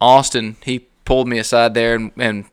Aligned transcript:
Austin, 0.00 0.56
he 0.64 0.86
pulled 1.04 1.28
me 1.28 1.38
aside 1.38 1.74
there 1.74 1.94
and, 1.94 2.12
and 2.16 2.46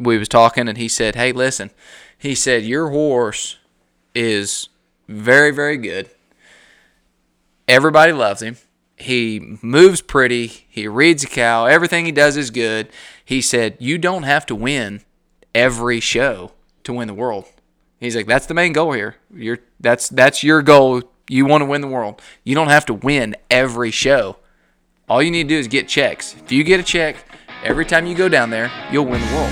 we 0.00 0.16
was 0.16 0.28
talking, 0.28 0.66
and 0.66 0.78
he 0.78 0.88
said, 0.88 1.14
"Hey, 1.14 1.30
listen," 1.30 1.70
he 2.16 2.34
said, 2.34 2.64
"Your 2.64 2.88
horse 2.88 3.58
is 4.14 4.68
very, 5.06 5.50
very 5.50 5.76
good. 5.76 6.08
Everybody 7.68 8.12
loves 8.12 8.42
him. 8.42 8.56
He 8.96 9.58
moves 9.62 10.00
pretty. 10.00 10.66
He 10.68 10.88
reads 10.88 11.24
a 11.24 11.26
cow. 11.26 11.66
Everything 11.66 12.06
he 12.06 12.12
does 12.12 12.36
is 12.36 12.50
good." 12.50 12.88
He 13.24 13.42
said, 13.42 13.76
"You 13.78 13.98
don't 13.98 14.24
have 14.24 14.46
to 14.46 14.54
win 14.54 15.02
every 15.54 16.00
show 16.00 16.52
to 16.84 16.94
win 16.94 17.06
the 17.06 17.14
world." 17.14 17.44
He's 18.00 18.16
like, 18.16 18.26
"That's 18.26 18.46
the 18.46 18.54
main 18.54 18.72
goal 18.72 18.92
here. 18.92 19.16
You're 19.32 19.58
that's 19.78 20.08
that's 20.08 20.42
your 20.42 20.62
goal. 20.62 21.02
You 21.28 21.44
want 21.44 21.60
to 21.60 21.66
win 21.66 21.82
the 21.82 21.86
world. 21.86 22.22
You 22.42 22.54
don't 22.54 22.68
have 22.68 22.86
to 22.86 22.94
win 22.94 23.36
every 23.50 23.90
show." 23.90 24.36
All 25.10 25.20
you 25.20 25.32
need 25.32 25.48
to 25.48 25.48
do 25.48 25.58
is 25.58 25.66
get 25.66 25.88
checks. 25.88 26.36
If 26.36 26.52
you 26.52 26.62
get 26.62 26.78
a 26.78 26.84
check 26.84 27.16
every 27.64 27.84
time 27.84 28.06
you 28.06 28.14
go 28.14 28.28
down 28.28 28.48
there, 28.48 28.70
you'll 28.92 29.06
win 29.06 29.20
the 29.20 29.26
world. 29.34 29.50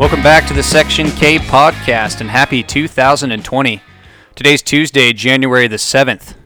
Welcome 0.00 0.22
back 0.22 0.46
to 0.46 0.54
the 0.54 0.62
Section 0.62 1.10
K 1.10 1.36
podcast 1.36 2.22
and 2.22 2.30
happy 2.30 2.62
2020. 2.62 3.82
Today's 4.34 4.62
Tuesday, 4.62 5.12
January 5.12 5.68
the 5.68 5.76
7th. 5.76 6.39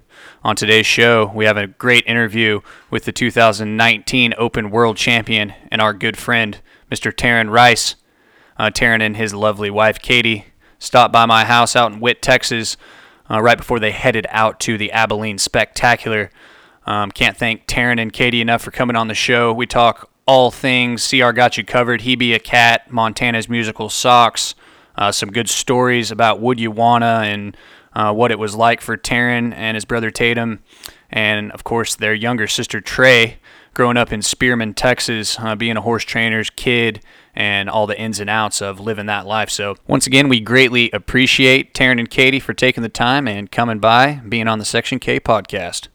On 0.44 0.54
today's 0.54 0.84
show, 0.84 1.32
we 1.34 1.46
have 1.46 1.56
a 1.56 1.66
great 1.66 2.06
interview 2.06 2.60
with 2.90 3.06
the 3.06 3.12
2019 3.12 4.34
Open 4.36 4.70
World 4.70 4.98
Champion 4.98 5.54
and 5.70 5.80
our 5.80 5.94
good 5.94 6.18
friend, 6.18 6.60
Mr. 6.92 7.10
Tarin 7.10 7.48
Rice. 7.48 7.96
Uh, 8.58 8.68
Tarin 8.68 9.00
and 9.00 9.16
his 9.16 9.32
lovely 9.32 9.70
wife, 9.70 9.98
Katie, 9.98 10.44
stopped 10.78 11.14
by 11.14 11.24
my 11.24 11.46
house 11.46 11.74
out 11.74 11.92
in 11.92 11.98
Whitt, 11.98 12.20
Texas, 12.20 12.76
uh, 13.30 13.40
right 13.40 13.56
before 13.56 13.80
they 13.80 13.90
headed 13.90 14.26
out 14.28 14.60
to 14.60 14.76
the 14.76 14.92
Abilene 14.92 15.38
Spectacular. 15.38 16.28
Um, 16.84 17.10
can't 17.10 17.38
thank 17.38 17.66
Tarin 17.66 17.98
and 17.98 18.12
Katie 18.12 18.42
enough 18.42 18.60
for 18.60 18.70
coming 18.70 18.96
on 18.96 19.08
the 19.08 19.14
show. 19.14 19.50
We 19.50 19.64
talk 19.64 20.10
all 20.26 20.50
things 20.50 21.08
CR 21.08 21.30
Gotcha 21.30 21.62
Covered, 21.62 22.02
He 22.02 22.16
Be 22.16 22.34
a 22.34 22.38
Cat, 22.38 22.90
Montana's 22.90 23.48
Musical 23.48 23.88
Socks, 23.88 24.54
uh, 24.96 25.10
some 25.10 25.32
good 25.32 25.48
stories 25.48 26.10
about 26.10 26.38
Would 26.40 26.60
You 26.60 26.70
Wanna 26.70 27.22
and 27.24 27.56
uh, 27.94 28.12
what 28.12 28.30
it 28.30 28.38
was 28.38 28.54
like 28.54 28.80
for 28.80 28.96
Tarin 28.96 29.52
and 29.54 29.76
his 29.76 29.84
brother 29.84 30.10
Tatum, 30.10 30.62
and 31.10 31.52
of 31.52 31.64
course 31.64 31.94
their 31.94 32.14
younger 32.14 32.46
sister 32.46 32.80
Trey, 32.80 33.38
growing 33.72 33.96
up 33.96 34.12
in 34.12 34.22
Spearman, 34.22 34.74
Texas, 34.74 35.38
uh, 35.38 35.54
being 35.54 35.76
a 35.76 35.80
horse 35.80 36.04
trainer's 36.04 36.50
kid, 36.50 37.00
and 37.34 37.68
all 37.68 37.86
the 37.86 37.98
ins 37.98 38.20
and 38.20 38.30
outs 38.30 38.62
of 38.62 38.78
living 38.80 39.06
that 39.06 39.26
life. 39.26 39.50
So, 39.50 39.76
once 39.86 40.06
again, 40.06 40.28
we 40.28 40.40
greatly 40.40 40.90
appreciate 40.92 41.74
Tarin 41.74 41.98
and 41.98 42.08
Katie 42.08 42.40
for 42.40 42.54
taking 42.54 42.82
the 42.82 42.88
time 42.88 43.26
and 43.26 43.50
coming 43.50 43.78
by, 43.78 44.20
being 44.28 44.48
on 44.48 44.58
the 44.58 44.64
Section 44.64 44.98
K 44.98 45.18
podcast. 45.18 45.88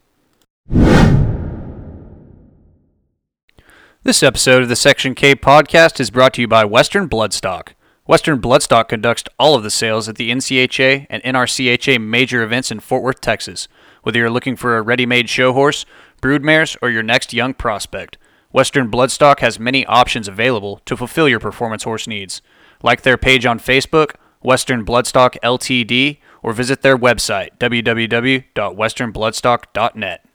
This 4.03 4.23
episode 4.23 4.63
of 4.63 4.69
the 4.69 4.75
Section 4.75 5.15
K 5.15 5.35
podcast 5.35 5.99
is 5.99 6.09
brought 6.09 6.33
to 6.35 6.41
you 6.41 6.47
by 6.47 6.63
Western 6.65 7.09
Bloodstock. 7.09 7.73
Western 8.09 8.41
Bloodstock 8.41 8.87
conducts 8.87 9.25
all 9.37 9.53
of 9.53 9.61
the 9.61 9.69
sales 9.69 10.09
at 10.09 10.15
the 10.15 10.31
NCHA 10.31 11.05
and 11.11 11.21
NRCHA 11.21 12.01
major 12.01 12.41
events 12.41 12.71
in 12.71 12.79
Fort 12.79 13.03
Worth, 13.03 13.21
Texas. 13.21 13.67
Whether 14.01 14.17
you're 14.17 14.31
looking 14.31 14.55
for 14.55 14.75
a 14.75 14.81
ready 14.81 15.05
made 15.05 15.29
show 15.29 15.53
horse, 15.53 15.85
broodmares, 16.19 16.75
or 16.81 16.89
your 16.89 17.03
next 17.03 17.35
young 17.35 17.53
prospect, 17.53 18.17
Western 18.51 18.89
Bloodstock 18.89 19.41
has 19.41 19.59
many 19.59 19.85
options 19.85 20.27
available 20.27 20.81
to 20.85 20.97
fulfill 20.97 21.29
your 21.29 21.39
performance 21.39 21.83
horse 21.83 22.07
needs. 22.07 22.41
Like 22.81 23.03
their 23.03 23.15
page 23.15 23.45
on 23.45 23.59
Facebook, 23.59 24.15
Western 24.41 24.83
Bloodstock 24.83 25.37
Ltd., 25.43 26.17
or 26.41 26.51
visit 26.51 26.81
their 26.81 26.97
website, 26.97 27.59
www.westernbloodstock.net. 27.59 30.25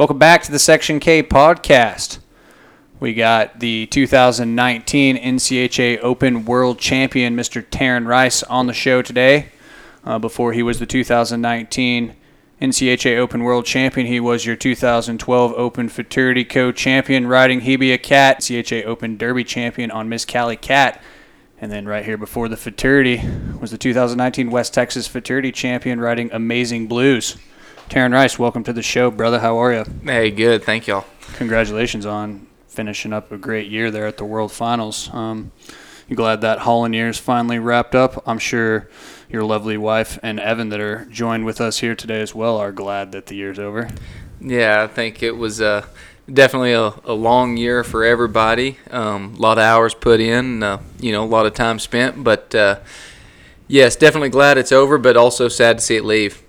Welcome 0.00 0.16
back 0.16 0.42
to 0.44 0.50
the 0.50 0.58
Section 0.58 0.98
K 0.98 1.22
podcast. 1.22 2.20
We 3.00 3.12
got 3.12 3.60
the 3.60 3.84
2019 3.88 5.18
NCHA 5.18 5.98
Open 6.02 6.46
World 6.46 6.78
Champion, 6.78 7.36
Mr. 7.36 7.62
Tarin 7.62 8.06
Rice, 8.06 8.42
on 8.44 8.66
the 8.66 8.72
show 8.72 9.02
today. 9.02 9.50
Uh, 10.02 10.18
before 10.18 10.54
he 10.54 10.62
was 10.62 10.78
the 10.78 10.86
2019 10.86 12.16
NCHA 12.62 13.18
Open 13.18 13.42
World 13.42 13.66
Champion, 13.66 14.06
he 14.06 14.20
was 14.20 14.46
your 14.46 14.56
2012 14.56 15.52
Open 15.52 15.90
Futurity 15.90 16.46
Co 16.46 16.72
Champion, 16.72 17.26
riding 17.26 17.60
Hebia 17.60 18.02
Cat, 18.02 18.40
NCHA 18.40 18.86
Open 18.86 19.18
Derby 19.18 19.44
Champion 19.44 19.90
on 19.90 20.08
Miss 20.08 20.24
Cali 20.24 20.56
Cat. 20.56 21.02
And 21.60 21.70
then 21.70 21.84
right 21.84 22.06
here 22.06 22.16
before 22.16 22.48
the 22.48 22.56
Futurity 22.56 23.20
was 23.60 23.70
the 23.70 23.76
2019 23.76 24.50
West 24.50 24.72
Texas 24.72 25.06
Futurity 25.06 25.52
Champion, 25.52 26.00
riding 26.00 26.30
Amazing 26.32 26.86
Blues. 26.86 27.36
Tarin 27.90 28.12
Rice, 28.12 28.38
welcome 28.38 28.62
to 28.62 28.72
the 28.72 28.84
show, 28.84 29.10
brother. 29.10 29.40
How 29.40 29.56
are 29.56 29.74
you? 29.74 29.84
Hey, 30.04 30.30
good. 30.30 30.62
Thank 30.62 30.86
y'all. 30.86 31.06
Congratulations 31.34 32.06
on 32.06 32.46
finishing 32.68 33.12
up 33.12 33.32
a 33.32 33.36
great 33.36 33.68
year 33.68 33.90
there 33.90 34.06
at 34.06 34.16
the 34.16 34.24
World 34.24 34.52
Finals. 34.52 35.10
Um, 35.12 35.50
you 36.08 36.14
glad 36.14 36.40
that 36.42 36.60
Holland 36.60 36.94
year 36.94 37.08
is 37.08 37.18
finally 37.18 37.58
wrapped 37.58 37.96
up? 37.96 38.22
I'm 38.28 38.38
sure 38.38 38.88
your 39.28 39.42
lovely 39.42 39.76
wife 39.76 40.20
and 40.22 40.38
Evan 40.38 40.68
that 40.68 40.78
are 40.78 41.04
joined 41.06 41.44
with 41.44 41.60
us 41.60 41.80
here 41.80 41.96
today 41.96 42.20
as 42.20 42.32
well 42.32 42.58
are 42.58 42.70
glad 42.70 43.10
that 43.10 43.26
the 43.26 43.34
year's 43.34 43.58
over. 43.58 43.90
Yeah, 44.40 44.84
I 44.84 44.86
think 44.86 45.20
it 45.24 45.36
was 45.36 45.60
uh, 45.60 45.84
definitely 46.32 46.74
a, 46.74 46.94
a 47.04 47.12
long 47.12 47.56
year 47.56 47.82
for 47.82 48.04
everybody. 48.04 48.78
Um, 48.92 49.34
a 49.36 49.40
lot 49.40 49.58
of 49.58 49.64
hours 49.64 49.94
put 49.94 50.20
in, 50.20 50.62
uh, 50.62 50.80
you 51.00 51.10
know, 51.10 51.24
a 51.24 51.26
lot 51.26 51.44
of 51.44 51.54
time 51.54 51.80
spent. 51.80 52.22
But 52.22 52.54
uh, 52.54 52.78
yes, 53.66 53.96
definitely 53.96 54.28
glad 54.28 54.58
it's 54.58 54.70
over, 54.70 54.96
but 54.96 55.16
also 55.16 55.48
sad 55.48 55.78
to 55.78 55.84
see 55.84 55.96
it 55.96 56.04
leave. 56.04 56.40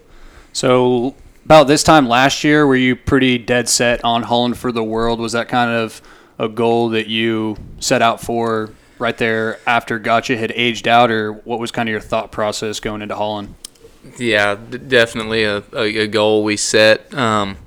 So 0.53 1.16
about 1.51 1.67
this 1.67 1.84
time 1.84 2.07
last 2.07 2.45
year, 2.45 2.66
were 2.66 2.78
you 2.78 2.95
pretty 2.95 3.38
dead 3.38 3.67
set 3.67 4.01
on 4.06 4.23
Holland 4.23 4.57
for 4.57 4.72
the 4.72 4.81
world? 4.81 5.19
Was 5.19 5.34
that 5.34 5.50
kind 5.50 5.69
of 5.69 6.01
a 6.39 6.47
goal 6.47 6.88
that 6.91 7.07
you 7.07 7.57
set 7.81 8.01
out 8.01 8.22
for 8.22 8.69
right 9.00 9.17
there 9.17 9.59
after 9.67 10.00
Gotcha 10.00 10.38
had 10.38 10.53
aged 10.56 10.88
out, 10.88 11.12
or 11.12 11.34
what 11.34 11.59
was 11.59 11.69
kind 11.69 11.89
of 11.89 11.91
your 11.91 12.00
thought 12.00 12.31
process 12.31 12.79
going 12.79 13.01
into 13.01 13.17
Holland? 13.17 13.53
Yeah, 14.17 14.56
d- 14.56 14.78
definitely 14.78 15.44
a, 15.44 15.62
a, 15.73 16.03
a 16.03 16.07
goal 16.07 16.45
we 16.45 16.56
set. 16.56 17.13
Um, 17.13 17.57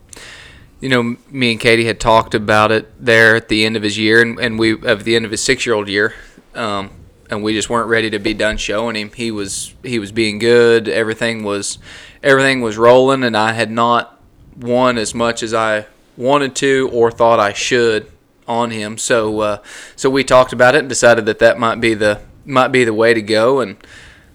you 0.80 0.88
know, 0.88 1.18
me 1.30 1.50
and 1.52 1.60
Katie 1.60 1.84
had 1.84 2.00
talked 2.00 2.34
about 2.34 2.72
it 2.72 2.90
there 2.98 3.36
at 3.36 3.48
the 3.50 3.66
end 3.66 3.76
of 3.76 3.82
his 3.82 3.98
year, 3.98 4.22
and, 4.22 4.40
and 4.40 4.58
we 4.58 4.80
at 4.80 5.00
the 5.00 5.14
end 5.14 5.26
of 5.26 5.30
his 5.30 5.44
six-year-old 5.44 5.88
year, 5.88 6.14
um, 6.54 6.90
and 7.30 7.42
we 7.42 7.54
just 7.54 7.70
weren't 7.70 7.88
ready 7.88 8.10
to 8.10 8.18
be 8.18 8.34
done 8.34 8.56
showing 8.56 8.96
him. 8.96 9.10
He 9.14 9.30
was 9.30 9.74
he 9.82 9.98
was 9.98 10.12
being 10.12 10.38
good. 10.38 10.88
Everything 10.88 11.42
was 11.44 11.78
everything 12.22 12.60
was 12.60 12.76
rolling, 12.76 13.24
and 13.24 13.36
I 13.36 13.52
had 13.52 13.70
not 13.70 14.20
won 14.56 14.98
as 14.98 15.14
much 15.14 15.42
as 15.42 15.54
I 15.54 15.86
wanted 16.16 16.54
to 16.56 16.88
or 16.92 17.10
thought 17.10 17.40
I 17.40 17.52
should 17.52 18.10
on 18.46 18.70
him. 18.70 18.98
So 18.98 19.40
uh, 19.40 19.58
so 19.96 20.10
we 20.10 20.24
talked 20.24 20.52
about 20.52 20.74
it 20.74 20.78
and 20.78 20.88
decided 20.88 21.26
that 21.26 21.38
that 21.38 21.58
might 21.58 21.80
be 21.80 21.94
the 21.94 22.20
might 22.44 22.68
be 22.68 22.84
the 22.84 22.94
way 22.94 23.14
to 23.14 23.22
go, 23.22 23.60
and 23.60 23.76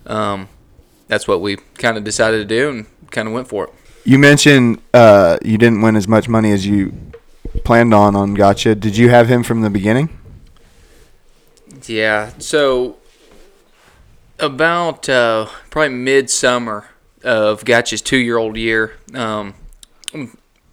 um, 0.06 0.50
that's 1.08 1.28
what 1.28 1.42
we 1.42 1.58
kind 1.76 1.98
of 1.98 2.04
decided 2.04 2.38
to 2.38 2.46
do, 2.46 2.70
and 2.70 2.86
kind 3.12 3.28
of 3.28 3.34
went 3.34 3.48
for 3.48 3.66
it. 3.66 3.74
You 4.06 4.18
mentioned 4.18 4.82
uh, 4.94 5.38
you 5.44 5.58
didn't 5.58 5.82
win 5.82 5.96
as 5.96 6.08
much 6.08 6.28
money 6.28 6.52
as 6.52 6.66
you 6.66 6.94
planned 7.64 7.94
on 7.94 8.16
on 8.16 8.34
Gotcha. 8.34 8.76
Did 8.76 8.98
you 8.98 9.10
have 9.10 9.28
him 9.28 9.44
from 9.44 9.62
the 9.62 9.70
beginning? 9.70 10.19
Yeah. 11.90 12.34
So 12.38 12.98
about 14.38 15.10
uh, 15.10 15.48
probably 15.72 15.96
midsummer 15.96 16.88
of 17.24 17.66
Gotcha's 17.66 18.04
two-year-old 18.04 18.58
year, 18.58 18.98
um, 19.16 19.56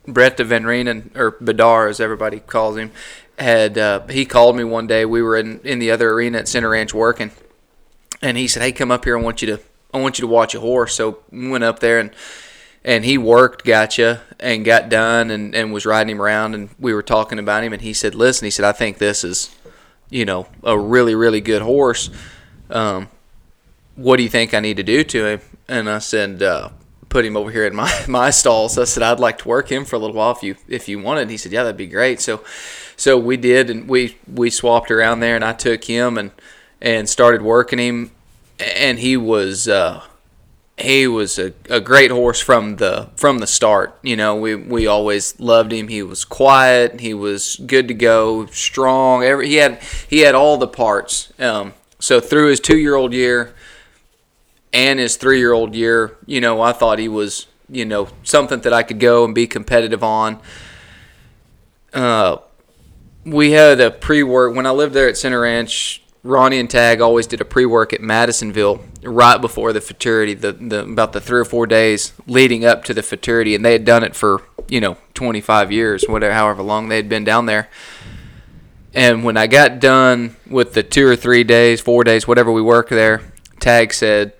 Brett 0.06 0.38
Van 0.38 0.64
Reenen, 0.64 1.17
or 1.17 1.32
Bedar 1.32 1.88
as 1.88 2.00
everybody 2.00 2.41
calls 2.41 2.76
him, 2.76 2.93
had 3.38 3.79
uh, 3.79 4.06
he 4.08 4.26
called 4.26 4.56
me 4.56 4.64
one 4.64 4.87
day. 4.87 5.06
We 5.06 5.23
were 5.23 5.37
in, 5.37 5.61
in 5.61 5.79
the 5.79 5.91
other 5.91 6.11
arena 6.11 6.38
at 6.38 6.49
Center 6.49 6.69
Ranch 6.69 6.93
working, 6.93 7.31
and 8.20 8.37
he 8.37 8.46
said, 8.46 8.62
"Hey, 8.62 8.73
come 8.73 8.91
up 8.91 9.05
here. 9.05 9.19
I 9.19 9.23
want 9.23 9.41
you 9.41 9.56
to 9.56 9.61
I 9.94 10.00
want 10.00 10.19
you 10.19 10.23
to 10.23 10.29
watch 10.29 10.55
a 10.55 10.61
horse." 10.61 10.94
So 10.94 11.20
we 11.31 11.49
went 11.49 11.64
up 11.64 11.81
there 11.81 11.99
and 11.99 12.11
and 12.85 13.05
he 13.06 13.17
worked 13.19 13.64
Gotcha 13.64 14.20
and 14.38 14.64
got 14.64 14.91
done 14.91 15.31
and, 15.31 15.55
and 15.55 15.73
was 15.73 15.87
riding 15.87 16.14
him 16.17 16.23
around 16.23 16.55
and 16.55 16.69
we 16.79 16.94
were 16.94 17.02
talking 17.02 17.38
about 17.38 17.64
him 17.64 17.73
and 17.73 17.82
he 17.82 17.94
said, 17.94 18.14
"Listen," 18.14 18.44
he 18.44 18.50
said, 18.50 18.67
"I 18.67 18.73
think 18.73 18.99
this 18.99 19.25
is, 19.25 19.55
you 20.11 20.25
know, 20.25 20.47
a 20.62 20.79
really 20.79 21.14
really 21.14 21.41
good 21.41 21.62
horse. 21.62 22.11
Um, 22.70 23.08
what 23.94 24.17
do 24.17 24.23
you 24.23 24.29
think 24.29 24.55
I 24.55 24.61
need 24.61 24.76
to 24.76 24.82
do 24.82 25.05
to 25.05 25.26
him?" 25.26 25.41
And 25.69 25.88
I 25.88 25.99
said, 25.99 26.43
uh, 26.43 26.70
"Put 27.08 27.25
him 27.25 27.37
over 27.37 27.50
here 27.50 27.67
in 27.67 27.75
my 27.75 27.93
my 28.08 28.31
stall." 28.31 28.69
So 28.69 28.82
I 28.82 28.85
said, 28.85 29.03
"I'd 29.03 29.20
like 29.20 29.38
to 29.38 29.49
work 29.49 29.70
him 29.70 29.85
for 29.85 29.97
a 29.97 29.99
little 29.99 30.17
while 30.17 30.32
if 30.32 30.43
you 30.43 30.56
if 30.69 30.88
you 30.88 30.99
wanted." 31.00 31.23
And 31.23 31.31
he 31.31 31.37
said, 31.37 31.53
"Yeah, 31.53 31.62
that'd 31.62 31.76
be 31.76 31.87
great." 31.87 32.20
So 32.20 32.43
so 32.97 33.19
we 33.19 33.37
did 33.37 33.70
and 33.70 33.88
we 33.88 34.17
we 34.32 34.50
swapped 34.50 34.91
around 34.91 35.20
there 35.20 35.37
and 35.37 35.44
I 35.44 35.53
took 35.53 35.85
him 35.85 36.17
and 36.17 36.31
and 36.81 37.08
started 37.08 37.43
working 37.43 37.79
him 37.79 38.11
and 38.58 38.99
he 38.99 39.17
was 39.17 39.69
uh, 39.69 40.03
he 40.78 41.06
was 41.06 41.38
a, 41.38 41.55
a 41.70 41.81
great 41.81 42.11
horse 42.11 42.40
from 42.40 42.76
the 42.76 43.08
from 43.17 43.38
the 43.38 43.46
start. 43.46 43.99
You 44.02 44.17
know, 44.17 44.37
we 44.37 44.55
we 44.55 44.87
always 44.87 45.38
loved 45.40 45.73
him. 45.73 45.88
He 45.88 46.02
was 46.02 46.25
quiet. 46.25 47.00
He 47.00 47.14
was 47.14 47.56
good 47.67 47.88
to 47.88 47.94
go, 47.94 48.46
strong. 48.46 49.25
Every 49.25 49.49
he 49.49 49.55
had 49.56 49.82
he 50.08 50.20
had 50.20 50.34
all 50.34 50.58
the 50.58 50.69
parts. 50.69 51.32
Um, 51.38 51.73
so 51.99 52.20
through 52.20 52.50
his 52.50 52.61
two 52.61 52.76
year 52.76 52.94
old 52.94 53.14
year 53.14 53.55
and 54.73 54.99
his 54.99 55.17
three 55.17 55.38
year 55.38 55.52
old 55.52 55.75
year, 55.75 56.17
you 56.26 56.40
know, 56.40 56.61
I 56.61 56.73
thought 56.73 56.99
he 56.99 57.08
was 57.08 57.46
you 57.70 57.87
know 57.87 58.08
something 58.22 58.61
that 58.61 58.72
I 58.75 58.82
could 58.82 59.00
go 59.00 59.25
and 59.25 59.34
be 59.34 59.46
competitive 59.46 60.05
on. 60.05 60.40
Uh, 61.94 62.37
we 63.25 63.52
had 63.52 63.81
a 63.81 63.90
pre 63.90 64.22
work 64.22 64.55
when 64.55 64.67
I 64.67 64.70
lived 64.72 64.93
there 64.93 65.08
at 65.08 65.17
Center 65.17 65.40
Ranch. 65.40 66.02
Ronnie 66.26 66.58
and 66.58 66.69
Tag 66.69 67.00
always 67.00 67.26
did 67.26 67.40
a 67.40 67.44
pre-work 67.44 67.93
at 67.93 68.00
Madisonville 68.00 68.84
right 69.02 69.40
before 69.40 69.73
the 69.73 69.81
futurity, 69.81 70.34
the, 70.34 70.52
the 70.52 70.82
about 70.82 71.12
the 71.12 71.20
three 71.20 71.40
or 71.40 71.44
four 71.44 71.67
days 71.67 72.12
leading 72.26 72.64
up 72.64 72.84
to 72.84 72.94
the 72.94 73.02
futurity, 73.02 73.55
and 73.55 73.64
they 73.64 73.73
had 73.73 73.84
done 73.84 74.02
it 74.02 74.17
for 74.17 74.43
you 74.69 74.81
know 74.81 74.96
25 75.14 75.70
years, 75.70 76.05
whatever, 76.08 76.34
however 76.34 76.62
long 76.62 76.88
they 76.88 76.96
had 76.96 77.08
been 77.08 77.25
down 77.25 77.46
there. 77.46 77.69
And 78.93 79.25
when 79.25 79.37
I 79.37 79.46
got 79.46 79.78
done 79.78 80.37
with 80.49 80.73
the 80.73 80.82
two 80.82 81.06
or 81.06 81.17
three 81.17 81.44
days, 81.44 81.81
four 81.81 82.02
days, 82.02 82.26
whatever 82.26 82.50
we 82.50 82.62
worked 82.62 82.90
there, 82.90 83.22
Tag 83.61 83.93
said, 83.93 84.32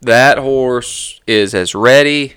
"That 0.00 0.38
horse 0.38 1.20
is 1.26 1.54
as 1.54 1.74
ready 1.74 2.34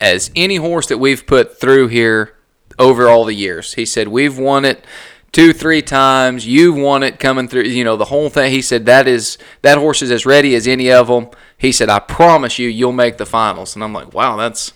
as 0.00 0.30
any 0.34 0.56
horse 0.56 0.86
that 0.86 0.98
we've 0.98 1.26
put 1.26 1.60
through 1.60 1.88
here 1.88 2.34
over 2.78 3.08
all 3.08 3.24
the 3.24 3.34
years." 3.34 3.74
He 3.74 3.84
said, 3.84 4.08
"We've 4.08 4.38
won 4.38 4.64
it." 4.64 4.84
Two, 5.32 5.52
three 5.52 5.80
times. 5.80 6.46
You've 6.46 6.76
won 6.76 7.02
it 7.04 7.20
coming 7.20 7.46
through, 7.46 7.62
you 7.62 7.84
know, 7.84 7.96
the 7.96 8.06
whole 8.06 8.30
thing. 8.30 8.50
He 8.50 8.62
said 8.62 8.86
that 8.86 9.06
is 9.06 9.38
that 9.62 9.78
horse 9.78 10.02
is 10.02 10.10
as 10.10 10.26
ready 10.26 10.54
as 10.54 10.66
any 10.66 10.90
of 10.90 11.06
them. 11.06 11.28
He 11.56 11.70
said, 11.70 11.88
I 11.88 12.00
promise 12.00 12.58
you, 12.58 12.68
you'll 12.68 12.92
make 12.92 13.16
the 13.16 13.26
finals. 13.26 13.74
And 13.74 13.84
I'm 13.84 13.92
like, 13.92 14.12
wow, 14.12 14.36
that's, 14.36 14.72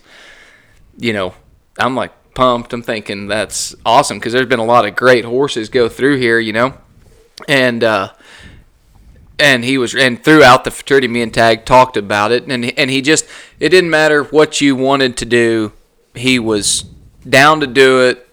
you 0.97 1.11
know, 1.11 1.33
I'm 1.77 1.95
like 1.95 2.11
pumped. 2.35 2.71
I'm 2.71 2.83
thinking 2.83 3.27
that's 3.27 3.75
awesome 3.85 4.17
because 4.17 4.33
there's 4.33 4.45
been 4.45 4.59
a 4.59 4.65
lot 4.65 4.85
of 4.85 4.95
great 4.95 5.25
horses 5.25 5.67
go 5.67 5.89
through 5.89 6.17
here, 6.19 6.39
you 6.39 6.53
know, 6.53 6.77
and 7.47 7.83
uh, 7.83 8.13
and 9.39 9.65
he 9.65 9.77
was 9.77 9.95
and 9.95 10.23
throughout 10.23 10.63
the 10.63 10.71
futurity, 10.71 11.07
me 11.07 11.21
and 11.21 11.33
Tag 11.33 11.65
talked 11.65 11.97
about 11.97 12.31
it, 12.31 12.45
and 12.47 12.77
and 12.77 12.89
he 12.89 13.01
just 13.01 13.25
it 13.59 13.69
didn't 13.69 13.89
matter 13.89 14.23
what 14.23 14.61
you 14.61 14.75
wanted 14.75 15.17
to 15.17 15.25
do, 15.25 15.73
he 16.13 16.39
was 16.39 16.85
down 17.27 17.59
to 17.59 17.67
do 17.67 18.01
it 18.01 18.24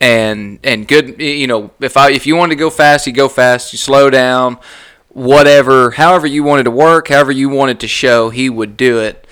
and 0.00 0.58
and 0.64 0.88
good. 0.88 1.20
You 1.20 1.46
know, 1.46 1.70
if 1.80 1.96
I 1.96 2.10
if 2.10 2.26
you 2.26 2.36
wanted 2.36 2.54
to 2.54 2.60
go 2.60 2.70
fast, 2.70 3.06
you 3.06 3.12
go 3.12 3.28
fast. 3.28 3.72
You 3.72 3.78
slow 3.78 4.10
down, 4.10 4.58
whatever, 5.08 5.90
however 5.92 6.26
you 6.26 6.42
wanted 6.42 6.64
to 6.64 6.70
work, 6.70 7.08
however 7.08 7.32
you 7.32 7.48
wanted 7.48 7.80
to 7.80 7.88
show, 7.88 8.30
he 8.30 8.48
would 8.48 8.76
do 8.76 9.00
it. 9.00 9.26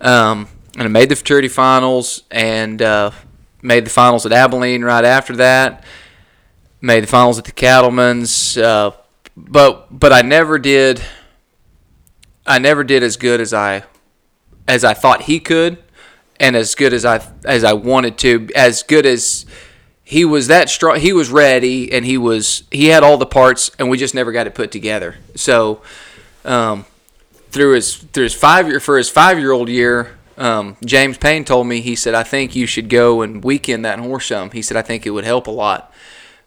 Um, 0.00 0.48
and 0.74 0.82
I 0.82 0.88
made 0.88 1.08
the 1.08 1.16
futurity 1.16 1.48
finals 1.48 2.22
and 2.30 2.80
uh, 2.80 3.10
made 3.62 3.84
the 3.84 3.90
finals 3.90 4.26
at 4.26 4.32
Abilene 4.32 4.84
right 4.84 5.04
after 5.04 5.36
that. 5.36 5.84
Made 6.80 7.02
the 7.02 7.08
finals 7.08 7.38
at 7.38 7.44
the 7.44 7.52
Cattlemen's, 7.52 8.56
uh, 8.56 8.92
but 9.36 9.86
but 9.90 10.12
I 10.12 10.22
never 10.22 10.58
did. 10.58 11.02
I 12.46 12.58
never 12.58 12.84
did 12.84 13.02
as 13.02 13.16
good 13.16 13.40
as 13.40 13.52
I 13.52 13.82
as 14.68 14.84
I 14.84 14.94
thought 14.94 15.22
he 15.22 15.40
could, 15.40 15.82
and 16.38 16.54
as 16.54 16.76
good 16.76 16.92
as 16.92 17.04
I 17.04 17.20
as 17.44 17.64
I 17.64 17.72
wanted 17.72 18.16
to, 18.18 18.48
as 18.54 18.84
good 18.84 19.06
as 19.06 19.44
he 20.08 20.24
was 20.24 20.46
that 20.46 20.70
strong. 20.70 21.00
He 21.00 21.12
was 21.12 21.30
ready, 21.30 21.92
and 21.92 22.02
he 22.02 22.16
was 22.16 22.62
he 22.70 22.86
had 22.86 23.02
all 23.02 23.18
the 23.18 23.26
parts, 23.26 23.70
and 23.78 23.90
we 23.90 23.98
just 23.98 24.14
never 24.14 24.32
got 24.32 24.46
it 24.46 24.54
put 24.54 24.72
together. 24.72 25.16
So, 25.34 25.82
um, 26.46 26.86
through 27.50 27.74
his 27.74 27.96
through 27.96 28.24
his 28.24 28.32
five 28.32 28.68
year 28.68 28.80
for 28.80 28.96
his 28.96 29.10
five 29.10 29.38
year 29.38 29.52
old 29.52 29.68
year, 29.68 30.16
um, 30.38 30.78
James 30.82 31.18
Payne 31.18 31.44
told 31.44 31.66
me 31.66 31.82
he 31.82 31.94
said 31.94 32.14
I 32.14 32.22
think 32.22 32.56
you 32.56 32.66
should 32.66 32.88
go 32.88 33.20
and 33.20 33.44
weekend 33.44 33.84
that 33.84 33.98
horse 33.98 34.28
some. 34.28 34.50
He 34.50 34.62
said 34.62 34.78
I 34.78 34.82
think 34.82 35.04
it 35.04 35.10
would 35.10 35.24
help 35.24 35.46
a 35.46 35.50
lot. 35.50 35.92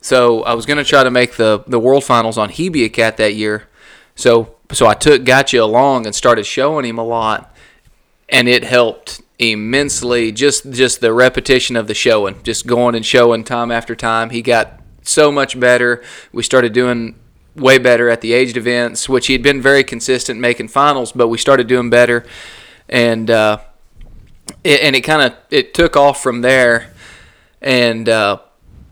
So 0.01 0.41
I 0.41 0.55
was 0.55 0.65
going 0.65 0.77
to 0.77 0.83
try 0.83 1.03
to 1.03 1.11
make 1.11 1.35
the 1.35 1.63
the 1.67 1.79
world 1.79 2.03
finals 2.03 2.39
on 2.39 2.49
Hebia 2.49 2.91
Cat 2.91 3.17
that 3.17 3.35
year. 3.35 3.67
So 4.15 4.55
so 4.71 4.87
I 4.87 4.95
took 4.95 5.23
Gotcha 5.23 5.59
along 5.59 6.07
and 6.07 6.15
started 6.15 6.47
showing 6.47 6.83
him 6.83 6.97
a 6.97 7.05
lot, 7.05 7.55
and 8.27 8.49
it 8.49 8.63
helped 8.63 9.21
immensely. 9.41 10.31
Just 10.31 10.71
just 10.71 11.01
the 11.01 11.11
repetition 11.11 11.75
of 11.75 11.87
the 11.87 11.93
showing, 11.93 12.41
just 12.43 12.67
going 12.67 12.95
and 12.95 13.05
showing 13.05 13.43
time 13.43 13.71
after 13.71 13.95
time. 13.95 14.29
He 14.29 14.41
got 14.41 14.79
so 15.01 15.31
much 15.31 15.59
better. 15.59 16.01
We 16.31 16.43
started 16.43 16.71
doing 16.71 17.15
way 17.55 17.77
better 17.79 18.09
at 18.09 18.21
the 18.21 18.31
aged 18.31 18.55
events, 18.55 19.09
which 19.09 19.27
he 19.27 19.33
had 19.33 19.43
been 19.43 19.61
very 19.61 19.83
consistent 19.83 20.39
making 20.39 20.69
finals, 20.69 21.11
but 21.11 21.27
we 21.27 21.37
started 21.37 21.67
doing 21.67 21.89
better, 21.89 22.25
and 22.87 23.29
uh, 23.29 23.57
it, 24.63 24.81
and 24.81 24.95
it 24.95 25.01
kind 25.01 25.21
of 25.21 25.37
it 25.49 25.73
took 25.73 25.97
off 25.97 26.21
from 26.21 26.41
there. 26.41 26.93
And 27.63 28.07
uh, 28.09 28.39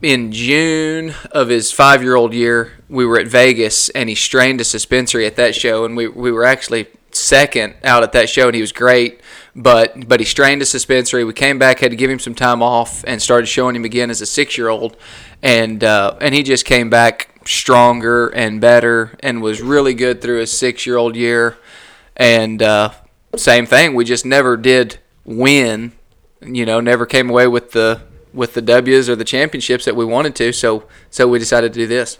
in 0.01 0.31
June 0.31 1.13
of 1.31 1.49
his 1.49 1.71
five 1.71 2.01
year 2.01 2.15
old 2.15 2.33
year, 2.33 2.73
we 2.89 3.05
were 3.05 3.19
at 3.19 3.27
Vegas, 3.27 3.89
and 3.89 4.09
he 4.09 4.15
strained 4.15 4.61
a 4.61 4.63
suspensory 4.63 5.25
at 5.25 5.35
that 5.35 5.55
show, 5.55 5.85
and 5.85 5.95
we 5.95 6.07
we 6.07 6.31
were 6.31 6.43
actually 6.43 6.87
second 7.11 7.75
out 7.83 8.03
at 8.03 8.11
that 8.13 8.29
show, 8.29 8.47
and 8.47 8.55
he 8.55 8.61
was 8.61 8.71
great. 8.71 9.21
But 9.55 10.07
but 10.07 10.19
he 10.19 10.25
strained 10.25 10.61
a 10.61 10.65
suspensory. 10.65 11.23
We 11.23 11.33
came 11.33 11.57
back, 11.59 11.79
had 11.79 11.91
to 11.91 11.97
give 11.97 12.09
him 12.09 12.19
some 12.19 12.35
time 12.35 12.61
off, 12.61 13.03
and 13.07 13.21
started 13.21 13.47
showing 13.47 13.75
him 13.75 13.85
again 13.85 14.09
as 14.09 14.21
a 14.21 14.25
six 14.25 14.57
year 14.57 14.69
old, 14.69 14.95
and 15.41 15.83
uh, 15.83 16.17
and 16.21 16.35
he 16.35 16.43
just 16.43 16.65
came 16.65 16.89
back 16.89 17.35
stronger 17.45 18.27
and 18.27 18.61
better, 18.61 19.17
and 19.21 19.41
was 19.41 19.61
really 19.61 19.93
good 19.93 20.21
through 20.21 20.39
his 20.39 20.51
six 20.51 20.85
year 20.85 20.97
old 20.97 21.15
year. 21.15 21.57
And 22.15 22.61
uh, 22.61 22.91
same 23.35 23.65
thing, 23.65 23.95
we 23.95 24.05
just 24.05 24.25
never 24.25 24.57
did 24.57 24.99
win. 25.25 25.93
You 26.41 26.65
know, 26.65 26.79
never 26.79 27.05
came 27.05 27.29
away 27.29 27.47
with 27.47 27.71
the 27.71 28.01
with 28.33 28.53
the 28.53 28.61
W's 28.61 29.09
or 29.09 29.15
the 29.15 29.25
championships 29.25 29.85
that 29.85 29.95
we 29.95 30.05
wanted 30.05 30.35
to. 30.35 30.53
So 30.53 30.85
so 31.09 31.27
we 31.27 31.39
decided 31.39 31.73
to 31.73 31.79
do 31.79 31.87
this. 31.87 32.19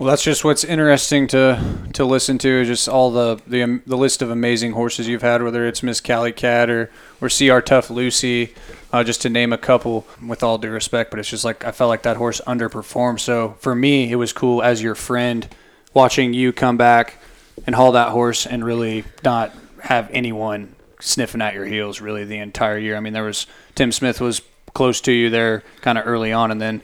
Well, 0.00 0.08
that's 0.08 0.22
just 0.22 0.46
what's 0.46 0.64
interesting 0.64 1.26
to 1.26 1.62
to 1.92 2.06
listen 2.06 2.38
to. 2.38 2.64
Just 2.64 2.88
all 2.88 3.10
the 3.10 3.38
the, 3.46 3.62
um, 3.62 3.82
the 3.86 3.98
list 3.98 4.22
of 4.22 4.30
amazing 4.30 4.72
horses 4.72 5.06
you've 5.06 5.20
had, 5.20 5.42
whether 5.42 5.68
it's 5.68 5.82
Miss 5.82 6.00
Cali 6.00 6.32
Cat 6.32 6.70
or 6.70 6.90
or 7.20 7.28
CR 7.28 7.58
Tough 7.58 7.90
Lucy, 7.90 8.54
uh, 8.94 9.04
just 9.04 9.20
to 9.20 9.28
name 9.28 9.52
a 9.52 9.58
couple. 9.58 10.06
With 10.26 10.42
all 10.42 10.56
due 10.56 10.70
respect, 10.70 11.10
but 11.10 11.20
it's 11.20 11.28
just 11.28 11.44
like 11.44 11.66
I 11.66 11.72
felt 11.72 11.90
like 11.90 12.00
that 12.04 12.16
horse 12.16 12.40
underperformed. 12.46 13.20
So 13.20 13.56
for 13.60 13.74
me, 13.74 14.10
it 14.10 14.16
was 14.16 14.32
cool 14.32 14.62
as 14.62 14.82
your 14.82 14.94
friend 14.94 15.46
watching 15.92 16.32
you 16.32 16.54
come 16.54 16.78
back 16.78 17.18
and 17.66 17.74
haul 17.74 17.92
that 17.92 18.08
horse 18.08 18.46
and 18.46 18.64
really 18.64 19.04
not 19.22 19.52
have 19.82 20.08
anyone 20.12 20.76
sniffing 21.00 21.42
at 21.42 21.52
your 21.52 21.66
heels 21.66 22.00
really 22.00 22.24
the 22.24 22.38
entire 22.38 22.78
year. 22.78 22.96
I 22.96 23.00
mean, 23.00 23.12
there 23.12 23.24
was 23.24 23.46
Tim 23.74 23.92
Smith 23.92 24.18
was 24.18 24.40
close 24.72 25.02
to 25.02 25.12
you 25.12 25.28
there 25.28 25.62
kind 25.82 25.98
of 25.98 26.06
early 26.06 26.32
on, 26.32 26.50
and 26.50 26.58
then 26.58 26.80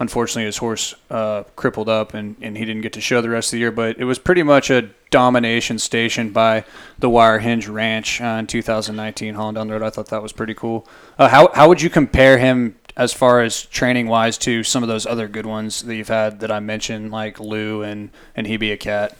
unfortunately 0.00 0.44
his 0.44 0.58
horse 0.58 0.94
uh, 1.10 1.42
crippled 1.56 1.88
up 1.88 2.14
and, 2.14 2.36
and 2.40 2.56
he 2.56 2.64
didn't 2.64 2.82
get 2.82 2.92
to 2.94 3.00
show 3.00 3.20
the 3.20 3.28
rest 3.28 3.48
of 3.48 3.52
the 3.52 3.58
year. 3.58 3.72
But 3.72 3.98
it 3.98 4.04
was 4.04 4.18
pretty 4.18 4.42
much 4.42 4.70
a 4.70 4.90
domination 5.10 5.78
station 5.78 6.30
by 6.30 6.64
the 6.98 7.08
Wire 7.08 7.38
Hinge 7.38 7.68
Ranch 7.68 8.20
uh, 8.20 8.36
in 8.38 8.46
2019 8.46 9.34
Holland 9.34 9.70
Road. 9.70 9.82
I 9.82 9.90
thought 9.90 10.08
that 10.08 10.22
was 10.22 10.32
pretty 10.32 10.54
cool. 10.54 10.86
Uh, 11.18 11.28
how 11.28 11.50
how 11.54 11.68
would 11.68 11.82
you 11.82 11.90
compare 11.90 12.38
him 12.38 12.76
as 12.96 13.12
far 13.12 13.42
as 13.42 13.62
training 13.66 14.08
wise 14.08 14.36
to 14.38 14.64
some 14.64 14.82
of 14.82 14.88
those 14.88 15.06
other 15.06 15.28
good 15.28 15.46
ones 15.46 15.82
that 15.82 15.94
you've 15.94 16.08
had 16.08 16.40
that 16.40 16.50
I 16.50 16.60
mentioned, 16.60 17.10
like 17.10 17.40
Lou 17.40 17.82
and 17.82 18.10
and 18.36 18.46
He 18.46 18.56
Be 18.56 18.72
a 18.72 18.76
Cat? 18.76 19.16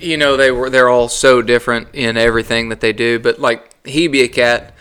You 0.00 0.16
know 0.16 0.36
they 0.36 0.50
were 0.50 0.70
they're 0.70 0.88
all 0.88 1.08
so 1.08 1.42
different 1.42 1.88
in 1.92 2.16
everything 2.16 2.68
that 2.68 2.80
they 2.80 2.92
do, 2.92 3.18
but 3.18 3.38
like 3.38 3.74
He 3.86 4.06
Be 4.08 4.22
a 4.22 4.28
Cat. 4.28 4.74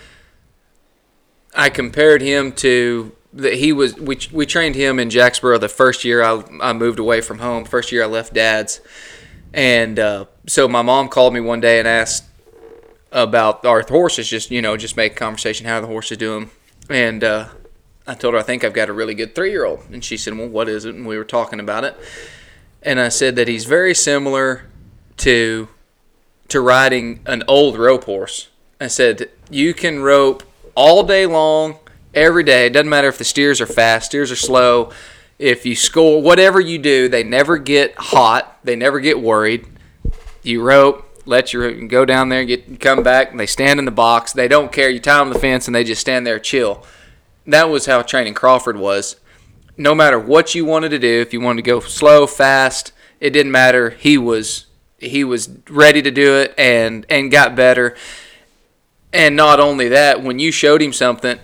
I 1.55 1.69
compared 1.69 2.21
him 2.21 2.51
to 2.53 3.13
that 3.33 3.55
he 3.55 3.73
was 3.73 3.95
we, 3.95 4.17
we 4.31 4.45
trained 4.45 4.75
him 4.75 4.99
in 4.99 5.09
Jacksboro 5.09 5.57
the 5.57 5.69
first 5.69 6.03
year 6.03 6.23
I, 6.23 6.43
I 6.61 6.73
moved 6.73 6.99
away 6.99 7.21
from 7.21 7.39
home 7.39 7.65
first 7.65 7.91
year 7.91 8.03
I 8.03 8.07
left 8.07 8.33
dad's. 8.33 8.81
And 9.53 9.97
uh, 9.97 10.25
so 10.47 10.67
my 10.67 10.81
mom 10.81 11.09
called 11.09 11.33
me 11.33 11.39
one 11.39 11.61
day 11.61 11.79
and 11.79 11.87
asked 11.87 12.25
about 13.11 13.65
our 13.65 13.83
horses 13.87 14.27
just 14.27 14.51
you 14.51 14.61
know 14.61 14.77
just 14.77 14.97
make 14.97 15.15
conversation 15.15 15.65
how 15.65 15.79
the 15.79 15.87
horses 15.87 16.17
doing 16.17 16.49
and 16.89 17.23
uh, 17.23 17.47
I 18.05 18.13
told 18.13 18.33
her 18.33 18.39
I 18.39 18.43
think 18.43 18.63
I've 18.63 18.73
got 18.73 18.89
a 18.89 18.93
really 18.93 19.15
good 19.15 19.33
three 19.33 19.51
year 19.51 19.65
old 19.65 19.83
and 19.91 20.03
she 20.03 20.17
said 20.17 20.37
well 20.37 20.47
what 20.47 20.69
is 20.69 20.85
it? 20.85 20.95
And 20.95 21.05
we 21.05 21.17
were 21.17 21.23
talking 21.25 21.59
about 21.59 21.83
it. 21.83 21.97
And 22.81 22.99
I 22.99 23.09
said 23.09 23.35
that 23.35 23.47
he's 23.47 23.65
very 23.65 23.93
similar 23.93 24.65
to 25.17 25.67
to 26.49 26.61
riding 26.61 27.19
an 27.25 27.43
old 27.47 27.77
rope 27.77 28.05
horse. 28.05 28.47
I 28.79 28.87
said 28.87 29.29
you 29.49 29.73
can 29.73 30.01
rope 30.01 30.43
all 30.75 31.03
day 31.03 31.25
long 31.25 31.79
every 32.17 32.43
day. 32.43 32.65
It 32.65 32.73
doesn't 32.73 32.89
matter 32.89 33.07
if 33.07 33.17
the 33.17 33.23
steers 33.23 33.61
are 33.61 33.67
fast, 33.67 34.07
steers 34.07 34.31
are 34.31 34.35
slow. 34.35 34.91
If 35.39 35.65
you 35.65 35.75
score, 35.75 36.21
whatever 36.21 36.59
you 36.59 36.79
do, 36.79 37.07
they 37.07 37.23
never 37.23 37.57
get 37.57 37.93
hot. 37.95 38.57
They 38.63 38.75
never 38.75 38.99
get 38.99 39.21
worried. 39.21 39.67
You 40.41 40.63
rope, 40.63 41.05
let 41.25 41.53
your 41.53 41.71
go 41.87 42.05
down 42.05 42.29
there, 42.29 42.43
get 42.43 42.79
come 42.79 43.03
back. 43.03 43.31
And 43.31 43.39
They 43.39 43.45
stand 43.45 43.77
in 43.77 43.85
the 43.85 43.91
box. 43.91 44.33
They 44.33 44.47
don't 44.47 44.71
care. 44.71 44.89
You 44.89 44.99
tie 44.99 45.19
them 45.19 45.31
the 45.31 45.39
fence, 45.39 45.67
and 45.67 45.75
they 45.75 45.83
just 45.83 46.01
stand 46.01 46.25
there 46.25 46.39
chill. 46.39 46.83
That 47.45 47.69
was 47.69 47.85
how 47.85 48.01
training 48.01 48.33
Crawford 48.33 48.77
was. 48.77 49.17
No 49.77 49.93
matter 49.93 50.17
what 50.17 50.55
you 50.55 50.65
wanted 50.65 50.89
to 50.89 50.99
do, 50.99 51.21
if 51.21 51.33
you 51.33 51.39
wanted 51.39 51.63
to 51.63 51.69
go 51.69 51.79
slow, 51.81 52.25
fast, 52.25 52.91
it 53.19 53.29
didn't 53.29 53.51
matter. 53.51 53.91
He 53.91 54.17
was 54.17 54.65
he 54.97 55.23
was 55.23 55.49
ready 55.69 56.01
to 56.01 56.09
do 56.09 56.35
it 56.37 56.55
and 56.57 57.05
and 57.09 57.29
got 57.29 57.55
better. 57.55 57.95
And 59.13 59.35
not 59.35 59.59
only 59.59 59.89
that, 59.89 60.23
when 60.23 60.39
you 60.39 60.51
showed 60.51 60.81
him 60.81 60.91
something, 60.91 61.39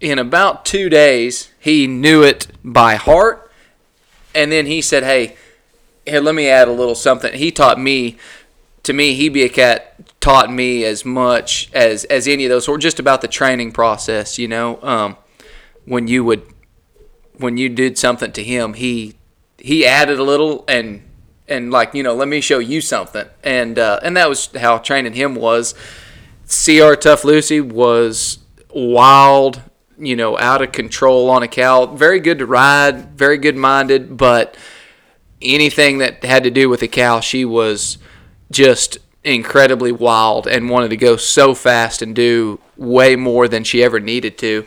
in 0.00 0.18
about 0.18 0.64
two 0.64 0.88
days 0.88 1.50
he 1.58 1.86
knew 1.86 2.22
it 2.22 2.48
by 2.62 2.96
heart. 2.96 3.50
And 4.34 4.52
then 4.52 4.66
he 4.66 4.82
said, 4.82 5.02
"Hey, 5.02 5.36
here, 6.04 6.20
let 6.20 6.34
me 6.34 6.48
add 6.48 6.68
a 6.68 6.72
little 6.72 6.94
something." 6.94 7.32
He 7.34 7.50
taught 7.50 7.80
me. 7.80 8.16
To 8.82 8.92
me, 8.92 9.14
he 9.14 9.28
be 9.28 9.42
a 9.42 9.48
cat 9.48 9.96
taught 10.20 10.52
me 10.52 10.84
as 10.84 11.04
much 11.04 11.70
as 11.72 12.04
as 12.04 12.28
any 12.28 12.44
of 12.44 12.50
those, 12.50 12.68
or 12.68 12.78
just 12.78 13.00
about 13.00 13.20
the 13.20 13.28
training 13.28 13.72
process. 13.72 14.38
You 14.38 14.48
know, 14.48 14.80
um, 14.82 15.16
when 15.86 16.06
you 16.06 16.22
would 16.24 16.42
when 17.38 17.56
you 17.56 17.68
did 17.68 17.98
something 17.98 18.32
to 18.32 18.44
him, 18.44 18.74
he 18.74 19.14
he 19.58 19.86
added 19.86 20.18
a 20.18 20.22
little 20.22 20.64
and 20.68 21.02
and 21.48 21.70
like 21.70 21.94
you 21.94 22.02
know, 22.02 22.14
let 22.14 22.28
me 22.28 22.40
show 22.40 22.58
you 22.58 22.80
something, 22.80 23.26
and 23.42 23.78
uh, 23.78 24.00
and 24.02 24.16
that 24.16 24.28
was 24.28 24.50
how 24.56 24.78
training 24.78 25.14
him 25.14 25.34
was. 25.34 25.74
Cr 26.48 26.94
Tough 26.94 27.24
Lucy 27.24 27.60
was 27.60 28.38
wild, 28.70 29.62
you 29.98 30.16
know, 30.16 30.38
out 30.38 30.62
of 30.62 30.72
control 30.72 31.30
on 31.30 31.42
a 31.42 31.48
cow. 31.48 31.86
Very 31.86 32.20
good 32.20 32.38
to 32.38 32.46
ride, 32.46 33.16
very 33.18 33.38
good 33.38 33.56
minded, 33.56 34.16
but 34.16 34.56
anything 35.40 35.98
that 35.98 36.24
had 36.24 36.44
to 36.44 36.50
do 36.50 36.68
with 36.68 36.82
a 36.82 36.88
cow, 36.88 37.20
she 37.20 37.44
was 37.44 37.98
just 38.50 38.98
incredibly 39.24 39.90
wild 39.90 40.46
and 40.46 40.70
wanted 40.70 40.88
to 40.88 40.96
go 40.96 41.16
so 41.16 41.54
fast 41.54 42.00
and 42.00 42.14
do 42.14 42.60
way 42.76 43.16
more 43.16 43.48
than 43.48 43.64
she 43.64 43.82
ever 43.82 43.98
needed 43.98 44.38
to. 44.38 44.66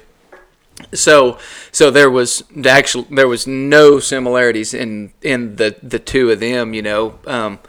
So 0.94 1.38
so 1.72 1.92
there 1.92 2.10
was 2.10 2.44
actually 2.66 3.08
there 3.12 3.28
was 3.28 3.48
no 3.48 4.00
similarities 4.00 4.74
in 4.74 5.14
in 5.22 5.56
the 5.56 5.76
the 5.82 6.00
two 6.00 6.30
of 6.32 6.40
them 6.40 6.74
you 6.74 6.82
know. 6.82 7.20
Um, 7.26 7.60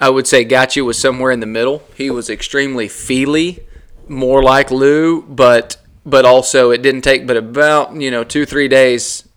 i 0.00 0.08
would 0.08 0.26
say 0.26 0.44
gotcha 0.44 0.82
was 0.84 0.98
somewhere 0.98 1.30
in 1.30 1.40
the 1.40 1.46
middle. 1.46 1.82
He 1.94 2.10
was 2.10 2.30
extremely 2.30 2.88
feely 2.88 3.60
more 4.08 4.42
like 4.42 4.70
lou 4.70 5.22
but 5.22 5.76
but 6.04 6.24
also 6.24 6.70
it 6.70 6.82
didn't 6.82 7.02
take 7.02 7.26
but 7.26 7.36
about 7.36 7.94
you 7.94 8.10
know 8.10 8.24
two 8.24 8.46
three 8.46 8.68
days 8.68 9.28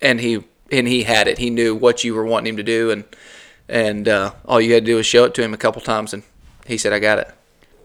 and 0.00 0.20
he 0.20 0.42
and 0.70 0.88
he 0.88 1.02
had 1.02 1.28
it 1.28 1.38
he 1.38 1.50
knew 1.50 1.74
what 1.74 2.04
you 2.04 2.14
were 2.14 2.24
wanting 2.24 2.50
him 2.50 2.56
to 2.56 2.62
do 2.62 2.90
and 2.90 3.04
and 3.68 4.08
uh, 4.08 4.32
all 4.46 4.60
you 4.60 4.72
had 4.72 4.84
to 4.84 4.92
do 4.92 4.96
was 4.96 5.04
show 5.06 5.24
it 5.24 5.34
to 5.34 5.42
him 5.42 5.52
a 5.52 5.58
couple 5.58 5.80
times 5.82 6.14
and 6.14 6.22
he 6.66 6.78
said 6.78 6.92
i 6.92 6.98
got 6.98 7.18
it 7.18 7.28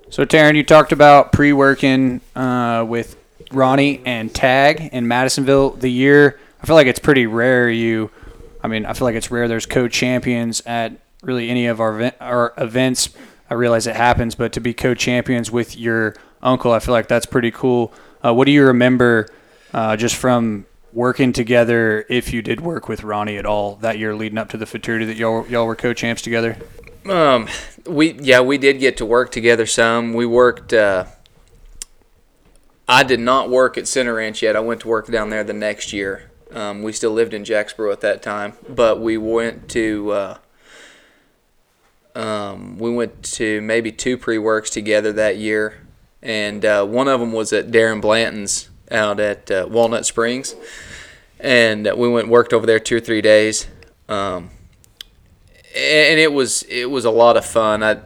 So, 0.10 0.26
Tarin, 0.26 0.56
you 0.56 0.64
talked 0.64 0.92
about 0.92 1.32
pre-working 1.32 2.22
uh, 2.36 2.86
with 2.88 3.16
Ronnie 3.52 4.02
and 4.06 4.34
Tag 4.34 4.90
in 4.94 5.08
Madisonville 5.08 5.72
the 5.72 5.90
year. 5.90 6.40
I 6.62 6.68
feel 6.68 6.76
like 6.76 6.88
it's 6.88 7.00
pretty 7.00 7.26
rare. 7.26 7.68
You, 7.70 8.12
I 8.64 8.68
mean, 8.68 8.86
I 8.86 8.94
feel 8.94 9.06
like 9.08 9.16
it's 9.16 9.32
rare. 9.32 9.48
There's 9.48 9.66
co-champions 9.66 10.62
at 10.66 10.94
really 11.24 11.50
any 11.50 11.66
of 11.68 11.80
our 11.82 12.12
our 12.20 12.54
events. 12.58 13.10
I 13.50 13.56
realize 13.56 13.88
it 13.88 13.96
happens, 13.96 14.36
but 14.36 14.54
to 14.54 14.60
be 14.62 14.74
co-champions 14.74 15.50
with 15.52 15.76
your 15.78 16.16
uncle, 16.42 16.72
I 16.72 16.80
feel 16.80 16.94
like 16.94 17.08
that's 17.08 17.26
pretty 17.26 17.52
cool. 17.52 17.92
Uh, 18.24 18.34
what 18.34 18.46
do 18.46 18.52
you 18.52 18.66
remember 18.66 19.28
uh, 19.74 19.98
just 19.98 20.16
from 20.16 20.66
working 20.94 21.34
together? 21.34 22.06
If 22.10 22.34
you 22.34 22.42
did 22.42 22.62
work 22.62 22.88
with 22.88 23.04
Ronnie 23.04 23.38
at 23.38 23.46
all 23.46 23.76
that 23.78 23.98
year 23.98 24.16
leading 24.16 24.38
up 24.38 24.50
to 24.50 24.58
the 24.58 24.66
futurity 24.66 25.06
that 25.06 25.18
y'all 25.18 25.46
y'all 25.48 25.66
were 25.66 25.76
co-champs 25.76 26.22
together. 26.22 26.58
Um, 27.06 27.50
we 27.86 28.14
yeah 28.14 28.40
we 28.40 28.58
did 28.58 28.80
get 28.80 28.98
to 28.98 29.06
work 29.06 29.32
together 29.32 29.66
some. 29.66 30.14
We 30.14 30.26
worked. 30.26 30.74
Uh, 30.74 31.06
I 32.88 33.04
did 33.04 33.20
not 33.20 33.50
work 33.50 33.78
at 33.78 33.88
Center 33.88 34.16
Ranch 34.16 34.42
yet. 34.42 34.56
I 34.56 34.60
went 34.60 34.82
to 34.82 34.88
work 34.88 35.08
down 35.08 35.30
there 35.30 35.44
the 35.44 35.54
next 35.54 35.94
year. 35.94 36.32
Um, 36.52 36.84
we 36.84 36.92
still 36.92 37.12
lived 37.12 37.34
in 37.34 37.44
Jacksboro 37.44 37.92
at 37.92 38.02
that 38.02 38.22
time, 38.22 38.54
but 38.70 39.02
we 39.02 39.18
went 39.18 39.70
to. 39.70 40.12
Uh, 40.12 40.38
um, 42.16 42.78
we 42.78 42.92
went 42.92 43.24
to 43.24 43.60
maybe 43.62 43.92
two 43.92 44.20
pre-works 44.20 44.70
together 44.70 45.12
that 45.14 45.38
year, 45.38 45.83
and 46.24 46.66
uh, 46.66 46.86
one 46.86 47.08
of 47.08 47.20
them 47.20 47.34
was 47.34 47.54
at 47.54 47.68
Darren 47.68 48.02
Blanton's 48.02 48.70
out 48.90 49.20
at 49.20 49.52
uh, 49.52 49.68
Walnut 49.70 50.06
Springs, 50.06 50.56
and 51.40 51.84
we 51.96 52.10
went 52.10 52.26
and 52.26 52.32
worked 52.32 52.54
over 52.54 52.66
there 52.66 52.80
two 52.80 52.98
or 52.98 53.02
three 53.02 53.22
days. 53.22 53.68
Um, 54.08 54.50
and 55.76 56.20
it 56.20 56.32
was 56.32 56.64
it 56.64 56.90
was 56.90 57.06
a 57.06 57.12
lot 57.12 57.36
of 57.38 57.46
fun. 57.46 57.84
I 57.84 58.00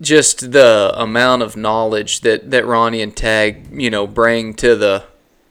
just 0.00 0.52
the 0.52 0.92
amount 0.94 1.42
of 1.42 1.56
knowledge 1.56 2.20
that 2.20 2.50
that 2.50 2.66
Ronnie 2.66 3.02
and 3.02 3.16
Tag 3.16 3.68
you 3.72 3.90
know 3.90 4.06
bring 4.06 4.52
to 4.54 4.76
the 4.76 5.04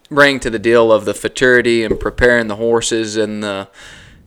bring 0.10 0.40
to 0.42 0.50
the 0.50 0.60
deal 0.60 0.92
of 0.92 1.06
the 1.06 1.14
futurity 1.14 1.84
and 1.84 2.00
preparing 2.00 2.48
the 2.48 2.58
horses 2.58 3.18
and 3.18 3.44
the 3.44 3.68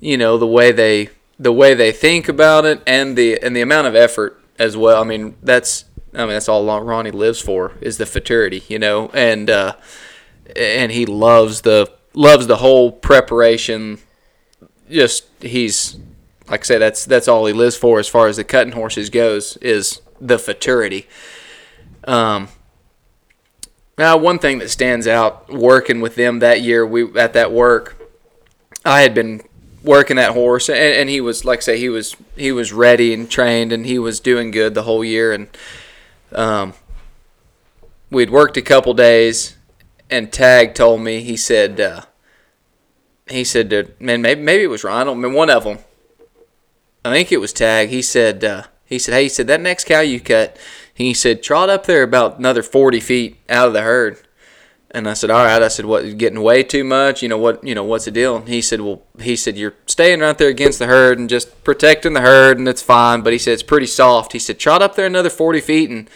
you 0.00 0.16
know 0.16 0.36
the 0.38 0.46
way 0.46 0.72
they 0.72 1.10
the 1.38 1.52
way 1.52 1.74
they 1.74 1.92
think 1.92 2.28
about 2.28 2.64
it 2.64 2.82
and 2.86 3.16
the 3.16 3.40
and 3.40 3.54
the 3.54 3.60
amount 3.60 3.86
of 3.86 3.94
effort 3.94 4.40
as 4.58 4.76
well. 4.76 5.00
I 5.00 5.04
mean 5.04 5.36
that's 5.42 5.84
I 6.14 6.18
mean 6.20 6.28
that's 6.30 6.48
all 6.48 6.64
Ronnie 6.82 7.10
lives 7.10 7.40
for 7.40 7.72
is 7.80 7.98
the 7.98 8.06
futurity, 8.06 8.62
you 8.68 8.78
know, 8.78 9.08
and 9.10 9.50
uh, 9.50 9.74
and 10.56 10.92
he 10.92 11.06
loves 11.06 11.62
the 11.62 11.90
loves 12.14 12.46
the 12.46 12.56
whole 12.56 12.90
preparation. 12.92 13.98
Just 14.90 15.26
he's 15.40 15.98
like 16.48 16.60
I 16.60 16.64
say, 16.64 16.78
that's 16.78 17.04
that's 17.04 17.28
all 17.28 17.46
he 17.46 17.52
lives 17.52 17.76
for 17.76 17.98
as 17.98 18.08
far 18.08 18.28
as 18.28 18.36
the 18.36 18.44
cutting 18.44 18.72
horses 18.72 19.10
goes 19.10 19.56
is 19.58 20.00
the 20.20 20.38
futurity. 20.38 21.06
Um, 22.04 22.48
now, 23.98 24.16
one 24.16 24.38
thing 24.38 24.58
that 24.58 24.70
stands 24.70 25.06
out 25.06 25.52
working 25.52 26.00
with 26.00 26.14
them 26.14 26.38
that 26.38 26.62
year, 26.62 26.86
we 26.86 27.12
at 27.18 27.32
that 27.34 27.52
work, 27.52 28.00
I 28.84 29.02
had 29.02 29.12
been 29.12 29.42
working 29.82 30.16
that 30.16 30.32
horse, 30.32 30.68
and, 30.68 30.78
and 30.78 31.10
he 31.10 31.20
was 31.20 31.44
like 31.44 31.58
I 31.58 31.62
say, 31.62 31.78
he 31.78 31.88
was 31.88 32.16
he 32.36 32.52
was 32.52 32.72
ready 32.72 33.12
and 33.12 33.30
trained, 33.30 33.72
and 33.72 33.84
he 33.84 33.98
was 33.98 34.20
doing 34.20 34.50
good 34.50 34.74
the 34.74 34.84
whole 34.84 35.04
year, 35.04 35.32
and 35.32 35.48
um, 36.32 36.74
we'd 38.10 38.30
worked 38.30 38.56
a 38.56 38.62
couple 38.62 38.94
days, 38.94 39.56
and 40.10 40.32
Tag 40.32 40.74
told 40.74 41.00
me 41.00 41.22
he 41.22 41.36
said. 41.36 41.80
Uh, 41.80 42.02
he 43.28 43.44
said, 43.44 43.94
"Man, 44.00 44.22
maybe 44.22 44.40
maybe 44.40 44.62
it 44.62 44.68
was 44.68 44.84
Ronald. 44.84 45.18
I 45.18 45.20
mean, 45.20 45.34
one 45.34 45.50
of 45.50 45.64
them 45.64 45.78
I 47.04 47.12
think 47.12 47.32
it 47.32 47.40
was 47.40 47.52
Tag. 47.52 47.88
He 47.88 48.02
said, 48.02 48.44
uh, 48.44 48.64
he 48.84 48.98
said, 48.98 49.14
hey, 49.14 49.24
he 49.24 49.28
said 49.28 49.46
that 49.46 49.60
next 49.60 49.84
cow 49.84 50.00
you 50.00 50.20
cut, 50.20 50.56
he 50.92 51.14
said 51.14 51.42
trot 51.42 51.70
up 51.70 51.86
there 51.86 52.02
about 52.02 52.38
another 52.38 52.62
forty 52.62 53.00
feet 53.00 53.38
out 53.48 53.68
of 53.68 53.72
the 53.72 53.82
herd. 53.82 54.18
And 54.90 55.06
I 55.06 55.12
said, 55.12 55.28
all 55.30 55.44
right. 55.44 55.62
I 55.62 55.68
said, 55.68 55.84
what? 55.84 56.16
Getting 56.16 56.40
way 56.40 56.62
too 56.62 56.82
much? 56.82 57.22
You 57.22 57.28
know 57.28 57.36
what? 57.36 57.62
You 57.62 57.74
know 57.74 57.84
what's 57.84 58.06
the 58.06 58.10
deal? 58.10 58.36
And 58.36 58.48
he 58.48 58.62
said, 58.62 58.80
well, 58.80 59.02
he 59.20 59.36
said 59.36 59.56
you're 59.58 59.74
staying 59.86 60.20
right 60.20 60.36
there 60.36 60.48
against 60.48 60.78
the 60.78 60.86
herd 60.86 61.18
and 61.18 61.28
just 61.28 61.62
protecting 61.62 62.14
the 62.14 62.22
herd, 62.22 62.58
and 62.58 62.66
it's 62.66 62.80
fine. 62.80 63.20
But 63.20 63.34
he 63.34 63.38
said 63.38 63.52
it's 63.52 63.62
pretty 63.62 63.86
soft. 63.86 64.32
He 64.32 64.38
said 64.38 64.58
trot 64.58 64.80
up 64.80 64.94
there 64.94 65.06
another 65.06 65.28
forty 65.28 65.60
feet 65.60 65.90
and 65.90 66.08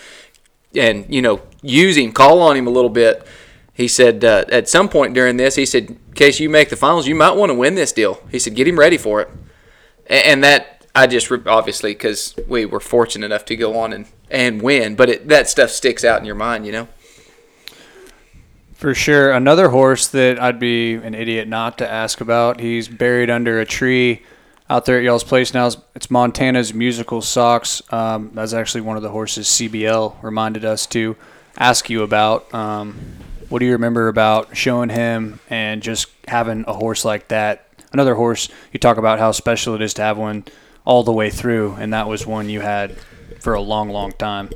and 0.74 1.04
you 1.12 1.20
know 1.20 1.42
use 1.60 1.98
him, 1.98 2.12
call 2.12 2.40
on 2.40 2.56
him 2.56 2.66
a 2.66 2.70
little 2.70 2.90
bit. 2.90 3.26
He 3.74 3.88
said 3.88 4.24
uh, 4.24 4.44
at 4.50 4.68
some 4.68 4.88
point 4.88 5.14
during 5.14 5.36
this, 5.36 5.54
he 5.56 5.66
said, 5.66 5.90
in 5.90 6.12
case 6.14 6.40
you 6.40 6.50
make 6.50 6.68
the 6.68 6.76
finals, 6.76 7.06
you 7.06 7.14
might 7.14 7.36
want 7.36 7.50
to 7.50 7.54
win 7.54 7.74
this 7.74 7.92
deal. 7.92 8.22
He 8.30 8.38
said, 8.38 8.54
get 8.54 8.68
him 8.68 8.78
ready 8.78 8.98
for 8.98 9.20
it. 9.22 9.30
And 10.06 10.44
that 10.44 10.86
I 10.94 11.06
just 11.06 11.30
obviously 11.46 11.92
because 11.92 12.34
we 12.46 12.66
were 12.66 12.80
fortunate 12.80 13.26
enough 13.26 13.46
to 13.46 13.56
go 13.56 13.78
on 13.78 13.92
and, 13.92 14.06
and 14.30 14.60
win, 14.60 14.94
but 14.94 15.08
it, 15.08 15.28
that 15.28 15.48
stuff 15.48 15.70
sticks 15.70 16.04
out 16.04 16.20
in 16.20 16.26
your 16.26 16.34
mind, 16.34 16.66
you 16.66 16.72
know. 16.72 16.88
For 18.82 18.96
sure. 18.96 19.30
Another 19.30 19.68
horse 19.68 20.08
that 20.08 20.42
I'd 20.42 20.58
be 20.58 20.94
an 20.94 21.14
idiot 21.14 21.46
not 21.46 21.78
to 21.78 21.88
ask 21.88 22.20
about. 22.20 22.58
He's 22.58 22.88
buried 22.88 23.30
under 23.30 23.60
a 23.60 23.64
tree 23.64 24.24
out 24.68 24.86
there 24.86 24.98
at 24.98 25.04
y'all's 25.04 25.22
place 25.22 25.54
now. 25.54 25.70
It's 25.94 26.10
Montana's 26.10 26.74
Musical 26.74 27.22
Socks. 27.22 27.80
Um, 27.92 28.32
that's 28.34 28.52
actually 28.52 28.80
one 28.80 28.96
of 28.96 29.04
the 29.04 29.10
horses 29.10 29.46
CBL 29.46 30.20
reminded 30.20 30.64
us 30.64 30.86
to 30.86 31.16
ask 31.56 31.90
you 31.90 32.02
about. 32.02 32.52
Um, 32.52 32.98
what 33.50 33.60
do 33.60 33.66
you 33.66 33.72
remember 33.74 34.08
about 34.08 34.56
showing 34.56 34.88
him 34.88 35.38
and 35.48 35.80
just 35.80 36.08
having 36.26 36.64
a 36.66 36.72
horse 36.72 37.04
like 37.04 37.28
that? 37.28 37.68
Another 37.92 38.16
horse, 38.16 38.48
you 38.72 38.80
talk 38.80 38.96
about 38.96 39.20
how 39.20 39.30
special 39.30 39.76
it 39.76 39.80
is 39.80 39.94
to 39.94 40.02
have 40.02 40.18
one 40.18 40.44
all 40.84 41.04
the 41.04 41.12
way 41.12 41.30
through, 41.30 41.76
and 41.78 41.92
that 41.92 42.08
was 42.08 42.26
one 42.26 42.48
you 42.48 42.62
had 42.62 42.96
for 43.38 43.54
a 43.54 43.60
long, 43.60 43.90
long 43.90 44.10
time. 44.10 44.50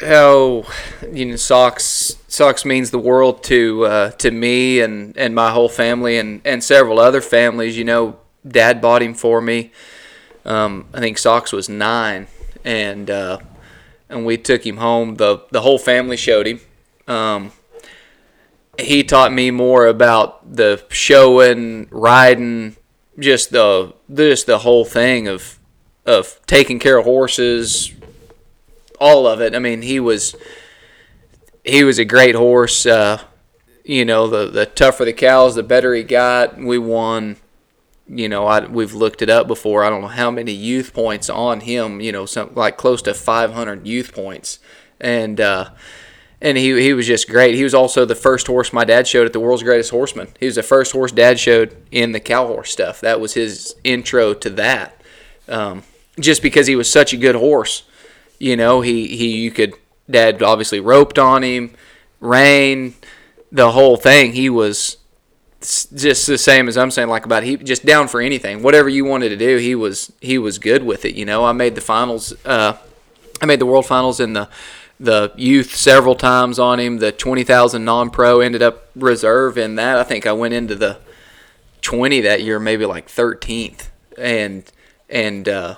Oh, 0.00 0.64
you 1.12 1.26
know, 1.26 1.36
socks 1.36 2.16
socks 2.28 2.64
means 2.64 2.90
the 2.90 2.98
world 2.98 3.42
to 3.44 3.84
uh, 3.84 4.10
to 4.12 4.30
me 4.30 4.80
and, 4.80 5.16
and 5.16 5.34
my 5.34 5.50
whole 5.50 5.68
family 5.68 6.18
and, 6.18 6.40
and 6.44 6.62
several 6.62 6.98
other 6.98 7.20
families. 7.20 7.76
You 7.76 7.84
know, 7.84 8.18
Dad 8.46 8.80
bought 8.80 9.02
him 9.02 9.14
for 9.14 9.40
me. 9.40 9.72
Um, 10.44 10.86
I 10.94 11.00
think 11.00 11.18
socks 11.18 11.52
was 11.52 11.68
nine, 11.68 12.26
and 12.64 13.10
uh, 13.10 13.38
and 14.08 14.24
we 14.24 14.36
took 14.38 14.66
him 14.66 14.78
home. 14.78 15.16
the 15.16 15.44
The 15.50 15.60
whole 15.60 15.78
family 15.78 16.16
showed 16.16 16.46
him. 16.46 16.60
Um, 17.06 17.52
he 18.78 19.04
taught 19.04 19.32
me 19.32 19.50
more 19.50 19.86
about 19.86 20.56
the 20.56 20.84
showing, 20.88 21.88
riding, 21.90 22.76
just 23.18 23.50
the 23.50 23.94
just 24.12 24.46
the 24.46 24.58
whole 24.58 24.84
thing 24.84 25.28
of 25.28 25.58
of 26.06 26.40
taking 26.46 26.78
care 26.78 26.98
of 26.98 27.04
horses, 27.04 27.92
all 29.02 29.26
of 29.26 29.40
it. 29.40 29.54
I 29.54 29.58
mean, 29.58 29.82
he 29.82 30.00
was 30.00 30.36
he 31.64 31.84
was 31.84 31.98
a 31.98 32.04
great 32.04 32.34
horse. 32.34 32.86
Uh, 32.86 33.22
you 33.84 34.04
know, 34.04 34.28
the 34.28 34.50
the 34.50 34.66
tougher 34.66 35.04
the 35.04 35.12
cows, 35.12 35.54
the 35.54 35.62
better 35.62 35.94
he 35.94 36.02
got. 36.04 36.56
We 36.56 36.78
won 36.78 37.36
you 38.08 38.28
know, 38.28 38.46
I, 38.46 38.66
we've 38.66 38.92
looked 38.92 39.22
it 39.22 39.30
up 39.30 39.46
before. 39.46 39.84
I 39.84 39.90
don't 39.90 40.02
know 40.02 40.08
how 40.08 40.30
many 40.30 40.52
youth 40.52 40.92
points 40.92 41.30
on 41.30 41.60
him. 41.60 42.00
You 42.00 42.12
know, 42.12 42.26
some 42.26 42.54
like 42.54 42.76
close 42.76 43.00
to 43.02 43.14
500 43.14 43.86
youth 43.86 44.12
points, 44.14 44.58
and 45.00 45.40
uh, 45.40 45.70
and 46.40 46.58
he 46.58 46.80
he 46.82 46.92
was 46.92 47.06
just 47.06 47.28
great. 47.28 47.54
He 47.54 47.64
was 47.64 47.74
also 47.74 48.04
the 48.04 48.14
first 48.14 48.46
horse 48.46 48.72
my 48.72 48.84
dad 48.84 49.06
showed 49.06 49.26
at 49.26 49.32
the 49.32 49.40
World's 49.40 49.62
Greatest 49.62 49.90
Horseman. 49.90 50.28
He 50.38 50.46
was 50.46 50.56
the 50.56 50.62
first 50.62 50.92
horse 50.92 51.12
dad 51.12 51.40
showed 51.40 51.76
in 51.90 52.12
the 52.12 52.20
cow 52.20 52.46
horse 52.46 52.70
stuff. 52.70 53.00
That 53.00 53.20
was 53.20 53.34
his 53.34 53.74
intro 53.84 54.34
to 54.34 54.50
that. 54.50 55.00
Um, 55.48 55.82
just 56.20 56.42
because 56.42 56.66
he 56.66 56.76
was 56.76 56.90
such 56.90 57.12
a 57.14 57.16
good 57.16 57.34
horse, 57.34 57.84
you 58.42 58.56
know, 58.56 58.80
he 58.80 59.06
he 59.06 59.36
you 59.36 59.52
could 59.52 59.74
dad 60.10 60.42
obviously 60.42 60.80
roped 60.80 61.16
on 61.16 61.44
him, 61.44 61.70
rain, 62.18 62.94
the 63.52 63.70
whole 63.70 63.96
thing. 63.96 64.32
He 64.32 64.50
was 64.50 64.96
just 65.60 66.26
the 66.26 66.36
same 66.36 66.66
as 66.66 66.76
I'm 66.76 66.90
saying, 66.90 67.08
like 67.08 67.24
about 67.24 67.44
he 67.44 67.56
just 67.56 67.86
down 67.86 68.08
for 68.08 68.20
anything, 68.20 68.64
whatever 68.64 68.88
you 68.88 69.04
wanted 69.04 69.28
to 69.28 69.36
do. 69.36 69.58
He 69.58 69.76
was 69.76 70.12
he 70.20 70.38
was 70.38 70.58
good 70.58 70.82
with 70.82 71.04
it. 71.04 71.14
You 71.14 71.24
know, 71.24 71.44
I 71.44 71.52
made 71.52 71.76
the 71.76 71.80
finals. 71.80 72.34
Uh, 72.44 72.76
I 73.40 73.46
made 73.46 73.60
the 73.60 73.66
world 73.66 73.86
finals 73.86 74.18
in 74.18 74.32
the 74.32 74.48
the 74.98 75.32
youth 75.36 75.76
several 75.76 76.16
times 76.16 76.58
on 76.58 76.80
him. 76.80 76.98
The 76.98 77.12
twenty 77.12 77.44
thousand 77.44 77.84
non 77.84 78.10
pro 78.10 78.40
ended 78.40 78.60
up 78.60 78.88
reserve 78.96 79.56
in 79.56 79.76
that. 79.76 79.98
I 79.98 80.02
think 80.02 80.26
I 80.26 80.32
went 80.32 80.52
into 80.52 80.74
the 80.74 80.98
twenty 81.80 82.20
that 82.22 82.42
year, 82.42 82.58
maybe 82.58 82.86
like 82.86 83.08
thirteenth, 83.08 83.88
and 84.18 84.64
and 85.08 85.48
uh, 85.48 85.76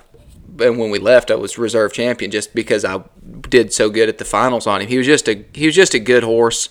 and 0.61 0.79
when 0.79 0.91
we 0.91 0.99
left, 0.99 1.31
I 1.31 1.35
was 1.35 1.59
reserve 1.59 1.93
champion 1.93 2.31
just 2.31 2.55
because 2.55 2.85
I 2.85 3.03
did 3.49 3.73
so 3.73 3.91
good 3.91 4.09
at 4.09 4.19
the 4.19 4.25
finals 4.25 4.67
on 4.67 4.81
him. 4.81 4.89
He 4.89 4.99
was 4.99 5.07
just 5.07 5.29
a 5.29 5.45
he 5.53 5.67
was 5.67 5.75
just 5.75 5.95
a 5.95 5.99
good 5.99 6.23
horse, 6.23 6.69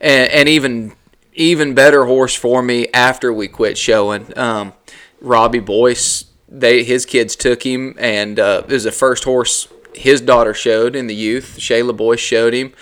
and, 0.00 0.30
and 0.30 0.48
even 0.48 0.94
even 1.34 1.74
better 1.74 2.06
horse 2.06 2.34
for 2.34 2.62
me 2.62 2.88
after 2.92 3.32
we 3.32 3.48
quit 3.48 3.78
showing. 3.78 4.36
Um, 4.36 4.72
Robbie 5.20 5.60
Boyce, 5.60 6.24
they 6.48 6.84
his 6.84 7.06
kids 7.06 7.36
took 7.36 7.62
him, 7.64 7.94
and 7.98 8.38
uh, 8.38 8.62
it 8.64 8.72
was 8.72 8.84
the 8.84 8.92
first 8.92 9.24
horse 9.24 9.68
his 9.94 10.20
daughter 10.20 10.54
showed 10.54 10.94
in 10.94 11.06
the 11.06 11.14
youth. 11.14 11.56
Shayla 11.58 11.96
Boyce 11.96 12.20
showed 12.20 12.54
him, 12.54 12.72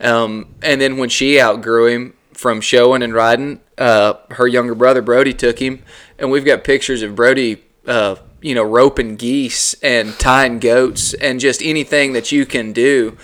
um, 0.00 0.54
and 0.62 0.80
then 0.80 0.96
when 0.96 1.08
she 1.08 1.40
outgrew 1.40 1.86
him 1.86 2.14
from 2.32 2.60
showing 2.60 3.02
and 3.02 3.14
riding, 3.14 3.60
uh, 3.78 4.14
her 4.30 4.46
younger 4.46 4.74
brother 4.74 5.02
Brody 5.02 5.34
took 5.34 5.58
him, 5.58 5.82
and 6.18 6.30
we've 6.30 6.44
got 6.44 6.64
pictures 6.64 7.02
of 7.02 7.14
Brody. 7.14 7.64
Uh, 7.86 8.16
you 8.40 8.54
know, 8.54 8.62
roping 8.62 9.16
geese 9.16 9.74
and 9.82 10.16
tying 10.18 10.58
goats 10.58 11.12
and 11.14 11.40
just 11.40 11.60
anything 11.62 12.12
that 12.12 12.30
you 12.30 12.46
can 12.46 12.72
do 12.72 13.16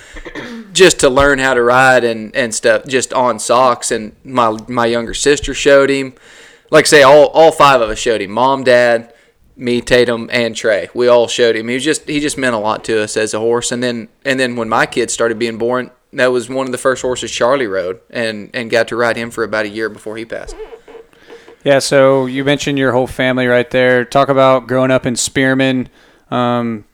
just 0.73 1.01
to 1.01 1.09
learn 1.09 1.39
how 1.39 1.55
to 1.55 1.63
ride 1.63 2.05
and, 2.05 2.35
and 2.35 2.55
stuff 2.55 2.85
just 2.87 3.13
on 3.13 3.39
socks. 3.39 3.91
And 3.91 4.17
my, 4.25 4.59
my 4.69 4.87
younger 4.87 5.15
sister 5.15 5.55
showed 5.55 5.91
him, 5.91 6.15
like 6.71 6.87
I 6.87 6.89
say, 6.89 7.03
all, 7.03 7.29
all 7.29 7.53
five 7.53 7.81
of 7.81 7.91
us 7.91 7.99
showed 7.99 8.21
him, 8.21 8.33
mom, 8.33 8.65
dad, 8.65 9.15
me, 9.57 9.81
Tatum, 9.81 10.29
and 10.33 10.57
Trey. 10.57 10.89
We 10.95 11.07
all 11.07 11.29
showed 11.29 11.55
him. 11.55 11.69
He 11.69 11.75
was 11.75 11.85
just, 11.85 12.09
he 12.09 12.19
just 12.19 12.37
meant 12.37 12.57
a 12.57 12.59
lot 12.59 12.83
to 12.85 13.03
us 13.03 13.17
as 13.17 13.35
a 13.35 13.39
horse. 13.39 13.71
And 13.71 13.83
then, 13.83 14.09
and 14.25 14.41
then 14.41 14.57
when 14.57 14.69
my 14.69 14.85
kids 14.85 15.13
started 15.13 15.39
being 15.39 15.59
born, 15.59 15.93
that 16.13 16.29
was 16.29 16.49
one 16.49 16.67
of 16.67 16.73
the 16.73 16.79
first 16.79 17.03
horses 17.03 17.31
Charlie 17.31 17.67
rode 17.67 18.01
and, 18.11 18.51
and 18.53 18.71
got 18.71 18.89
to 18.89 18.97
ride 18.97 19.17
him 19.17 19.31
for 19.31 19.45
about 19.45 19.67
a 19.67 19.69
year 19.69 19.89
before 19.89 20.17
he 20.17 20.25
passed. 20.25 20.57
Yeah, 21.65 21.79
so 21.79 22.27
you 22.27 22.45
mentioned 22.45 22.79
your 22.79 22.93
whole 22.93 23.07
family 23.07 23.47
right 23.47 23.69
there. 23.71 24.05
Talk 24.05 24.29
about 24.29 24.67
growing 24.67 24.91
up 24.91 25.07
in 25.07 25.17
Spearman. 25.17 25.89
Um, 26.31 26.85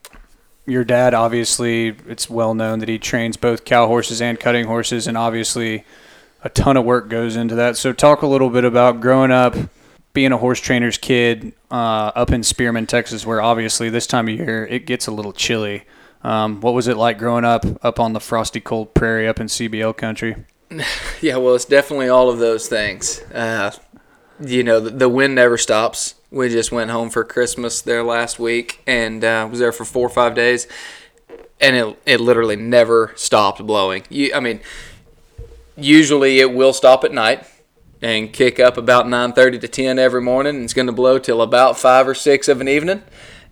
your 0.65 0.85
dad, 0.85 1.13
obviously, 1.13 1.89
it's 2.07 2.29
well 2.29 2.53
known 2.53 2.79
that 2.79 2.87
he 2.87 2.97
trains 2.97 3.35
both 3.35 3.65
cow 3.65 3.87
horses 3.87 4.21
and 4.21 4.39
cutting 4.39 4.65
horses, 4.65 5.07
and 5.07 5.17
obviously, 5.17 5.83
a 6.41 6.49
ton 6.49 6.77
of 6.77 6.85
work 6.85 7.09
goes 7.09 7.35
into 7.35 7.53
that. 7.55 7.75
So, 7.75 7.91
talk 7.91 8.21
a 8.21 8.27
little 8.27 8.49
bit 8.49 8.63
about 8.63 9.01
growing 9.01 9.31
up, 9.31 9.57
being 10.13 10.31
a 10.31 10.37
horse 10.37 10.61
trainer's 10.61 10.97
kid 10.97 11.51
uh, 11.69 12.11
up 12.15 12.31
in 12.31 12.41
Spearman, 12.41 12.87
Texas, 12.87 13.25
where 13.25 13.41
obviously 13.41 13.89
this 13.89 14.07
time 14.07 14.29
of 14.29 14.35
year 14.35 14.65
it 14.67 14.85
gets 14.85 15.05
a 15.05 15.11
little 15.11 15.33
chilly. 15.33 15.83
Um, 16.23 16.61
what 16.61 16.73
was 16.73 16.87
it 16.87 16.95
like 16.95 17.17
growing 17.17 17.43
up 17.43 17.65
up 17.83 17.99
on 17.99 18.13
the 18.13 18.19
frosty 18.21 18.61
cold 18.61 18.93
prairie 18.93 19.27
up 19.27 19.39
in 19.41 19.47
CBL 19.47 19.97
country? 19.97 20.35
Yeah, 21.21 21.37
well, 21.37 21.53
it's 21.53 21.65
definitely 21.65 22.09
all 22.09 22.29
of 22.31 22.39
those 22.39 22.67
things. 22.67 23.21
Uh, 23.31 23.71
you 24.41 24.63
know, 24.63 24.79
the, 24.79 24.89
the, 24.89 25.09
wind 25.09 25.35
never 25.35 25.57
stops. 25.57 26.15
We 26.31 26.49
just 26.49 26.71
went 26.71 26.91
home 26.91 27.09
for 27.09 27.23
Christmas 27.23 27.81
there 27.81 28.03
last 28.03 28.39
week 28.39 28.81
and 28.87 29.23
uh, 29.23 29.47
was 29.49 29.59
there 29.59 29.71
for 29.71 29.85
four 29.85 30.07
or 30.07 30.09
five 30.09 30.33
days, 30.33 30.67
and 31.59 31.75
it 31.75 31.99
it 32.05 32.19
literally 32.19 32.55
never 32.55 33.13
stopped 33.15 33.65
blowing. 33.65 34.03
You, 34.09 34.33
I 34.33 34.39
mean, 34.39 34.61
usually 35.75 36.39
it 36.39 36.53
will 36.53 36.73
stop 36.73 37.03
at 37.03 37.11
night 37.11 37.45
and 38.01 38.33
kick 38.33 38.59
up 38.59 38.77
about 38.77 39.05
9:30 39.05 39.61
to 39.61 39.67
10 39.67 39.99
every 39.99 40.21
morning. 40.21 40.55
And 40.55 40.63
it's 40.63 40.73
going 40.73 40.87
to 40.87 40.93
blow 40.93 41.19
till 41.19 41.41
about 41.41 41.77
five 41.77 42.07
or 42.07 42.15
six 42.15 42.47
of 42.47 42.61
an 42.61 42.67
evening, 42.67 43.03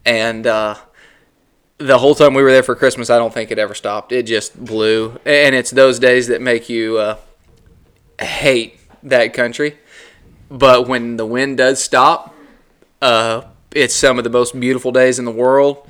and 0.06 0.48
uh, 0.48 0.76
the 1.78 2.00
whole 2.00 2.16
time 2.16 2.34
we 2.34 2.42
were 2.42 2.52
there 2.52 2.64
for 2.64 2.76
Christmas, 2.76 3.10
I 3.10 3.18
don't 3.18 3.34
think 3.34 3.52
it 3.52 3.60
ever 3.60 3.76
stopped. 3.76 4.12
It 4.12 4.24
just 4.24 4.64
blew, 4.64 5.20
and 5.26 5.54
it's 5.54 5.72
those 5.72 6.00
days 6.00 6.28
that 6.28 6.42
make 6.42 6.70
you 6.70 6.98
uh, 6.98 7.18
hate 8.20 8.80
that 9.04 9.34
country 9.34 9.78
but 10.50 10.88
when 10.88 11.18
the 11.18 11.26
wind 11.26 11.58
does 11.58 11.82
stop, 11.82 12.36
uh, 13.02 13.44
it's 13.72 13.96
some 13.96 14.18
of 14.18 14.24
the 14.24 14.30
most 14.30 14.60
beautiful 14.60 14.92
days 14.92 15.20
in 15.20 15.26
the 15.26 15.32
world, 15.32 15.88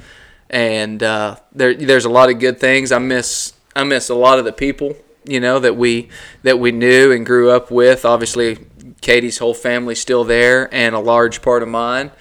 and 0.50 1.02
uh, 1.02 1.38
there 1.54 1.74
there's 1.74 2.06
a 2.06 2.10
lot 2.10 2.30
of 2.30 2.40
good 2.40 2.60
things. 2.60 2.92
I 2.92 3.00
miss 3.00 3.54
I 3.76 3.84
miss 3.84 4.10
a 4.10 4.16
lot 4.16 4.40
of 4.40 4.46
the 4.46 4.54
people 4.54 4.96
you 5.26 5.40
know 5.40 5.60
that 5.60 5.76
we 5.76 6.10
that 6.44 6.60
we 6.60 6.72
knew 6.72 7.12
and 7.12 7.26
grew 7.26 7.52
up 7.52 7.72
with. 7.72 8.06
Obviously, 8.06 8.58
Katie's 9.02 9.38
whole 9.38 9.54
family's 9.54 10.00
still 10.00 10.24
there, 10.24 10.74
and 10.74 10.96
a 10.96 11.00
large 11.00 11.42
part 11.42 11.64
of 11.64 11.70
mine, 11.70 12.12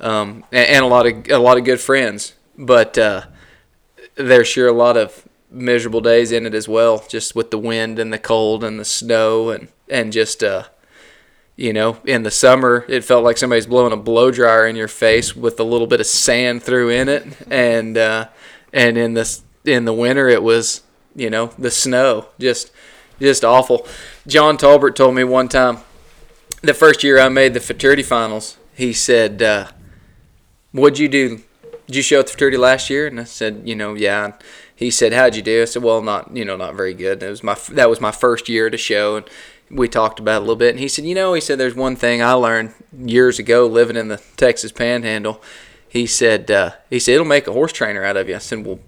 um, 0.00 0.44
and, 0.52 0.68
and, 0.68 0.84
a 0.84 0.88
lot 0.88 1.06
of 1.06 1.28
a 1.30 1.38
lot 1.38 1.58
of 1.58 1.64
good 1.64 1.80
friends. 1.80 2.34
But 2.56 2.96
uh, 2.98 3.22
there's 4.14 4.48
sure 4.48 4.68
a 4.68 4.72
lot 4.72 4.96
of 4.96 5.26
miserable 5.50 6.00
days 6.00 6.32
in 6.32 6.46
it 6.46 6.54
as 6.54 6.68
well, 6.68 7.04
just 7.08 7.34
with 7.34 7.50
the 7.50 7.58
wind 7.58 7.98
and 7.98 8.12
the 8.12 8.18
cold 8.18 8.62
and 8.62 8.78
the 8.78 8.84
snow 8.84 9.50
and 9.50 9.68
and 9.88 10.12
just 10.12 10.42
uh, 10.42 10.64
you 11.56 11.72
know, 11.72 11.98
in 12.04 12.22
the 12.22 12.30
summer, 12.30 12.84
it 12.88 13.04
felt 13.04 13.24
like 13.24 13.36
somebody's 13.36 13.66
blowing 13.66 13.92
a 13.92 13.96
blow 13.96 14.30
dryer 14.30 14.66
in 14.66 14.76
your 14.76 14.88
face 14.88 15.36
with 15.36 15.60
a 15.60 15.64
little 15.64 15.86
bit 15.86 16.00
of 16.00 16.06
sand 16.06 16.62
through 16.62 16.90
in 16.90 17.08
it, 17.08 17.26
and 17.50 17.98
uh, 17.98 18.28
and 18.72 18.96
in 18.96 19.14
the 19.14 19.40
in 19.64 19.84
the 19.84 19.92
winter, 19.92 20.28
it 20.28 20.42
was 20.42 20.82
you 21.14 21.28
know 21.28 21.46
the 21.58 21.70
snow, 21.70 22.26
just 22.38 22.72
just 23.20 23.44
awful. 23.44 23.86
John 24.26 24.56
Talbert 24.56 24.96
told 24.96 25.14
me 25.14 25.24
one 25.24 25.48
time, 25.48 25.78
the 26.62 26.74
first 26.74 27.04
year 27.04 27.20
I 27.20 27.28
made 27.28 27.54
the 27.54 27.60
futurity 27.60 28.02
finals, 28.02 28.56
he 28.74 28.92
said, 28.92 29.42
uh, 29.42 29.68
"What'd 30.72 30.98
you 30.98 31.08
do? 31.08 31.42
Did 31.86 31.96
you 31.96 32.02
show 32.02 32.20
at 32.20 32.26
the 32.26 32.32
futurity 32.32 32.56
last 32.56 32.88
year?" 32.88 33.06
And 33.06 33.20
I 33.20 33.24
said, 33.24 33.62
"You 33.64 33.76
know, 33.76 33.94
yeah." 33.94 34.32
he 34.82 34.90
said, 34.90 35.12
"How'd 35.12 35.36
you 35.36 35.42
do?" 35.42 35.62
I 35.62 35.64
said, 35.66 35.82
"Well, 35.82 36.02
not 36.02 36.36
you 36.36 36.44
know, 36.44 36.56
not 36.56 36.74
very 36.74 36.94
good." 36.94 37.22
it 37.22 37.30
was 37.30 37.42
my 37.42 37.56
that 37.70 37.88
was 37.88 38.00
my 38.00 38.10
first 38.10 38.48
year 38.48 38.68
to 38.68 38.76
show, 38.76 39.16
and 39.16 39.26
we 39.72 39.88
talked 39.88 40.20
about 40.20 40.38
a 40.38 40.40
little 40.40 40.56
bit, 40.56 40.70
and 40.70 40.78
he 40.78 40.88
said, 40.88 41.06
you 41.06 41.14
know, 41.14 41.32
he 41.32 41.40
said, 41.40 41.58
there's 41.58 41.74
one 41.74 41.96
thing 41.96 42.22
I 42.22 42.32
learned 42.32 42.74
years 42.96 43.38
ago 43.38 43.66
living 43.66 43.96
in 43.96 44.08
the 44.08 44.20
Texas 44.36 44.70
Panhandle. 44.70 45.42
He 45.88 46.06
said, 46.06 46.50
uh, 46.50 46.72
he 46.90 46.98
said 46.98 47.14
it'll 47.14 47.26
make 47.26 47.46
a 47.46 47.52
horse 47.52 47.72
trainer 47.72 48.04
out 48.04 48.16
of 48.16 48.28
you. 48.28 48.34
I 48.34 48.38
said, 48.38 48.66
well, 48.66 48.80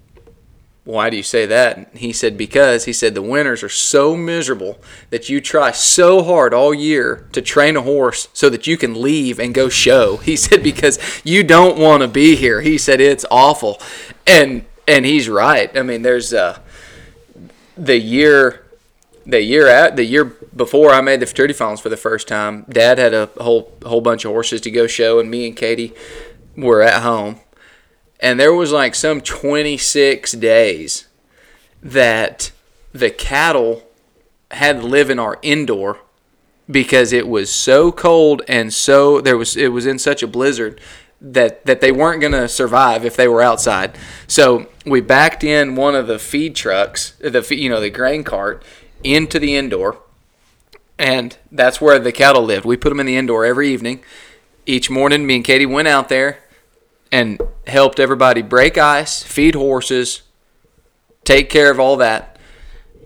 why 0.85 1.09
do 1.09 1.17
you 1.17 1.23
say 1.23 1.47
that? 1.47 1.77
And 1.79 1.87
he 1.95 2.13
said, 2.13 2.37
because 2.37 2.85
he 2.85 2.93
said 2.93 3.15
the 3.15 3.23
winters 3.23 3.63
are 3.63 3.71
so 3.71 4.15
miserable 4.15 4.79
that 5.09 5.31
you 5.31 5.41
try 5.41 5.71
so 5.71 6.23
hard 6.23 6.53
all 6.53 6.75
year 6.75 7.27
to 7.33 7.41
train 7.41 7.77
a 7.77 7.83
horse 7.83 8.29
so 8.35 8.51
that 8.51 8.67
you 8.67 8.77
can 8.77 9.01
leave 9.01 9.39
and 9.39 9.55
go 9.55 9.71
show. 9.71 10.17
He 10.25 10.37
said, 10.37 10.63
because 10.63 10.99
you 11.25 11.43
don't 11.43 11.79
want 11.79 12.03
to 12.03 12.09
be 12.09 12.37
here. 12.37 12.61
He 12.61 12.77
said, 12.77 13.01
it's 13.01 13.25
awful. 13.31 13.81
And, 14.27 14.67
and 14.87 15.07
he's 15.07 15.29
right. 15.29 15.75
I 15.77 15.83
mean, 15.83 16.03
there's, 16.03 16.35
uh, 16.35 16.59
the 17.77 17.99
year 17.99 18.65
the 19.27 19.43
year 19.43 19.67
at 19.67 19.97
the 19.97 20.05
year 20.05 20.37
before 20.55 20.91
I 20.91 21.01
made 21.01 21.21
the 21.21 21.27
futurity 21.27 21.55
finals 21.55 21.81
for 21.81 21.89
the 21.89 21.97
first 21.97 22.29
time, 22.29 22.65
Dad 22.69 22.99
had 22.99 23.15
a 23.15 23.31
whole 23.41 23.73
whole 23.85 24.01
bunch 24.01 24.25
of 24.25 24.31
horses 24.31 24.61
to 24.63 24.71
go 24.71 24.87
show, 24.87 25.19
and 25.19 25.31
me 25.31 25.47
and 25.47 25.57
Katie 25.57 25.93
were 26.57 26.83
at 26.83 27.03
home, 27.03 27.41
and 28.21 28.39
there 28.39 28.55
was 28.55 28.73
like 28.73 28.95
some 28.95 29.21
26 29.21 30.33
days 30.33 31.09
that 31.83 32.53
the 32.93 33.11
cattle 33.11 33.83
had 34.51 34.81
to 34.81 34.87
live 34.87 35.11
in 35.11 35.19
our 35.19 35.39
indoor 35.43 35.99
because 36.71 37.13
it 37.13 37.29
was 37.29 37.53
so 37.53 37.93
cold 37.93 38.41
and 38.49 38.73
so 38.73 39.21
there 39.21 39.37
was 39.37 39.57
it 39.57 39.73
was 39.73 39.85
in 39.85 39.99
such 39.99 40.23
a 40.23 40.27
blizzard 40.27 40.81
that 41.21 41.65
that 41.67 41.81
they 41.81 41.93
weren't 41.93 42.21
going 42.21 42.33
to 42.33 42.49
survive 42.49 43.05
if 43.05 43.17
they 43.17 43.29
were 43.29 43.43
outside. 43.43 43.97
So 44.27 44.69
we 44.87 45.01
backed 45.01 45.43
in 45.43 45.77
one 45.77 45.95
of 45.95 46.07
the 46.07 46.19
feed 46.19 46.55
trucks, 46.55 47.13
the 47.21 47.47
you 47.51 47.69
know 47.69 47.81
the 47.81 47.91
grain 47.91 48.25
cart, 48.25 48.63
into 49.03 49.39
the 49.39 49.57
indoor, 49.57 49.99
and 50.99 51.37
that's 51.51 51.81
where 51.81 51.99
the 51.99 52.13
cattle 52.13 52.43
lived. 52.43 52.65
We 52.65 52.77
put 52.77 52.91
them 52.91 53.01
in 53.01 53.07
the 53.07 53.17
indoor 53.17 53.45
every 53.45 53.69
evening. 53.69 54.03
Each 54.67 54.89
morning, 54.89 55.27
me 55.27 55.37
and 55.37 55.45
Katie 55.45 55.67
went 55.67 55.89
out 55.89 56.09
there 56.09 56.39
and 57.13 57.41
helped 57.67 58.01
everybody 58.01 58.43
break 58.43 58.79
ice, 58.79 59.23
feed 59.23 59.55
horses, 59.55 60.23
take 61.25 61.51
care 61.51 61.71
of 61.71 61.79
all 61.79 61.97
that. 61.97 62.39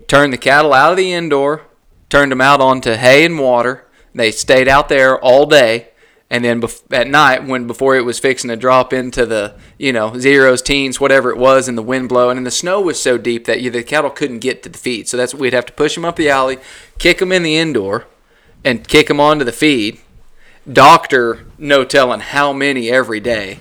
Turned 0.07 0.33
the 0.33 0.37
cattle 0.37 0.73
out 0.73 0.91
of 0.91 0.97
the 0.97 1.13
indoor, 1.13 1.65
turned 2.09 2.31
them 2.31 2.41
out 2.41 2.61
onto 2.61 2.93
hay 2.93 3.25
and 3.25 3.37
water. 3.37 3.85
They 4.15 4.31
stayed 4.31 4.67
out 4.67 4.89
there 4.89 5.19
all 5.19 5.45
day, 5.45 5.88
And 6.31 6.45
then 6.45 6.61
bef- 6.61 6.83
at 6.91 7.07
night, 7.07 7.45
when 7.45 7.65
before 7.65 7.95
it 7.95 8.05
was 8.05 8.19
fixing 8.19 8.49
to 8.49 8.55
drop 8.55 8.93
into 8.93 9.25
the 9.25 9.55
you 9.77 9.91
know 9.91 10.17
zeros, 10.19 10.61
teens, 10.61 10.99
whatever 10.99 11.31
it 11.31 11.37
was, 11.37 11.67
and 11.67 11.77
the 11.77 11.83
wind 11.83 12.09
blowing, 12.09 12.37
and 12.37 12.45
the 12.45 12.51
snow 12.51 12.79
was 12.79 13.01
so 13.01 13.17
deep 13.17 13.45
that 13.45 13.61
you, 13.61 13.71
the 13.71 13.83
cattle 13.83 14.11
couldn't 14.11 14.39
get 14.39 14.61
to 14.63 14.69
the 14.69 14.77
feed. 14.77 15.07
So 15.07 15.17
that's 15.17 15.33
what 15.33 15.41
we'd 15.41 15.53
have 15.53 15.65
to 15.65 15.73
push 15.73 15.95
them 15.95 16.05
up 16.05 16.17
the 16.17 16.29
alley, 16.29 16.59
kick 16.99 17.17
them 17.17 17.31
in 17.31 17.41
the 17.41 17.57
indoor, 17.57 18.05
and 18.63 18.87
kick 18.87 19.07
them 19.07 19.19
onto 19.19 19.43
the 19.43 19.51
feed. 19.51 19.99
Doctor, 20.71 21.47
no 21.57 21.83
telling 21.83 22.19
how 22.19 22.53
many 22.53 22.91
every 22.91 23.19
day, 23.19 23.57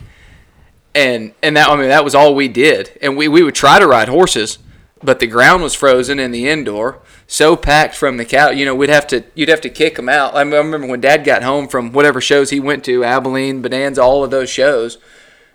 and 0.94 1.33
and 1.42 1.57
that 1.57 1.70
I 1.70 1.76
mean 1.76 1.88
that 1.88 2.04
was 2.04 2.14
all 2.14 2.35
we 2.35 2.48
did. 2.48 2.98
And 3.00 3.16
we 3.16 3.28
we 3.28 3.42
would 3.42 3.54
try 3.54 3.78
to 3.78 3.87
ride 3.87 4.09
horses, 4.09 4.59
but 5.02 5.20
the 5.20 5.26
ground 5.26 5.62
was 5.62 5.74
frozen 5.74 6.18
in 6.18 6.30
the 6.30 6.48
indoor, 6.48 7.00
so 7.26 7.56
packed 7.56 7.94
from 7.94 8.16
the 8.16 8.24
cow. 8.24 8.50
You 8.50 8.64
know, 8.64 8.74
we'd 8.74 8.88
have 8.88 9.06
to 9.08 9.24
you'd 9.34 9.48
have 9.48 9.61
to 9.62 9.70
kick 9.70 9.96
them 9.96 10.08
out. 10.08 10.34
I 10.34 10.42
remember 10.42 10.87
when 10.87 11.00
Dad 11.00 11.24
got 11.24 11.42
home 11.42 11.68
from 11.68 11.92
whatever 11.92 12.20
shows 12.20 12.50
he 12.50 12.61
went 12.61 12.84
to, 12.84 13.04
Abilene, 13.04 13.62
Bonanza, 13.62 14.02
all 14.02 14.24
of 14.24 14.30
those 14.30 14.50
shows, 14.50 14.98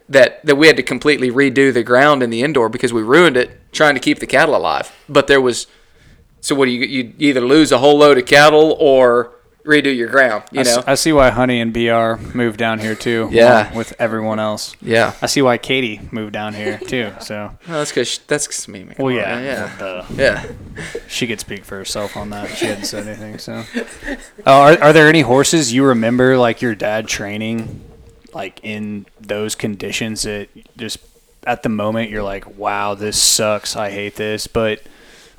that 0.08 0.45
that 0.45 0.56
we 0.56 0.67
had 0.67 0.77
to 0.77 0.84
completely 0.84 1.29
redo 1.29 1.73
the 1.73 1.84
ground 1.84 2.23
in 2.23 2.29
the 2.29 2.41
indoor 2.43 2.69
because 2.69 2.93
we 2.93 3.01
ruined 3.01 3.38
it 3.38 3.60
trying 3.71 3.95
to 3.95 3.99
keep 3.99 4.19
the 4.19 4.27
cattle 4.27 4.56
alive. 4.56 4.95
But 5.10 5.27
there 5.27 5.41
was, 5.41 5.67
so 6.41 6.56
what 6.56 6.65
do 6.65 6.71
you 6.71 6.86
you 6.86 7.13
either 7.19 7.41
lose 7.41 7.71
a 7.71 7.79
whole 7.79 7.97
load 7.97 8.17
of 8.17 8.25
cattle 8.25 8.77
or 8.79 9.34
redo 9.65 9.95
your 9.95 10.10
ground. 10.10 10.43
You 10.52 10.60
I, 10.60 10.62
s- 10.62 10.76
know, 10.78 10.84
I 10.88 10.95
see 10.95 11.13
why 11.13 11.30
Honey 11.30 11.62
and 11.62 11.71
BR 11.73 12.15
moved 12.38 12.58
down 12.58 12.80
here 12.80 12.95
too. 12.95 13.30
Yeah. 13.32 13.73
with 13.76 13.93
everyone 13.99 14.39
else. 14.39 14.76
yeah. 14.82 15.13
I 15.21 15.28
see 15.28 15.41
why 15.41 15.58
Katie 15.58 16.02
moved 16.12 16.34
down 16.34 16.54
here 16.54 16.78
too. 16.78 17.12
So, 17.21 17.52
Well, 17.67 17.80
that's 17.80 17.91
because 17.91 18.17
that's 18.28 18.47
'cause 18.47 18.67
me. 18.67 18.84
man. 18.84 18.95
Well, 18.99 19.12
yeah, 19.13 19.39
yeah, 19.39 19.78
duh. 19.78 20.06
yeah. 20.15 20.45
she 21.08 21.28
could 21.28 21.39
speak 21.39 21.63
for 21.63 21.78
herself 21.78 22.17
on 22.17 22.30
that. 22.32 22.49
She 22.49 22.65
hadn't 22.65 22.86
said 22.86 23.08
anything. 23.08 23.38
So, 23.39 23.63
oh, 24.45 24.62
are, 24.62 24.82
are 24.82 24.93
there 24.93 25.08
any 25.08 25.21
horses 25.21 25.71
you 25.73 25.86
remember 25.86 26.38
like 26.38 26.62
your 26.62 26.76
dad 26.76 27.08
training, 27.08 27.82
like 28.34 28.60
in 28.63 29.06
those 29.21 29.56
conditions 29.56 30.23
that 30.23 30.49
just 30.78 30.97
at 31.45 31.63
the 31.63 31.69
moment 31.69 32.10
you're 32.10 32.23
like, 32.23 32.58
wow, 32.58 32.95
this 32.95 33.21
sucks. 33.21 33.76
I 33.76 33.91
hate 33.91 34.15
this, 34.15 34.47
but 34.47 34.82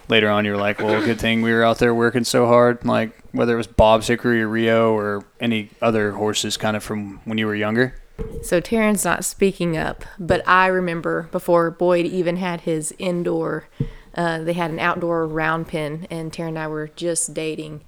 later 0.09 0.29
on 0.31 0.45
you're 0.45 0.57
like, 0.57 0.79
well, 0.81 1.03
good 1.05 1.19
thing 1.19 1.43
we 1.43 1.53
were 1.53 1.65
out 1.65 1.79
there 1.79 1.95
working 1.95 2.25
so 2.25 2.47
hard. 2.47 2.85
Like 2.85 3.13
whether 3.35 3.55
it 3.55 3.57
was 3.57 3.67
Bob's 3.67 4.07
Hickory 4.07 4.41
or 4.43 4.49
Rio 4.49 4.95
or 4.95 5.25
any 5.41 5.71
other 5.83 6.13
horses, 6.13 6.57
kind 6.57 6.77
of 6.77 6.85
from 6.85 7.21
when 7.25 7.37
you 7.37 7.47
were 7.47 7.55
younger. 7.55 7.95
So 8.43 8.61
Tarin's 8.61 9.05
not 9.05 9.25
speaking 9.25 9.77
up, 9.77 10.05
but 10.21 10.47
I 10.47 10.69
remember 10.69 11.29
before 11.33 11.71
Boyd 11.73 12.07
even 12.07 12.37
had 12.37 12.61
his 12.61 12.95
indoor, 12.99 13.67
uh, 14.15 14.39
they 14.39 14.53
had 14.53 14.71
an 14.71 14.79
outdoor 14.79 15.27
round 15.27 15.67
pen, 15.67 16.07
and 16.11 16.33
Tarin 16.33 16.51
and 16.51 16.59
I 16.59 16.69
were 16.69 16.89
just 16.95 17.35
dating. 17.35 17.81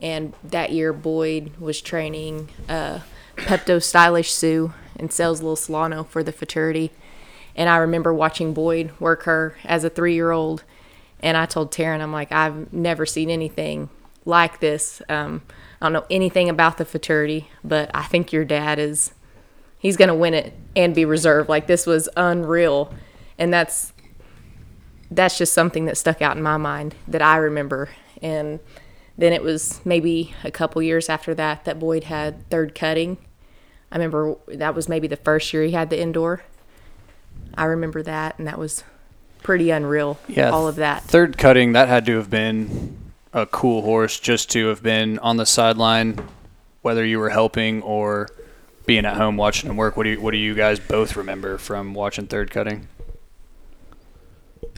And 0.00 0.32
that 0.42 0.72
year, 0.72 0.94
Boyd 0.94 1.56
was 1.58 1.82
training 1.82 2.48
uh, 2.68 3.00
Pepto 3.36 3.82
Stylish 3.82 4.32
Sue 4.32 4.72
and 4.98 5.12
sells 5.12 5.42
Little 5.42 5.56
Solano 5.56 6.04
for 6.04 6.22
the 6.22 6.32
futurity. 6.32 6.90
And 7.54 7.68
I 7.68 7.76
remember 7.76 8.12
watching 8.14 8.54
Boyd 8.54 8.92
work 8.98 9.24
her 9.24 9.56
as 9.64 9.84
a 9.84 9.90
three 9.90 10.14
year 10.14 10.30
old. 10.30 10.64
And 11.20 11.36
I 11.36 11.46
told 11.46 11.72
Tarin, 11.72 12.00
I'm 12.00 12.12
like, 12.12 12.30
I've 12.32 12.72
never 12.72 13.06
seen 13.06 13.30
anything 13.30 13.88
like 14.26 14.60
this. 14.60 15.00
Um, 15.08 15.42
I 15.80 15.86
don't 15.86 15.92
know 15.94 16.06
anything 16.10 16.48
about 16.50 16.76
the 16.76 16.84
futurity, 16.84 17.48
but 17.64 17.90
I 17.94 18.02
think 18.02 18.32
your 18.32 18.44
dad 18.44 18.78
is 18.78 19.12
he's 19.78 19.96
going 19.96 20.08
to 20.08 20.14
win 20.14 20.34
it 20.34 20.52
and 20.74 20.94
be 20.94 21.04
reserved. 21.04 21.48
Like 21.48 21.66
this 21.66 21.86
was 21.86 22.08
unreal. 22.16 22.92
And 23.38 23.52
that's 23.52 23.92
that's 25.10 25.38
just 25.38 25.52
something 25.52 25.84
that 25.84 25.96
stuck 25.96 26.20
out 26.20 26.36
in 26.36 26.42
my 26.42 26.56
mind 26.56 26.94
that 27.06 27.22
I 27.22 27.36
remember. 27.36 27.90
And 28.20 28.58
then 29.16 29.32
it 29.32 29.42
was 29.42 29.80
maybe 29.84 30.34
a 30.42 30.50
couple 30.50 30.82
years 30.82 31.08
after 31.08 31.34
that 31.34 31.64
that 31.64 31.78
Boyd 31.78 32.04
had 32.04 32.48
third 32.50 32.74
cutting. 32.74 33.18
I 33.92 33.96
remember 33.96 34.36
that 34.48 34.74
was 34.74 34.88
maybe 34.88 35.06
the 35.06 35.16
first 35.16 35.52
year 35.52 35.62
he 35.62 35.72
had 35.72 35.90
the 35.90 36.00
indoor. 36.00 36.42
I 37.54 37.64
remember 37.64 38.02
that 38.02 38.38
and 38.38 38.48
that 38.48 38.58
was 38.58 38.82
pretty 39.42 39.70
unreal. 39.70 40.18
Yeah, 40.26 40.50
all 40.50 40.66
of 40.66 40.76
that. 40.76 41.04
Third 41.04 41.38
cutting, 41.38 41.72
that 41.72 41.88
had 41.88 42.04
to 42.06 42.16
have 42.16 42.28
been 42.28 43.05
a 43.36 43.44
cool 43.44 43.82
horse 43.82 44.18
just 44.18 44.50
to 44.50 44.68
have 44.68 44.82
been 44.82 45.18
on 45.18 45.36
the 45.36 45.44
sideline, 45.44 46.18
whether 46.80 47.04
you 47.04 47.18
were 47.18 47.28
helping 47.28 47.82
or 47.82 48.30
being 48.86 49.04
at 49.04 49.18
home 49.18 49.36
watching 49.36 49.68
him 49.68 49.76
work. 49.76 49.94
What 49.94 50.04
do 50.04 50.10
you, 50.10 50.20
what 50.20 50.30
do 50.30 50.38
you 50.38 50.54
guys 50.54 50.80
both 50.80 51.16
remember 51.16 51.58
from 51.58 51.92
watching 51.92 52.26
third 52.26 52.50
cutting? 52.50 52.88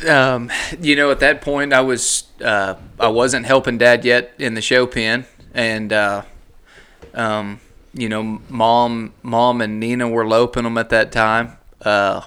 Um, 0.09 0.51
you 0.81 0.97
know, 0.97 1.12
at 1.12 1.21
that 1.21 1.40
point, 1.40 1.73
I 1.73 1.83
was 1.83 2.25
uh, 2.44 2.75
I 2.99 3.09
wasn't 3.09 3.47
helping 3.47 3.79
Dad 3.79 4.05
yet 4.05 4.33
in 4.38 4.55
the 4.55 4.61
show 4.61 4.88
pen, 4.88 5.25
and 5.55 5.92
uh, 5.92 6.23
um, 7.14 7.61
you 7.94 8.09
know, 8.09 8.40
mom, 8.49 9.12
mom 9.23 9.61
and 9.61 9.79
Nina 9.79 10.09
were 10.09 10.27
loping 10.27 10.64
them 10.64 10.79
at 10.79 10.90
that 10.90 11.12
time. 11.12 11.59
Uh, 11.81 12.23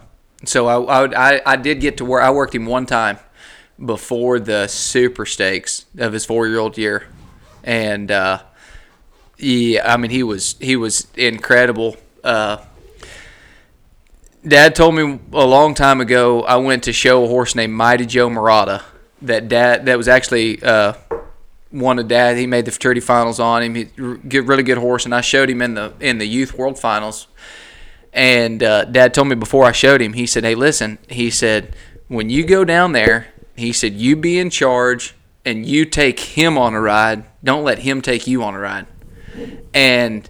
so 0.45 0.67
I, 0.67 1.35
I, 1.35 1.41
I 1.45 1.55
did 1.57 1.81
get 1.81 1.97
to 1.97 2.05
work. 2.05 2.23
I 2.23 2.31
worked 2.31 2.55
him 2.55 2.65
one 2.65 2.85
time 2.85 3.19
before 3.83 4.39
the 4.39 4.67
Super 4.67 5.25
Stakes 5.25 5.85
of 5.97 6.13
his 6.13 6.25
four-year-old 6.25 6.77
year, 6.77 7.07
and 7.63 8.11
uh, 8.11 8.41
yeah, 9.37 9.91
I 9.91 9.97
mean, 9.97 10.11
he 10.11 10.23
was 10.23 10.55
he 10.59 10.75
was 10.75 11.07
incredible. 11.15 11.97
Uh, 12.23 12.57
Dad 14.47 14.73
told 14.73 14.95
me 14.95 15.19
a 15.33 15.45
long 15.45 15.75
time 15.75 16.01
ago 16.01 16.41
I 16.43 16.55
went 16.55 16.83
to 16.85 16.93
show 16.93 17.23
a 17.23 17.27
horse 17.27 17.53
named 17.53 17.73
Mighty 17.73 18.07
Joe 18.07 18.29
Murata 18.29 18.83
that 19.21 19.47
dad 19.47 19.85
that 19.85 19.97
was 19.97 20.07
actually 20.07 20.61
uh, 20.63 20.93
one 21.69 21.99
of 21.99 22.07
dad 22.07 22.37
he 22.37 22.47
made 22.47 22.65
the 22.65 22.71
futurity 22.71 23.01
finals 23.01 23.39
on 23.39 23.61
him. 23.61 23.75
He 23.75 24.39
really 24.39 24.63
good 24.63 24.79
horse 24.79 25.05
and 25.05 25.13
I 25.13 25.21
showed 25.21 25.49
him 25.49 25.61
in 25.61 25.75
the 25.75 25.93
in 25.99 26.17
the 26.17 26.27
youth 26.27 26.55
world 26.55 26.79
finals. 26.79 27.27
And 28.13 28.61
uh, 28.63 28.85
dad 28.85 29.13
told 29.13 29.27
me 29.27 29.35
before 29.35 29.65
I 29.65 29.71
showed 29.71 30.01
him 30.01 30.13
he 30.13 30.25
said 30.25 30.43
hey 30.43 30.55
listen 30.55 30.97
he 31.07 31.29
said 31.29 31.75
when 32.07 32.29
you 32.29 32.43
go 32.43 32.65
down 32.65 32.93
there 32.93 33.27
he 33.55 33.73
said 33.73 33.93
you 33.93 34.15
be 34.15 34.39
in 34.39 34.49
charge 34.49 35.15
and 35.45 35.65
you 35.65 35.85
take 35.85 36.19
him 36.19 36.57
on 36.57 36.73
a 36.73 36.81
ride 36.81 37.23
don't 37.43 37.63
let 37.63 37.79
him 37.79 38.01
take 38.01 38.27
you 38.27 38.43
on 38.43 38.53
a 38.53 38.59
ride 38.59 38.85
and 39.73 40.29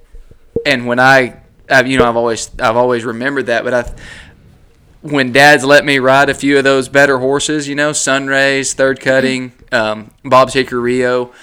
and 0.66 0.86
when 0.86 1.00
I, 1.00 1.40
I've, 1.70 1.88
you 1.88 1.98
know, 1.98 2.08
I've 2.08 2.18
always, 2.18 2.50
I've 2.60 2.76
always 2.76 3.06
remembered 3.06 3.48
that. 3.48 3.64
But 3.64 3.74
I, 3.74 3.94
when 5.02 5.32
Dad's 5.32 5.64
let 5.64 5.86
me 5.86 6.00
ride 6.00 6.30
a 6.30 6.34
few 6.34 6.58
of 6.58 6.64
those 6.64 6.90
better 6.90 7.18
horses, 7.18 7.68
you 7.68 7.76
know, 7.76 7.94
Sunrays, 7.94 8.74
Third 8.74 9.00
Cutting, 9.00 9.52
um, 9.72 10.12
Bob's 10.24 10.54
Hickory 10.54 10.80
Rio, 10.80 11.34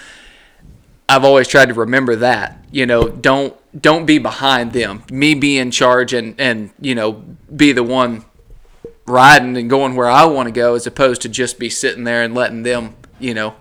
I've 1.09 1.25
always 1.25 1.49
tried 1.49 1.67
to 1.67 1.75
remember 1.75 2.17
that. 2.17 2.64
You 2.71 2.87
know, 2.87 3.09
don't 3.09 3.57
don't 3.81 4.05
be 4.05 4.19
behind 4.19 4.73
them. 4.73 5.05
Me 5.11 5.35
be 5.35 5.59
in 5.59 5.71
charge 5.71 6.12
and 6.12 6.38
and 6.38 6.71
you 6.81 6.95
know 6.95 7.25
be 7.55 7.73
the 7.73 7.83
one 7.83 8.25
riding 9.09 9.57
and 9.57 9.68
going 9.68 9.97
where 9.97 10.09
I 10.09 10.25
want 10.27 10.47
to 10.47 10.53
go, 10.53 10.75
as 10.75 10.87
opposed 10.87 11.23
to 11.23 11.29
just 11.29 11.59
be 11.59 11.71
sitting 11.71 12.05
there 12.05 12.23
and 12.23 12.35
letting 12.35 12.62
them, 12.62 12.97
you 13.18 13.35
know, 13.35 13.55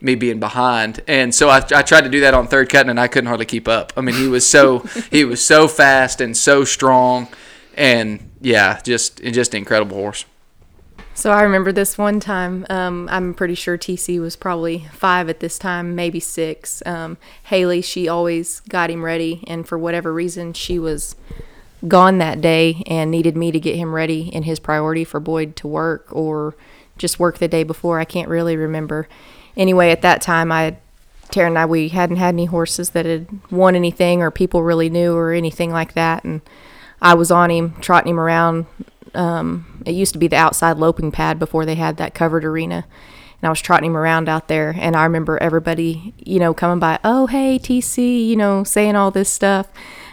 me 0.00 0.14
being 0.14 0.40
behind. 0.40 1.02
And 1.06 1.34
so 1.34 1.48
I, 1.48 1.58
I 1.74 1.82
tried 1.82 2.02
to 2.02 2.10
do 2.10 2.20
that 2.20 2.34
on 2.34 2.46
third 2.46 2.68
cutting, 2.68 2.90
and 2.90 3.00
I 3.00 3.08
couldn't 3.08 3.28
hardly 3.28 3.46
keep 3.46 3.68
up. 3.68 3.92
I 3.96 4.00
mean, 4.00 4.14
he 4.14 4.28
was 4.28 4.46
so 4.46 4.78
he 5.10 5.24
was 5.24 5.44
so 5.44 5.68
fast 5.68 6.20
and 6.20 6.36
so 6.36 6.64
strong, 6.64 7.28
and 7.76 8.30
yeah, 8.40 8.80
just 8.82 9.22
just 9.22 9.54
incredible 9.54 9.96
horse. 9.96 10.24
So 11.16 11.30
I 11.30 11.42
remember 11.42 11.70
this 11.70 11.96
one 11.96 12.18
time. 12.18 12.66
Um, 12.68 13.08
I'm 13.08 13.34
pretty 13.34 13.54
sure 13.54 13.78
TC 13.78 14.20
was 14.20 14.34
probably 14.34 14.88
five 14.92 15.28
at 15.28 15.38
this 15.38 15.58
time, 15.58 15.94
maybe 15.94 16.18
six. 16.18 16.82
Um, 16.84 17.18
Haley, 17.44 17.82
she 17.82 18.08
always 18.08 18.60
got 18.60 18.90
him 18.90 19.04
ready, 19.04 19.44
and 19.46 19.66
for 19.66 19.78
whatever 19.78 20.12
reason, 20.12 20.52
she 20.54 20.76
was 20.76 21.14
gone 21.86 22.18
that 22.18 22.40
day 22.40 22.82
and 22.86 23.10
needed 23.10 23.36
me 23.36 23.52
to 23.52 23.60
get 23.60 23.76
him 23.76 23.94
ready 23.94 24.28
in 24.28 24.44
his 24.44 24.58
priority 24.58 25.04
for 25.04 25.20
Boyd 25.20 25.56
to 25.56 25.68
work 25.68 26.06
or 26.10 26.54
just 26.96 27.18
work 27.18 27.38
the 27.38 27.48
day 27.48 27.62
before. 27.62 27.98
I 27.98 28.04
can't 28.04 28.28
really 28.28 28.56
remember. 28.56 29.08
Anyway, 29.56 29.90
at 29.90 30.02
that 30.02 30.22
time, 30.22 30.50
I 30.50 30.76
Tara 31.30 31.48
and 31.48 31.58
I 31.58 31.66
we 31.66 31.88
hadn't 31.88 32.16
had 32.16 32.34
any 32.34 32.44
horses 32.44 32.90
that 32.90 33.06
had 33.06 33.26
won 33.50 33.74
anything 33.74 34.22
or 34.22 34.30
people 34.30 34.62
really 34.62 34.90
knew 34.90 35.14
or 35.14 35.32
anything 35.32 35.72
like 35.72 35.94
that, 35.94 36.24
and 36.24 36.40
I 37.00 37.14
was 37.14 37.30
on 37.30 37.50
him, 37.50 37.74
trotting 37.80 38.10
him 38.10 38.20
around. 38.20 38.66
Um, 39.14 39.82
it 39.86 39.92
used 39.92 40.12
to 40.12 40.18
be 40.18 40.28
the 40.28 40.36
outside 40.36 40.76
loping 40.76 41.12
pad 41.12 41.38
before 41.38 41.64
they 41.64 41.76
had 41.76 41.96
that 41.96 42.14
covered 42.14 42.44
arena, 42.44 42.86
and 43.40 43.46
I 43.46 43.48
was 43.48 43.60
trotting 43.60 43.90
him 43.90 43.96
around 43.96 44.28
out 44.28 44.48
there. 44.48 44.74
And 44.78 44.96
I 44.96 45.04
remember 45.04 45.38
everybody, 45.38 46.14
you 46.18 46.38
know, 46.38 46.54
coming 46.54 46.78
by, 46.78 46.98
oh 47.04 47.26
hey 47.26 47.58
TC, 47.58 48.26
you 48.28 48.36
know, 48.36 48.64
saying 48.64 48.96
all 48.96 49.10
this 49.10 49.32
stuff, 49.32 49.68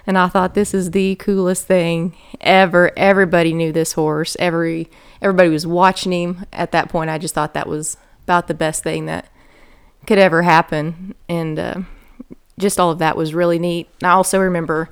and 0.07 0.17
I 0.17 0.27
thought 0.27 0.53
this 0.53 0.73
is 0.73 0.91
the 0.91 1.15
coolest 1.15 1.67
thing 1.67 2.15
ever. 2.39 2.91
Everybody 2.97 3.53
knew 3.53 3.71
this 3.71 3.93
horse. 3.93 4.35
Every 4.39 4.89
everybody 5.21 5.49
was 5.49 5.67
watching 5.67 6.11
him. 6.11 6.45
At 6.51 6.71
that 6.71 6.89
point, 6.89 7.09
I 7.09 7.17
just 7.17 7.33
thought 7.33 7.53
that 7.53 7.67
was 7.67 7.97
about 8.23 8.47
the 8.47 8.53
best 8.53 8.83
thing 8.83 9.05
that 9.05 9.27
could 10.07 10.17
ever 10.17 10.41
happen, 10.41 11.15
and 11.29 11.59
uh, 11.59 11.81
just 12.57 12.79
all 12.79 12.91
of 12.91 12.99
that 12.99 13.15
was 13.15 13.33
really 13.33 13.59
neat. 13.59 13.89
And 14.01 14.07
I 14.07 14.11
also 14.11 14.39
remember 14.39 14.89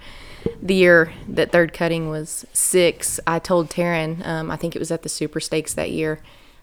the 0.62 0.76
year 0.76 1.14
that 1.28 1.52
third 1.52 1.74
cutting 1.74 2.10
was 2.10 2.46
six. 2.54 3.20
I 3.28 3.40
told 3.40 3.70
Tarin, 3.70 4.26
um, 4.26 4.52
I 4.52 4.56
think 4.56 4.76
it 4.76 4.80
was 4.80 4.92
at 4.92 5.04
the 5.04 5.10
Super 5.10 5.40
Stakes 5.40 5.74
that 5.74 5.92
year. 5.92 6.20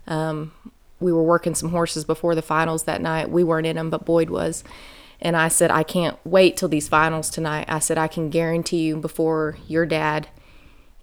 Um, 0.06 0.52
we 1.00 1.12
were 1.12 1.22
working 1.22 1.54
some 1.54 1.70
horses 1.70 2.04
before 2.04 2.34
the 2.34 2.42
finals 2.42 2.84
that 2.84 3.02
night. 3.02 3.30
We 3.30 3.44
weren't 3.44 3.66
in 3.66 3.76
them, 3.76 3.90
but 3.90 4.04
Boyd 4.04 4.30
was. 4.30 4.64
And 5.20 5.36
I 5.36 5.48
said, 5.48 5.70
I 5.70 5.82
can't 5.82 6.18
wait 6.24 6.56
till 6.56 6.68
these 6.68 6.88
finals 6.88 7.30
tonight. 7.30 7.66
I 7.68 7.78
said, 7.78 7.98
I 7.98 8.08
can 8.08 8.30
guarantee 8.30 8.82
you 8.82 8.96
before 8.96 9.56
your 9.66 9.86
dad 9.86 10.28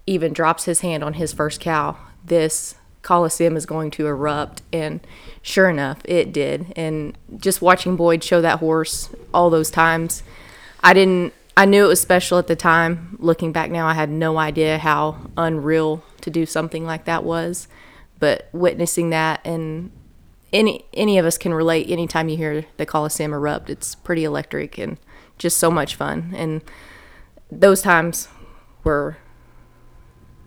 even 0.06 0.32
drops 0.32 0.64
his 0.64 0.80
hand 0.80 1.02
on 1.02 1.14
his 1.14 1.32
first 1.32 1.60
cow, 1.60 1.96
this 2.24 2.74
Coliseum 3.02 3.56
is 3.56 3.66
going 3.66 3.90
to 3.92 4.06
erupt. 4.06 4.62
And 4.72 5.00
sure 5.42 5.68
enough, 5.68 6.00
it 6.04 6.32
did. 6.32 6.72
And 6.74 7.16
just 7.36 7.62
watching 7.62 7.96
Boyd 7.96 8.24
show 8.24 8.40
that 8.40 8.58
horse 8.58 9.10
all 9.32 9.50
those 9.50 9.70
times, 9.70 10.22
I 10.82 10.94
didn't, 10.94 11.34
I 11.56 11.66
knew 11.66 11.84
it 11.84 11.88
was 11.88 12.00
special 12.00 12.38
at 12.38 12.46
the 12.46 12.56
time. 12.56 13.16
Looking 13.20 13.52
back 13.52 13.70
now, 13.70 13.86
I 13.86 13.94
had 13.94 14.10
no 14.10 14.38
idea 14.38 14.78
how 14.78 15.18
unreal 15.36 16.02
to 16.22 16.30
do 16.30 16.46
something 16.46 16.84
like 16.84 17.04
that 17.04 17.24
was. 17.24 17.68
But 18.18 18.48
witnessing 18.52 19.10
that 19.10 19.40
and 19.44 19.92
any 20.54 20.84
any 20.94 21.18
of 21.18 21.26
us 21.26 21.36
can 21.36 21.52
relate 21.52 21.90
anytime 21.90 22.28
you 22.28 22.36
hear 22.36 22.64
the 22.76 22.86
Coliseum 22.86 23.34
erupt. 23.34 23.68
It's 23.68 23.94
pretty 23.94 24.24
electric 24.24 24.78
and 24.78 24.96
just 25.36 25.58
so 25.58 25.70
much 25.70 25.96
fun. 25.96 26.32
And 26.36 26.62
those 27.50 27.82
times 27.82 28.28
were 28.84 29.18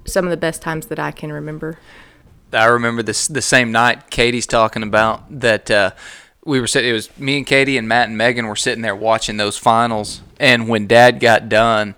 some 0.05 0.25
of 0.25 0.31
the 0.31 0.37
best 0.37 0.61
times 0.61 0.87
that 0.87 0.97
I 0.97 1.11
can 1.11 1.31
remember. 1.31 1.77
I 2.53 2.65
remember 2.65 3.03
this 3.03 3.27
the 3.27 3.41
same 3.41 3.71
night 3.73 4.09
Katie's 4.09 4.47
talking 4.47 4.81
about 4.81 5.41
that 5.41 5.69
uh, 5.69 5.91
we 6.45 6.61
were 6.61 6.67
sitting. 6.67 6.89
It 6.89 6.93
was 6.93 7.15
me 7.19 7.37
and 7.37 7.45
Katie 7.45 7.77
and 7.77 7.89
Matt 7.89 8.07
and 8.07 8.17
Megan 8.17 8.47
were 8.47 8.55
sitting 8.55 8.81
there 8.81 8.95
watching 8.95 9.35
those 9.35 9.57
finals, 9.57 10.21
and 10.39 10.69
when 10.69 10.87
Dad 10.87 11.19
got 11.19 11.49
done, 11.49 11.95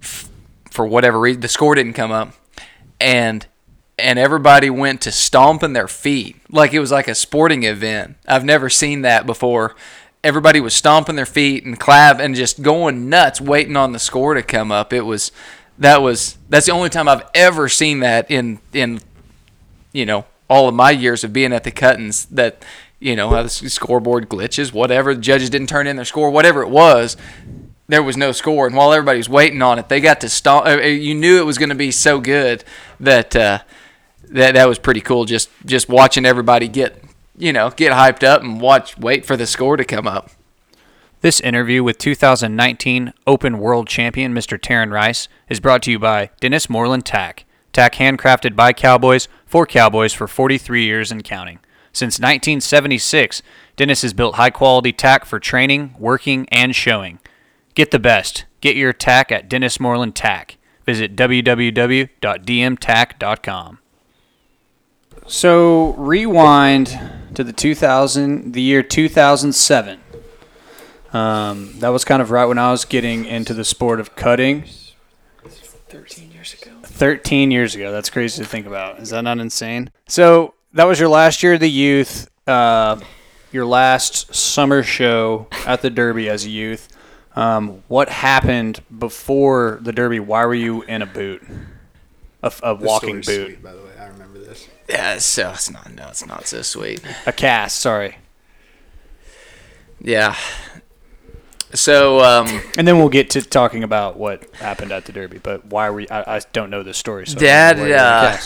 f- 0.00 0.30
for 0.70 0.86
whatever 0.86 1.18
reason, 1.18 1.40
the 1.40 1.48
score 1.48 1.74
didn't 1.74 1.94
come 1.94 2.12
up, 2.12 2.32
and 3.00 3.44
and 3.98 4.18
everybody 4.18 4.70
went 4.70 5.00
to 5.02 5.12
stomping 5.12 5.72
their 5.72 5.88
feet 5.88 6.36
like 6.50 6.72
it 6.72 6.80
was 6.80 6.92
like 6.92 7.08
a 7.08 7.14
sporting 7.14 7.64
event. 7.64 8.16
I've 8.26 8.44
never 8.44 8.70
seen 8.70 9.02
that 9.02 9.26
before. 9.26 9.74
Everybody 10.24 10.60
was 10.60 10.74
stomping 10.74 11.16
their 11.16 11.26
feet 11.26 11.64
and 11.64 11.78
clap 11.78 12.18
and 12.20 12.34
just 12.34 12.62
going 12.62 13.08
nuts, 13.08 13.40
waiting 13.40 13.76
on 13.76 13.92
the 13.92 13.98
score 13.98 14.34
to 14.34 14.42
come 14.42 14.72
up. 14.72 14.92
It 14.92 15.02
was 15.02 15.32
that 15.78 16.02
was 16.02 16.36
that's 16.48 16.66
the 16.66 16.72
only 16.72 16.88
time 16.88 17.08
I've 17.08 17.28
ever 17.34 17.68
seen 17.68 18.00
that 18.00 18.30
in 18.30 18.58
in 18.72 19.00
you 19.92 20.06
know 20.06 20.24
all 20.50 20.68
of 20.68 20.74
my 20.74 20.90
years 20.90 21.24
of 21.24 21.32
being 21.32 21.52
at 21.52 21.64
the 21.64 21.70
cuttings 21.70 22.24
that 22.26 22.64
you 22.98 23.14
know 23.14 23.30
the 23.42 23.48
scoreboard 23.48 24.28
glitches, 24.28 24.72
whatever 24.72 25.14
the 25.14 25.20
judges 25.20 25.50
didn't 25.50 25.68
turn 25.68 25.86
in 25.86 25.96
their 25.96 26.04
score, 26.04 26.30
whatever 26.30 26.62
it 26.62 26.70
was. 26.70 27.16
There 27.90 28.02
was 28.02 28.18
no 28.18 28.32
score, 28.32 28.66
and 28.66 28.76
while 28.76 28.92
everybody 28.92 29.16
was 29.16 29.30
waiting 29.30 29.62
on 29.62 29.78
it, 29.78 29.88
they 29.88 30.00
got 30.00 30.20
to 30.20 30.28
stomp. 30.28 30.66
uh, 30.66 30.80
You 30.82 31.14
knew 31.14 31.38
it 31.38 31.46
was 31.46 31.56
going 31.56 31.70
to 31.70 31.74
be 31.74 31.90
so 31.90 32.20
good 32.20 32.62
that 33.00 33.34
uh, 33.34 33.60
that 34.28 34.54
that 34.54 34.68
was 34.68 34.78
pretty 34.78 35.00
cool. 35.00 35.24
Just 35.24 35.50
just 35.64 35.88
watching 35.88 36.24
everybody 36.24 36.68
get 36.68 37.02
you 37.36 37.52
know 37.52 37.70
get 37.70 37.92
hyped 37.92 38.24
up 38.24 38.42
and 38.42 38.60
watch 38.60 38.98
wait 38.98 39.24
for 39.24 39.36
the 39.36 39.46
score 39.46 39.76
to 39.76 39.84
come 39.84 40.06
up. 40.06 40.30
This 41.20 41.40
interview 41.40 41.82
with 41.82 41.98
2019 41.98 43.12
Open 43.26 43.58
World 43.58 43.88
Champion 43.88 44.32
Mr. 44.32 44.56
Tarin 44.58 44.92
Rice 44.92 45.26
is 45.48 45.58
brought 45.58 45.82
to 45.82 45.90
you 45.90 45.98
by 45.98 46.30
Dennis 46.40 46.70
Moreland 46.70 47.04
Tack. 47.04 47.44
Tack 47.72 47.96
handcrafted 47.96 48.54
by 48.54 48.72
Cowboys 48.72 49.26
for 49.44 49.66
Cowboys 49.66 50.12
for 50.12 50.28
43 50.28 50.84
years 50.84 51.10
and 51.10 51.24
counting. 51.24 51.58
Since 51.92 52.20
1976, 52.20 53.42
Dennis 53.76 54.02
has 54.02 54.12
built 54.12 54.36
high 54.36 54.50
quality 54.50 54.92
tack 54.92 55.24
for 55.24 55.40
training, 55.40 55.96
working, 55.98 56.48
and 56.50 56.76
showing. 56.76 57.18
Get 57.74 57.90
the 57.90 57.98
best. 57.98 58.44
Get 58.60 58.76
your 58.76 58.92
tack 58.92 59.32
at 59.32 59.48
Dennis 59.48 59.80
Moreland 59.80 60.14
Tack. 60.14 60.58
Visit 60.84 61.16
www.dmtack.com. 61.16 63.78
So 65.28 65.92
rewind 65.92 66.98
to 67.34 67.44
the 67.44 67.52
2000, 67.52 68.54
the 68.54 68.62
year 68.62 68.82
2007. 68.82 70.00
Um, 71.12 71.78
that 71.80 71.88
was 71.88 72.04
kind 72.04 72.22
of 72.22 72.30
right 72.30 72.46
when 72.46 72.58
I 72.58 72.70
was 72.70 72.86
getting 72.86 73.26
into 73.26 73.52
the 73.52 73.64
sport 73.64 74.00
of 74.00 74.16
cutting. 74.16 74.64
13 75.44 76.32
years 76.32 76.54
ago. 76.54 76.72
13 76.82 77.50
years 77.50 77.74
ago. 77.74 77.92
That's 77.92 78.10
crazy 78.10 78.42
to 78.42 78.48
think 78.48 78.66
about. 78.66 79.00
Is 79.00 79.10
that 79.10 79.22
not 79.22 79.38
insane? 79.38 79.90
So 80.06 80.54
that 80.72 80.84
was 80.84 80.98
your 80.98 81.08
last 81.10 81.42
year 81.42 81.54
of 81.54 81.60
the 81.60 81.70
youth, 81.70 82.30
uh, 82.46 82.98
your 83.52 83.66
last 83.66 84.34
summer 84.34 84.82
show 84.82 85.46
at 85.66 85.82
the 85.82 85.90
Derby 85.90 86.28
as 86.28 86.44
a 86.44 86.50
youth. 86.50 86.88
Um, 87.36 87.82
what 87.88 88.08
happened 88.08 88.80
before 88.98 89.78
the 89.82 89.92
Derby? 89.92 90.20
Why 90.20 90.44
were 90.46 90.54
you 90.54 90.82
in 90.82 91.02
a 91.02 91.06
boot, 91.06 91.42
a, 92.42 92.52
a 92.62 92.74
walking 92.74 93.20
boot, 93.20 93.62
by 93.62 93.72
the 93.72 93.82
way, 93.82 93.92
I 93.98 94.06
remember 94.06 94.38
this. 94.38 94.68
Yeah, 94.88 95.18
so 95.18 95.50
it's 95.50 95.70
not 95.70 95.92
no, 95.94 96.08
it's 96.08 96.26
not 96.26 96.46
so 96.46 96.62
sweet. 96.62 97.02
a 97.26 97.32
cast? 97.32 97.78
Sorry. 97.78 98.16
Yeah. 100.00 100.36
So 101.74 102.20
um, 102.20 102.62
And 102.78 102.88
then 102.88 102.98
we'll 102.98 103.10
get 103.10 103.30
to 103.30 103.42
talking 103.42 103.84
about 103.84 104.16
what 104.16 104.48
happened 104.56 104.90
at 104.92 105.04
the 105.04 105.12
Derby. 105.12 105.38
But 105.38 105.66
why 105.66 105.90
were 105.90 106.00
you, 106.00 106.06
I, 106.10 106.36
I 106.36 106.40
don't 106.52 106.70
know 106.70 106.82
the 106.82 106.94
story. 106.94 107.26
So 107.26 107.32
I 107.32 107.34
don't 107.34 107.42
know 107.42 107.46
Dad, 107.48 107.76
why 107.76 107.82
you 107.82 107.88
were 107.90 107.94
in 107.94 108.00
a 108.00 108.02
uh. 108.02 108.36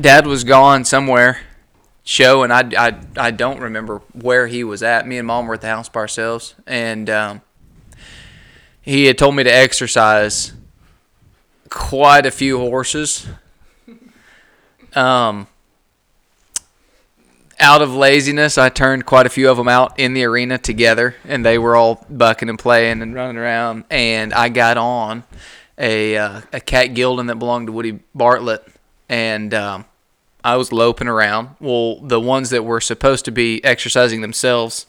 Dad 0.00 0.26
was 0.26 0.42
gone 0.42 0.84
somewhere, 0.84 1.42
show, 2.02 2.42
and 2.42 2.52
I, 2.52 2.68
I, 2.76 2.98
I 3.16 3.30
don't 3.30 3.60
remember 3.60 4.02
where 4.12 4.48
he 4.48 4.64
was 4.64 4.82
at. 4.82 5.06
Me 5.06 5.18
and 5.18 5.26
Mom 5.28 5.46
were 5.46 5.54
at 5.54 5.60
the 5.60 5.68
house 5.68 5.88
by 5.88 6.00
ourselves, 6.00 6.56
and 6.66 7.08
um, 7.08 7.42
he 8.82 9.04
had 9.04 9.16
told 9.16 9.36
me 9.36 9.44
to 9.44 9.54
exercise 9.54 10.52
quite 11.70 12.26
a 12.26 12.32
few 12.32 12.58
horses. 12.58 13.28
Um, 14.94 15.46
out 17.60 17.82
of 17.82 17.94
laziness, 17.94 18.58
I 18.58 18.68
turned 18.68 19.06
quite 19.06 19.26
a 19.26 19.30
few 19.30 19.48
of 19.50 19.56
them 19.56 19.68
out 19.68 19.98
in 19.98 20.14
the 20.14 20.24
arena 20.24 20.58
together, 20.58 21.16
and 21.24 21.44
they 21.44 21.58
were 21.58 21.76
all 21.76 22.04
bucking 22.10 22.48
and 22.48 22.58
playing 22.58 23.00
and 23.02 23.14
running 23.14 23.36
around. 23.36 23.84
And 23.90 24.34
I 24.34 24.48
got 24.48 24.76
on 24.76 25.24
a 25.78 26.16
uh, 26.16 26.40
a 26.52 26.60
cat 26.60 26.94
gelding 26.94 27.26
that 27.26 27.36
belonged 27.36 27.68
to 27.68 27.72
Woody 27.72 28.00
Bartlett, 28.14 28.66
and 29.08 29.54
um, 29.54 29.84
I 30.42 30.56
was 30.56 30.72
loping 30.72 31.08
around. 31.08 31.50
Well, 31.60 32.00
the 32.00 32.20
ones 32.20 32.50
that 32.50 32.64
were 32.64 32.80
supposed 32.80 33.24
to 33.26 33.30
be 33.30 33.64
exercising 33.64 34.20
themselves 34.20 34.86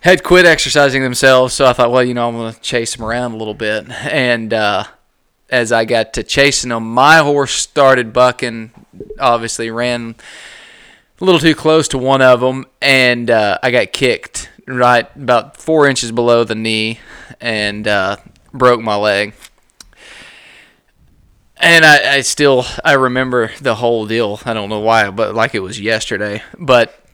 had 0.00 0.22
quit 0.22 0.46
exercising 0.46 1.02
themselves, 1.02 1.54
so 1.54 1.66
I 1.66 1.72
thought, 1.72 1.90
well, 1.90 2.04
you 2.04 2.14
know, 2.14 2.28
I'm 2.28 2.36
gonna 2.36 2.54
chase 2.60 2.94
them 2.94 3.04
around 3.04 3.32
a 3.32 3.36
little 3.36 3.54
bit. 3.54 3.88
And 3.90 4.52
uh, 4.52 4.84
as 5.50 5.72
I 5.72 5.84
got 5.84 6.12
to 6.14 6.22
chasing 6.22 6.70
them, 6.70 6.92
my 6.92 7.18
horse 7.18 7.52
started 7.52 8.12
bucking. 8.12 8.72
Obviously, 9.18 9.70
ran 9.70 10.16
a 11.20 11.24
little 11.24 11.40
too 11.40 11.54
close 11.54 11.88
to 11.88 11.98
one 11.98 12.22
of 12.22 12.40
them, 12.40 12.66
and 12.80 13.30
uh, 13.30 13.58
I 13.62 13.70
got 13.70 13.92
kicked 13.92 14.50
right 14.66 15.08
about 15.16 15.56
four 15.56 15.88
inches 15.88 16.12
below 16.12 16.44
the 16.44 16.54
knee, 16.54 17.00
and 17.40 17.88
uh, 17.88 18.16
broke 18.52 18.80
my 18.80 18.96
leg. 18.96 19.34
And 21.56 21.84
I, 21.84 22.16
I 22.16 22.20
still 22.20 22.64
I 22.84 22.92
remember 22.92 23.50
the 23.60 23.76
whole 23.76 24.06
deal. 24.06 24.40
I 24.44 24.54
don't 24.54 24.68
know 24.68 24.80
why, 24.80 25.10
but 25.10 25.34
like 25.34 25.54
it 25.54 25.60
was 25.60 25.80
yesterday. 25.80 26.42
But 26.56 27.04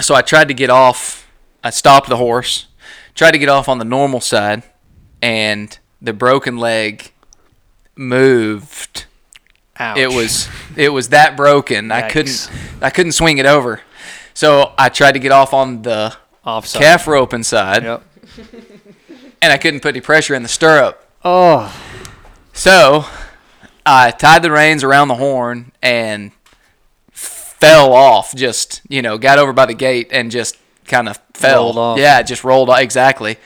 so 0.00 0.14
I 0.14 0.22
tried 0.22 0.48
to 0.48 0.54
get 0.54 0.70
off. 0.70 1.30
I 1.62 1.70
stopped 1.70 2.08
the 2.08 2.16
horse, 2.16 2.66
tried 3.14 3.32
to 3.32 3.38
get 3.38 3.48
off 3.48 3.68
on 3.68 3.78
the 3.78 3.84
normal 3.84 4.20
side, 4.20 4.62
and 5.20 5.78
the 6.00 6.12
broken 6.12 6.58
leg 6.58 7.12
moved 7.96 9.06
Ouch. 9.78 9.98
it 9.98 10.08
was 10.12 10.48
it 10.76 10.88
was 10.90 11.08
that 11.10 11.36
broken. 11.36 11.90
I 11.92 12.08
couldn't 12.10 12.50
I 12.80 12.90
couldn't 12.90 13.12
swing 13.12 13.38
it 13.38 13.46
over. 13.46 13.80
So 14.34 14.72
I 14.76 14.88
tried 14.88 15.12
to 15.12 15.18
get 15.20 15.32
off 15.32 15.52
on 15.54 15.82
the 15.82 16.16
offside. 16.44 16.82
calf 16.82 17.06
rope 17.06 17.32
inside, 17.32 17.84
Yep. 17.84 18.02
and 19.42 19.52
I 19.52 19.56
couldn't 19.58 19.80
put 19.80 19.90
any 19.94 20.00
pressure 20.00 20.34
in 20.34 20.42
the 20.42 20.48
stirrup. 20.48 21.00
Oh, 21.24 21.72
So 22.52 23.04
I 23.86 24.10
tied 24.10 24.42
the 24.42 24.50
reins 24.50 24.82
around 24.84 25.08
the 25.08 25.14
horn 25.14 25.72
and 25.82 26.32
fell 27.12 27.92
off. 27.92 28.34
Just 28.34 28.82
you 28.88 29.02
know, 29.02 29.18
got 29.18 29.38
over 29.38 29.52
by 29.52 29.66
the 29.66 29.74
gate 29.74 30.08
and 30.10 30.30
just 30.30 30.56
kind 30.86 31.08
of 31.08 31.18
fell. 31.32 31.78
Off. 31.78 31.98
Yeah, 31.98 32.20
just 32.22 32.44
rolled 32.44 32.70
off 32.70 32.80
exactly. 32.80 33.38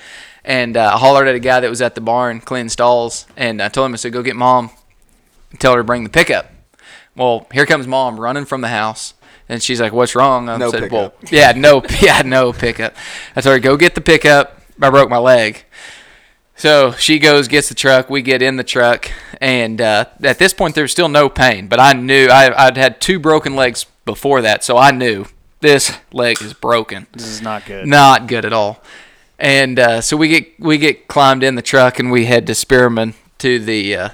And 0.45 0.77
uh, 0.77 0.93
I 0.95 0.99
hollered 0.99 1.29
at 1.29 1.35
a 1.35 1.41
guy 1.41 1.61
that 1.61 1.69
was 1.69 1.83
at 1.83 1.95
the 1.95 2.01
barn 2.01 2.41
cleaning 2.41 2.69
stalls, 2.69 3.27
and 3.37 3.61
I 3.61 3.69
told 3.69 3.87
him 3.87 3.95
I 3.95 3.97
said, 3.97 4.13
"Go 4.13 4.23
get 4.23 4.37
mom, 4.37 4.71
tell 5.59 5.73
her 5.73 5.81
to 5.81 5.85
bring 5.85 6.05
the 6.05 6.11
pickup." 6.11 6.51
Well, 7.17 7.47
here 7.53 7.67
comes 7.67 7.87
mom 7.87 8.19
running 8.19 8.45
from 8.45 8.61
the 8.61 8.69
house, 8.69 9.15
and 9.49 9.63
she's 9.63 9.81
like, 9.81 9.93
"What's 9.93 10.15
wrong?" 10.15 10.49
I 10.49 10.57
No 10.57 10.71
said, 10.71 10.85
pickup. 10.85 10.93
"Well, 10.93 11.15
yeah, 11.31 11.53
no, 11.57 11.83
yeah, 12.01 12.23
no 12.23 12.53
pickup." 12.53 12.95
I 13.37 13.41
told 13.41 13.55
her, 13.55 13.61
"Go 13.61 13.77
get 13.77 13.95
the 13.95 14.01
pickup." 14.01 14.61
I 14.81 14.91
broke 14.91 15.11
my 15.11 15.19
leg. 15.19 15.65
So 16.55 16.93
she 16.93 17.19
goes, 17.21 17.47
gets 17.47 17.69
the 17.69 17.75
truck. 17.75 18.11
We 18.11 18.21
get 18.21 18.43
in 18.43 18.57
the 18.57 18.65
truck, 18.65 19.11
and 19.41 19.81
uh, 19.81 20.07
at 20.23 20.39
this 20.39 20.53
point, 20.53 20.75
there's 20.75 20.91
still 20.91 21.09
no 21.09 21.29
pain. 21.29 21.69
But 21.69 21.79
I 21.79 21.93
knew 21.93 22.27
I, 22.29 22.67
I'd 22.67 22.77
had 22.77 23.01
two 23.01 23.21
broken 23.21 23.55
legs 23.55 23.87
before 24.05 24.41
that, 24.43 24.65
so 24.65 24.77
I 24.77 24.91
knew 24.91 25.27
this 25.61 25.97
leg 26.13 26.41
is 26.43 26.55
broken, 26.55 27.07
this 27.13 27.27
is 27.27 27.43
not 27.43 27.65
good. 27.65 27.87
not 27.87 28.27
good 28.27 28.45
at 28.45 28.53
all. 28.53 28.83
And 29.39 29.79
uh, 29.79 30.01
so 30.01 30.17
we 30.17 30.29
get 30.29 30.59
we 30.59 30.79
get 30.79 31.07
climbed 31.07 31.43
in 31.45 31.55
the 31.55 31.63
truck, 31.63 31.99
and 31.99 32.11
we 32.11 32.25
head 32.25 32.47
to 32.49 32.55
Spearman 32.55 33.15
to 33.39 33.59
the 33.59 33.97
uh, 33.97 34.09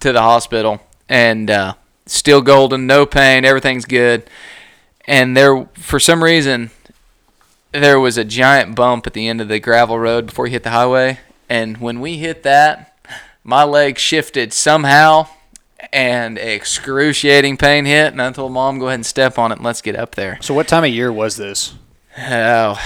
to 0.00 0.12
the 0.12 0.22
hospital, 0.22 0.80
and 1.08 1.50
uh, 1.50 1.74
still 2.06 2.40
golden, 2.40 2.86
no 2.86 3.04
pain, 3.04 3.44
everything's 3.44 3.84
good. 3.84 4.28
And 5.06 5.36
there, 5.36 5.66
for 5.74 5.98
some 5.98 6.22
reason, 6.22 6.70
there 7.72 7.98
was 7.98 8.16
a 8.16 8.24
giant 8.24 8.76
bump 8.76 9.06
at 9.06 9.14
the 9.14 9.26
end 9.26 9.40
of 9.40 9.48
the 9.48 9.58
gravel 9.58 9.98
road 9.98 10.26
before 10.26 10.46
you 10.46 10.52
hit 10.52 10.62
the 10.62 10.70
highway, 10.70 11.18
and 11.48 11.78
when 11.78 12.00
we 12.00 12.18
hit 12.18 12.42
that, 12.44 12.96
my 13.42 13.64
leg 13.64 13.98
shifted 13.98 14.52
somehow, 14.52 15.26
and 15.92 16.38
excruciating 16.38 17.56
pain 17.56 17.84
hit, 17.84 18.12
and 18.12 18.22
I 18.22 18.30
told 18.30 18.52
mom, 18.52 18.78
"Go 18.78 18.86
ahead 18.86 18.96
and 18.96 19.06
step 19.06 19.38
on 19.38 19.50
it, 19.50 19.56
and 19.56 19.64
let's 19.64 19.82
get 19.82 19.96
up 19.96 20.14
there." 20.14 20.38
So 20.40 20.54
what 20.54 20.68
time 20.68 20.84
of 20.84 20.90
year 20.90 21.12
was 21.12 21.36
this? 21.36 21.74
Oh, 22.16 22.78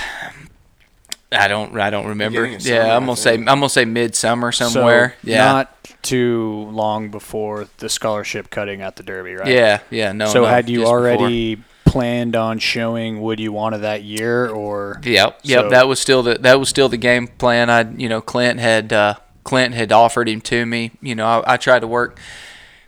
I 1.32 1.48
don't, 1.48 1.78
I 1.78 1.90
don't 1.90 2.06
remember. 2.06 2.42
Beginning 2.42 2.60
summer, 2.60 2.76
Yeah, 2.76 2.96
I'm 2.96 3.04
gonna 3.06 3.16
say, 3.16 3.34
I'm 3.34 3.44
gonna 3.44 3.68
say 3.68 3.84
midsummer 3.84 4.52
somewhere. 4.52 5.14
So 5.22 5.30
yeah, 5.30 5.44
Not 5.52 5.74
too 6.02 6.68
long 6.72 7.10
before 7.10 7.68
the 7.78 7.88
scholarship 7.88 8.50
cutting 8.50 8.80
at 8.82 8.96
the 8.96 9.02
Derby, 9.02 9.34
right? 9.34 9.48
yeah, 9.48 9.80
yeah. 9.90 10.12
No. 10.12 10.26
So 10.26 10.42
no, 10.42 10.46
had 10.46 10.68
you 10.68 10.80
just 10.80 10.84
before. 10.92 10.98
already 11.00 11.62
planned 11.84 12.34
on 12.36 12.58
showing 12.58 13.20
what 13.20 13.38
you 13.38 13.52
wanted 13.52 13.78
that 13.78 14.02
year, 14.02 14.48
or 14.48 15.00
Yep, 15.04 15.40
yep. 15.42 15.64
So- 15.64 15.70
that 15.70 15.88
was 15.88 16.00
still 16.00 16.22
the 16.22 16.34
that 16.38 16.58
was 16.58 16.68
still 16.68 16.88
the 16.88 16.96
game 16.96 17.26
plan. 17.28 17.70
I, 17.70 17.82
you 17.90 18.08
know, 18.08 18.20
Clint 18.20 18.60
had 18.60 18.92
uh, 18.92 19.14
Clint 19.44 19.74
had 19.74 19.92
offered 19.92 20.28
him 20.28 20.40
to 20.42 20.64
me. 20.66 20.92
You 21.00 21.14
know, 21.14 21.26
I, 21.26 21.54
I 21.54 21.56
tried 21.56 21.80
to 21.80 21.86
work 21.86 22.18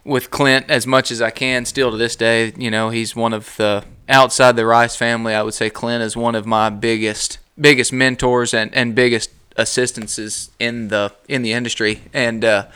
with 0.05 0.31
Clint 0.31 0.71
as 0.71 0.87
much 0.87 1.11
as 1.11 1.23
I 1.23 1.31
can. 1.31 1.65
Still 1.65 1.91
to 1.91 1.97
this 1.97 2.17
day, 2.17 2.53
you 2.57 2.71
know, 2.71 2.91
he's 2.91 3.17
one 3.17 3.33
of 3.33 3.57
the 3.57 3.85
outside 4.09 4.57
the 4.57 4.67
Rice 4.67 4.97
family. 4.97 5.35
I 5.35 5.43
would 5.43 5.55
say 5.55 5.71
Clint 5.71 6.03
is 6.03 6.17
one 6.17 6.35
of 6.35 6.47
my 6.47 6.71
biggest 6.71 7.39
biggest 7.61 7.93
mentors 7.93 8.53
and, 8.53 8.75
and 8.75 8.95
biggest 8.95 9.31
assistances 9.57 10.51
in 10.59 10.89
the 10.89 11.13
in 11.29 11.43
the 11.43 11.53
industry. 11.53 12.03
And 12.13 12.45
uh, 12.45 12.67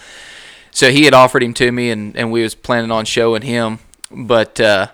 so 0.71 0.91
he 0.91 1.05
had 1.05 1.14
offered 1.14 1.43
him 1.43 1.55
to 1.55 1.73
me, 1.73 1.91
and, 1.91 2.17
and 2.17 2.31
we 2.31 2.43
was 2.43 2.55
planning 2.55 2.91
on 2.91 3.05
showing 3.05 3.43
him. 3.43 3.81
But 4.11 4.61
uh, 4.61 4.88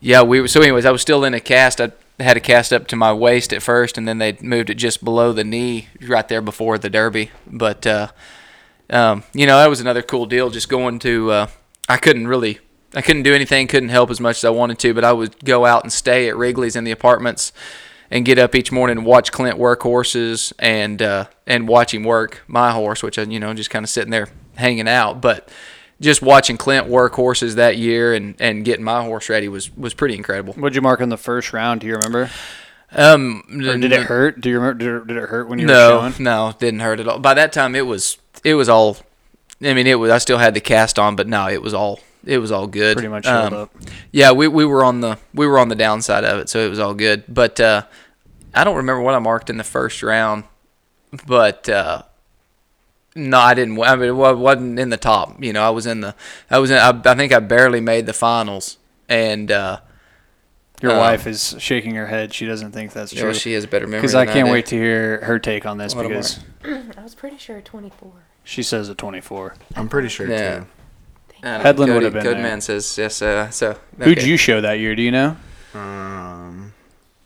yeah, 0.00 0.22
we 0.22 0.40
were, 0.40 0.48
so 0.48 0.60
anyways, 0.60 0.86
I 0.86 0.90
was 0.90 1.02
still 1.02 1.24
in 1.24 1.34
a 1.34 1.40
cast. 1.40 1.80
I 1.80 1.92
had 2.20 2.36
a 2.36 2.40
cast 2.40 2.72
up 2.72 2.86
to 2.88 2.96
my 2.96 3.12
waist 3.12 3.52
at 3.52 3.62
first, 3.62 3.98
and 3.98 4.06
then 4.06 4.18
they 4.18 4.36
moved 4.40 4.70
it 4.70 4.74
just 4.74 5.02
below 5.02 5.32
the 5.32 5.44
knee, 5.44 5.88
right 6.00 6.26
there 6.28 6.40
before 6.40 6.78
the 6.78 6.90
Derby. 6.90 7.30
But 7.46 7.86
uh, 7.86 8.08
um, 8.90 9.24
you 9.32 9.46
know, 9.46 9.58
that 9.58 9.68
was 9.68 9.80
another 9.80 10.02
cool 10.02 10.26
deal. 10.26 10.50
Just 10.50 10.68
going 10.68 10.98
to, 11.00 11.30
uh, 11.30 11.46
I 11.88 11.96
couldn't 11.96 12.28
really, 12.28 12.58
I 12.94 13.02
couldn't 13.02 13.22
do 13.22 13.34
anything, 13.34 13.66
couldn't 13.66 13.88
help 13.88 14.10
as 14.10 14.20
much 14.20 14.38
as 14.38 14.44
I 14.44 14.50
wanted 14.50 14.78
to, 14.80 14.94
but 14.94 15.04
I 15.04 15.12
would 15.12 15.44
go 15.44 15.66
out 15.66 15.82
and 15.82 15.92
stay 15.92 16.28
at 16.28 16.36
Wrigley's 16.36 16.76
in 16.76 16.84
the 16.84 16.90
apartments, 16.90 17.52
and 18.12 18.26
get 18.26 18.38
up 18.38 18.54
each 18.54 18.70
morning 18.70 18.98
and 18.98 19.06
watch 19.06 19.32
Clint 19.32 19.56
work 19.56 19.82
horses 19.82 20.52
and 20.58 21.00
uh, 21.00 21.24
and 21.46 21.66
watch 21.66 21.94
him 21.94 22.04
work 22.04 22.42
my 22.46 22.70
horse, 22.70 23.02
which 23.02 23.18
I 23.18 23.22
you 23.22 23.40
know 23.40 23.54
just 23.54 23.70
kind 23.70 23.84
of 23.84 23.88
sitting 23.88 24.10
there 24.10 24.28
hanging 24.56 24.86
out, 24.86 25.22
but 25.22 25.48
just 25.98 26.20
watching 26.20 26.58
Clint 26.58 26.88
work 26.88 27.14
horses 27.14 27.54
that 27.54 27.78
year 27.78 28.12
and, 28.12 28.34
and 28.38 28.64
getting 28.64 28.84
my 28.84 29.02
horse 29.02 29.28
ready 29.28 29.48
was, 29.48 29.74
was 29.76 29.94
pretty 29.94 30.16
incredible. 30.16 30.52
what'd 30.54 30.74
you 30.74 30.82
mark 30.82 31.00
in 31.00 31.08
the 31.08 31.16
first 31.16 31.52
round? 31.52 31.80
Do 31.80 31.86
you 31.86 31.94
remember? 31.94 32.30
Um, 32.94 33.42
Or 33.50 33.76
did 33.78 33.92
it 33.92 34.02
hurt? 34.02 34.40
Do 34.40 34.50
you 34.50 34.58
remember? 34.60 34.78
Did 34.78 34.88
it, 34.94 35.06
did 35.08 35.16
it 35.16 35.28
hurt 35.28 35.48
when 35.48 35.58
you 35.58 35.66
were 35.66 35.72
No, 35.72 36.10
showing? 36.10 36.14
no, 36.24 36.48
it 36.50 36.58
didn't 36.58 36.80
hurt 36.80 37.00
at 37.00 37.08
all. 37.08 37.18
By 37.18 37.34
that 37.34 37.52
time, 37.52 37.74
it 37.74 37.86
was 37.86 38.18
it 38.44 38.54
was 38.54 38.68
all. 38.68 38.98
I 39.62 39.72
mean, 39.74 39.86
it 39.86 39.98
was. 39.98 40.10
I 40.10 40.18
still 40.18 40.38
had 40.38 40.54
the 40.54 40.60
cast 40.60 40.98
on, 40.98 41.16
but 41.16 41.26
no, 41.28 41.48
it 41.48 41.62
was 41.62 41.72
all. 41.74 42.00
It 42.24 42.38
was 42.38 42.52
all 42.52 42.66
good. 42.66 42.96
Pretty 42.96 43.08
much 43.08 43.26
Um, 43.26 43.52
up. 43.54 43.74
Yeah, 44.12 44.32
we, 44.32 44.46
we 44.46 44.64
were 44.64 44.84
on 44.84 45.00
the 45.00 45.18
we 45.34 45.46
were 45.46 45.58
on 45.58 45.68
the 45.68 45.74
downside 45.74 46.24
of 46.24 46.38
it, 46.40 46.48
so 46.48 46.58
it 46.60 46.68
was 46.68 46.78
all 46.78 46.94
good. 46.94 47.24
But 47.28 47.58
uh, 47.60 47.82
I 48.54 48.62
don't 48.64 48.76
remember 48.76 49.00
what 49.02 49.14
I 49.14 49.18
marked 49.18 49.48
in 49.50 49.56
the 49.56 49.64
first 49.64 50.02
round, 50.02 50.44
but 51.26 51.68
uh, 51.68 52.02
no, 53.16 53.38
I 53.38 53.54
didn't. 53.54 53.80
I 53.82 53.96
mean, 53.96 54.08
it 54.08 54.12
wa- 54.12 54.32
wasn't 54.34 54.78
in 54.78 54.90
the 54.90 54.96
top. 54.96 55.42
You 55.42 55.52
know, 55.52 55.62
I 55.62 55.70
was 55.70 55.86
in 55.86 56.00
the. 56.02 56.14
I 56.50 56.58
was 56.58 56.70
in. 56.70 56.76
I, 56.78 56.90
I 57.04 57.14
think 57.14 57.32
I 57.32 57.38
barely 57.40 57.80
made 57.80 58.06
the 58.06 58.12
finals, 58.12 58.76
and 59.08 59.50
uh, 59.50 59.78
Your 60.82 60.92
um, 60.92 60.98
wife 60.98 61.26
is 61.26 61.54
shaking 61.58 61.94
her 61.94 62.06
head. 62.06 62.34
She 62.34 62.44
doesn't 62.44 62.72
think 62.72 62.92
that's 62.92 63.12
you 63.12 63.20
know, 63.20 63.26
true. 63.30 63.34
she 63.34 63.52
has 63.52 63.64
a 63.64 63.68
better 63.68 63.86
memory. 63.86 64.00
Because 64.00 64.14
I 64.14 64.26
can't 64.26 64.46
do. 64.46 64.52
wait 64.52 64.66
to 64.66 64.76
hear 64.76 65.20
her 65.24 65.38
take 65.38 65.64
on 65.64 65.78
this 65.78 65.94
What 65.94 66.04
am 66.06 66.12
I- 66.12 66.14
because 66.16 66.40
I 66.98 67.02
was 67.02 67.14
pretty 67.14 67.38
sure 67.38 67.60
24. 67.60 68.10
she 68.44 68.62
says 68.62 68.88
a 68.88 68.94
24. 68.94 69.54
I'm 69.76 69.88
pretty 69.88 70.08
sure 70.08 70.28
Yeah. 70.28 70.60
too. 70.60 70.66
I 71.44 71.50
don't- 71.54 71.60
Headland 71.62 71.94
would 71.94 72.02
have 72.02 72.12
been 72.12 72.22
Cody 72.22 72.34
there. 72.34 72.42
Man 72.42 72.60
says 72.60 72.96
yes. 72.98 73.22
Uh, 73.22 73.50
so 73.50 73.76
Who'd 73.98 74.22
you 74.22 74.36
show 74.36 74.60
that 74.60 74.74
year? 74.80 74.94
Do 74.94 75.02
you 75.02 75.10
know? 75.12 75.36
Um, 75.74 76.72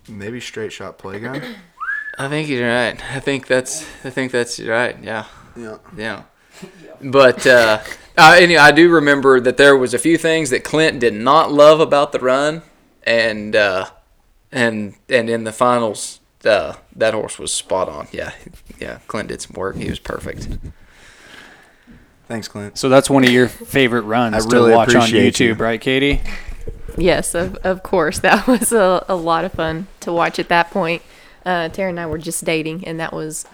maybe 0.09 0.41
straight 0.41 0.73
shot 0.73 0.99
playgun. 0.99 1.43
I 2.19 2.29
think 2.29 2.49
you're 2.49 2.67
right. 2.67 2.99
I 3.15 3.21
think 3.21 3.47
that's. 3.47 3.83
I 4.05 4.09
think 4.11 4.33
that's 4.33 4.59
right. 4.61 4.97
Yeah. 5.03 5.27
yeah. 5.55 5.77
Yeah. 5.97 6.23
But 7.03 7.47
uh, 7.47 7.81
uh, 8.17 8.37
anyway, 8.39 8.61
I 8.61 8.73
do 8.73 8.89
remember 8.91 9.39
that 9.41 9.59
there 9.59 9.77
was 9.77 9.93
a 9.93 9.99
few 9.99 10.17
things 10.17 10.49
that 10.49 10.65
Clint 10.65 10.99
did 11.01 11.13
not 11.13 11.53
love 11.53 11.79
about 11.81 12.13
the 12.13 12.19
run, 12.19 12.63
and 13.07 13.57
uh, 13.57 13.87
and 14.53 14.97
and 15.09 15.31
in 15.31 15.45
the 15.45 15.53
finals, 15.53 16.21
uh, 16.45 16.75
that 16.97 17.15
horse 17.15 17.39
was 17.39 17.53
spot 17.53 17.89
on. 17.89 18.09
Yeah, 18.13 18.33
yeah. 18.79 18.99
Clint 19.07 19.29
did 19.29 19.41
some 19.41 19.55
work. 19.55 19.77
He 19.77 19.89
was 19.89 19.99
perfect. 19.99 20.49
Thanks, 22.29 22.49
Clint. 22.49 22.77
So 22.77 22.89
that's 22.89 23.09
one 23.09 23.23
of 23.25 23.31
your 23.31 23.47
favorite 23.49 24.03
runs 24.03 24.35
I 24.35 24.41
to 24.41 24.49
really 24.57 24.73
watch 24.75 24.95
on 24.97 25.09
YouTube, 25.09 25.39
you. 25.41 25.55
right, 25.55 25.81
Katie? 25.81 26.21
Yes, 26.99 27.35
of, 27.37 27.55
of 27.59 27.83
course. 27.85 28.19
That 28.23 28.47
was 28.49 28.73
a, 28.73 29.05
a 29.09 29.15
lot 29.15 29.45
of 29.45 29.53
fun 29.53 29.87
to 30.01 30.13
watch 30.13 30.41
at 30.41 30.49
that 30.49 30.71
point. 30.73 31.03
Uh, 31.45 31.69
Taryn 31.69 31.91
and 31.91 32.01
I 32.01 32.07
were 32.07 32.19
just 32.19 32.45
dating, 32.45 32.85
and 32.85 32.99
that 32.99 33.13
was, 33.13 33.47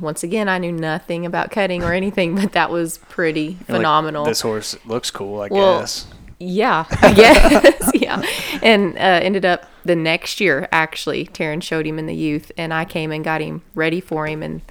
once 0.00 0.24
again, 0.24 0.48
I 0.48 0.58
knew 0.58 0.72
nothing 0.72 1.24
about 1.24 1.52
cutting 1.52 1.84
or 1.84 1.92
anything, 1.92 2.34
but 2.34 2.50
that 2.52 2.68
was 2.70 2.98
pretty 2.98 3.42
You're 3.42 3.52
like, 3.52 3.66
phenomenal. 3.66 4.24
this 4.24 4.40
horse 4.40 4.76
looks 4.84 5.12
cool, 5.12 5.40
I 5.42 5.46
Well, 5.48 5.78
guess. 5.80 6.08
Yeah, 6.44 6.84
I 7.02 7.12
guess. 7.14 7.90
yeah. 7.94 8.22
And 8.62 8.96
uh, 8.96 9.20
ended 9.22 9.44
up 9.44 9.66
the 9.84 9.96
next 9.96 10.40
year, 10.40 10.68
actually, 10.72 11.26
Taryn 11.26 11.62
showed 11.62 11.86
him 11.86 11.98
in 11.98 12.06
the 12.06 12.14
youth, 12.14 12.52
and 12.56 12.72
I 12.72 12.84
came 12.84 13.10
and 13.10 13.24
got 13.24 13.40
him 13.40 13.62
ready 13.74 14.00
for 14.00 14.26
him. 14.26 14.42
And 14.42 14.62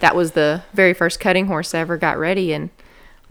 that 0.00 0.16
was 0.16 0.32
the 0.32 0.62
very 0.72 0.94
first 0.94 1.20
cutting 1.20 1.46
horse 1.46 1.74
I 1.74 1.80
ever 1.80 1.96
got 1.96 2.18
ready. 2.18 2.52
And 2.52 2.70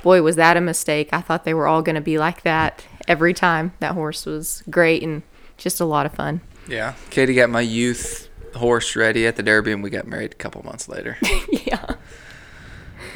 boy, 0.04 0.22
was 0.22 0.36
that 0.36 0.58
a 0.58 0.62
mistake. 0.62 1.10
I 1.12 1.22
thought 1.22 1.44
they 1.44 1.54
were 1.54 1.68
all 1.68 1.82
going 1.82 1.96
to 1.96 2.02
be 2.02 2.18
like 2.18 2.44
that 2.44 2.86
every 3.08 3.34
time. 3.34 3.74
That 3.80 3.94
horse 3.94 4.26
was 4.26 4.64
great 4.70 5.04
and 5.04 5.24
just 5.58 5.80
a 5.80 5.86
lot 5.86 6.06
of 6.06 6.14
fun. 6.14 6.42
Yeah. 6.68 6.94
Katie 7.10 7.34
got 7.34 7.50
my 7.50 7.62
youth 7.62 8.30
horse 8.56 8.96
ready 8.96 9.26
at 9.28 9.36
the 9.36 9.44
Derby, 9.44 9.72
and 9.72 9.82
we 9.84 9.90
got 9.90 10.08
married 10.08 10.34
a 10.34 10.36
couple 10.36 10.64
months 10.64 10.88
later. 10.88 11.18
yeah. 11.50 11.96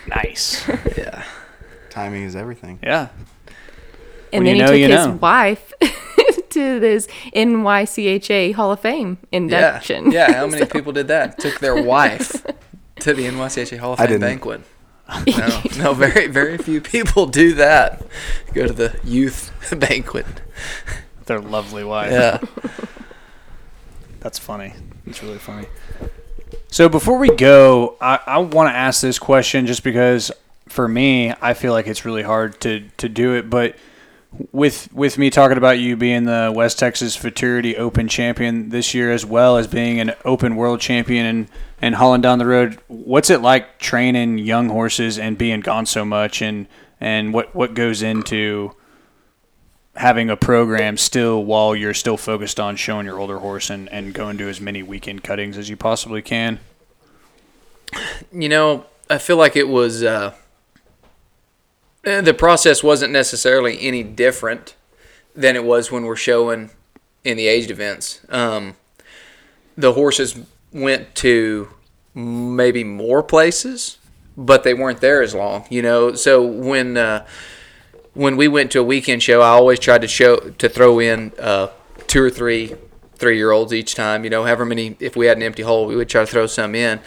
Nice. 0.07 0.67
yeah. 0.97 1.23
Timing 1.89 2.23
is 2.23 2.35
everything. 2.35 2.79
yeah. 2.81 3.09
And 4.33 4.43
When 4.45 4.45
then 4.45 4.55
you 4.57 4.61
he 4.63 4.67
took 4.67 4.89
you 4.91 4.95
his 4.97 5.07
know. 5.07 5.13
wife 5.21 5.73
to 6.51 6.79
this 6.79 7.07
NYCHA 7.35 8.53
Hall 8.53 8.71
of 8.71 8.79
Fame 8.79 9.17
induction. 9.31 10.11
Yeah. 10.11 10.29
Yeah. 10.29 10.37
How 10.37 10.47
many 10.53 10.65
people 10.65 10.91
did 10.93 11.07
that? 11.09 11.37
Took 11.39 11.59
their 11.59 11.81
wife 11.81 12.45
to 13.01 13.13
the 13.13 13.25
NYCHA 13.25 13.77
Hall 13.79 13.93
of 13.93 13.99
I 13.99 14.03
Fame 14.03 14.13
didn't. 14.19 14.21
banquet. 14.21 14.61
No, 15.27 15.61
no, 15.77 15.93
very, 15.93 16.27
very 16.27 16.57
few 16.57 16.79
people 16.79 17.25
do 17.25 17.53
that. 17.55 18.01
Go 18.53 18.67
to 18.67 18.71
the 18.73 18.97
youth 19.03 19.51
banquet. 19.77 20.25
Their 21.25 21.41
lovely 21.41 21.83
wife. 21.83 22.11
Yeah. 22.11 22.37
That's 24.21 24.39
funny. 24.39 24.73
It's 25.05 25.21
really 25.21 25.37
funny. 25.39 25.67
So 26.69 26.87
before 26.87 27.17
we 27.17 27.29
go, 27.35 27.97
I, 27.99 28.19
I 28.25 28.37
want 28.37 28.69
to 28.69 28.75
ask 28.75 29.01
this 29.01 29.19
question 29.19 29.65
just 29.65 29.83
because 29.83 30.31
for 30.69 30.87
me, 30.87 31.33
I 31.41 31.53
feel 31.55 31.73
like 31.73 31.87
it's 31.87 32.05
really 32.05 32.23
hard 32.23 32.61
to, 32.61 32.87
to 32.97 33.09
do 33.09 33.33
it. 33.35 33.49
But 33.49 33.75
with 34.51 34.91
with 34.93 35.17
me 35.17 35.29
talking 35.29 35.57
about 35.57 35.79
you 35.79 35.95
being 35.95 36.23
the 36.23 36.51
West 36.55 36.79
Texas 36.79 37.15
Futurity 37.15 37.75
Open 37.75 38.07
champion 38.07 38.69
this 38.69 38.93
year, 38.93 39.11
as 39.11 39.25
well 39.25 39.57
as 39.57 39.67
being 39.67 39.99
an 39.99 40.13
Open 40.23 40.55
World 40.55 40.79
champion 40.79 41.25
and 41.25 41.47
and 41.81 41.95
hauling 41.95 42.21
down 42.21 42.39
the 42.39 42.45
road, 42.45 42.79
what's 42.87 43.29
it 43.29 43.41
like 43.41 43.79
training 43.79 44.37
young 44.37 44.69
horses 44.69 45.17
and 45.17 45.37
being 45.37 45.59
gone 45.61 45.85
so 45.85 46.05
much, 46.05 46.41
and 46.41 46.67
and 46.99 47.33
what 47.33 47.53
what 47.55 47.73
goes 47.73 48.01
into 48.01 48.73
having 49.95 50.29
a 50.29 50.37
program 50.37 50.95
still 50.95 51.43
while 51.43 51.75
you're 51.75 51.93
still 51.93 52.17
focused 52.17 52.59
on 52.59 52.77
showing 52.77 53.05
your 53.05 53.19
older 53.19 53.39
horse 53.39 53.69
and, 53.69 53.89
and 53.89 54.13
going 54.13 54.37
to 54.37 54.47
as 54.47 54.61
many 54.61 54.81
weekend 54.81 55.21
cuttings 55.21 55.57
as 55.57 55.69
you 55.69 55.75
possibly 55.75 56.21
can. 56.21 56.59
You 58.31 58.47
know, 58.47 58.85
I 59.09 59.17
feel 59.17 59.35
like 59.35 59.57
it 59.57 59.67
was 59.67 60.01
uh, 60.01 60.33
the 62.03 62.33
process 62.33 62.83
wasn't 62.83 63.13
necessarily 63.13 63.79
any 63.81 64.03
different 64.03 64.75
than 65.35 65.55
it 65.55 65.63
was 65.63 65.91
when 65.91 66.05
we're 66.05 66.15
showing 66.15 66.71
in 67.23 67.37
the 67.37 67.47
aged 67.47 67.71
events. 67.71 68.21
Um, 68.29 68.75
the 69.77 69.93
horses 69.93 70.39
went 70.73 71.15
to 71.15 71.69
maybe 72.13 72.83
more 72.83 73.23
places, 73.23 73.97
but 74.35 74.63
they 74.63 74.73
weren't 74.73 75.01
there 75.01 75.21
as 75.21 75.33
long. 75.33 75.65
You 75.69 75.81
know, 75.81 76.13
so 76.15 76.45
when 76.45 76.97
uh, 76.97 77.25
when 78.13 78.35
we 78.35 78.47
went 78.47 78.71
to 78.71 78.79
a 78.79 78.83
weekend 78.83 79.23
show, 79.23 79.41
I 79.41 79.49
always 79.49 79.79
tried 79.79 80.01
to 80.01 80.07
show 80.07 80.37
to 80.37 80.69
throw 80.69 80.99
in 80.99 81.31
uh, 81.39 81.67
two 82.07 82.23
or 82.23 82.29
three 82.29 82.75
three 83.15 83.37
year 83.37 83.51
olds 83.51 83.73
each 83.73 83.95
time. 83.95 84.23
You 84.23 84.29
know, 84.29 84.43
however 84.43 84.65
many 84.65 84.95
if 84.99 85.15
we 85.15 85.27
had 85.27 85.37
an 85.37 85.43
empty 85.43 85.63
hole, 85.63 85.85
we 85.85 85.95
would 85.95 86.09
try 86.09 86.21
to 86.21 86.27
throw 86.27 86.47
some 86.47 86.75
in. 86.75 86.99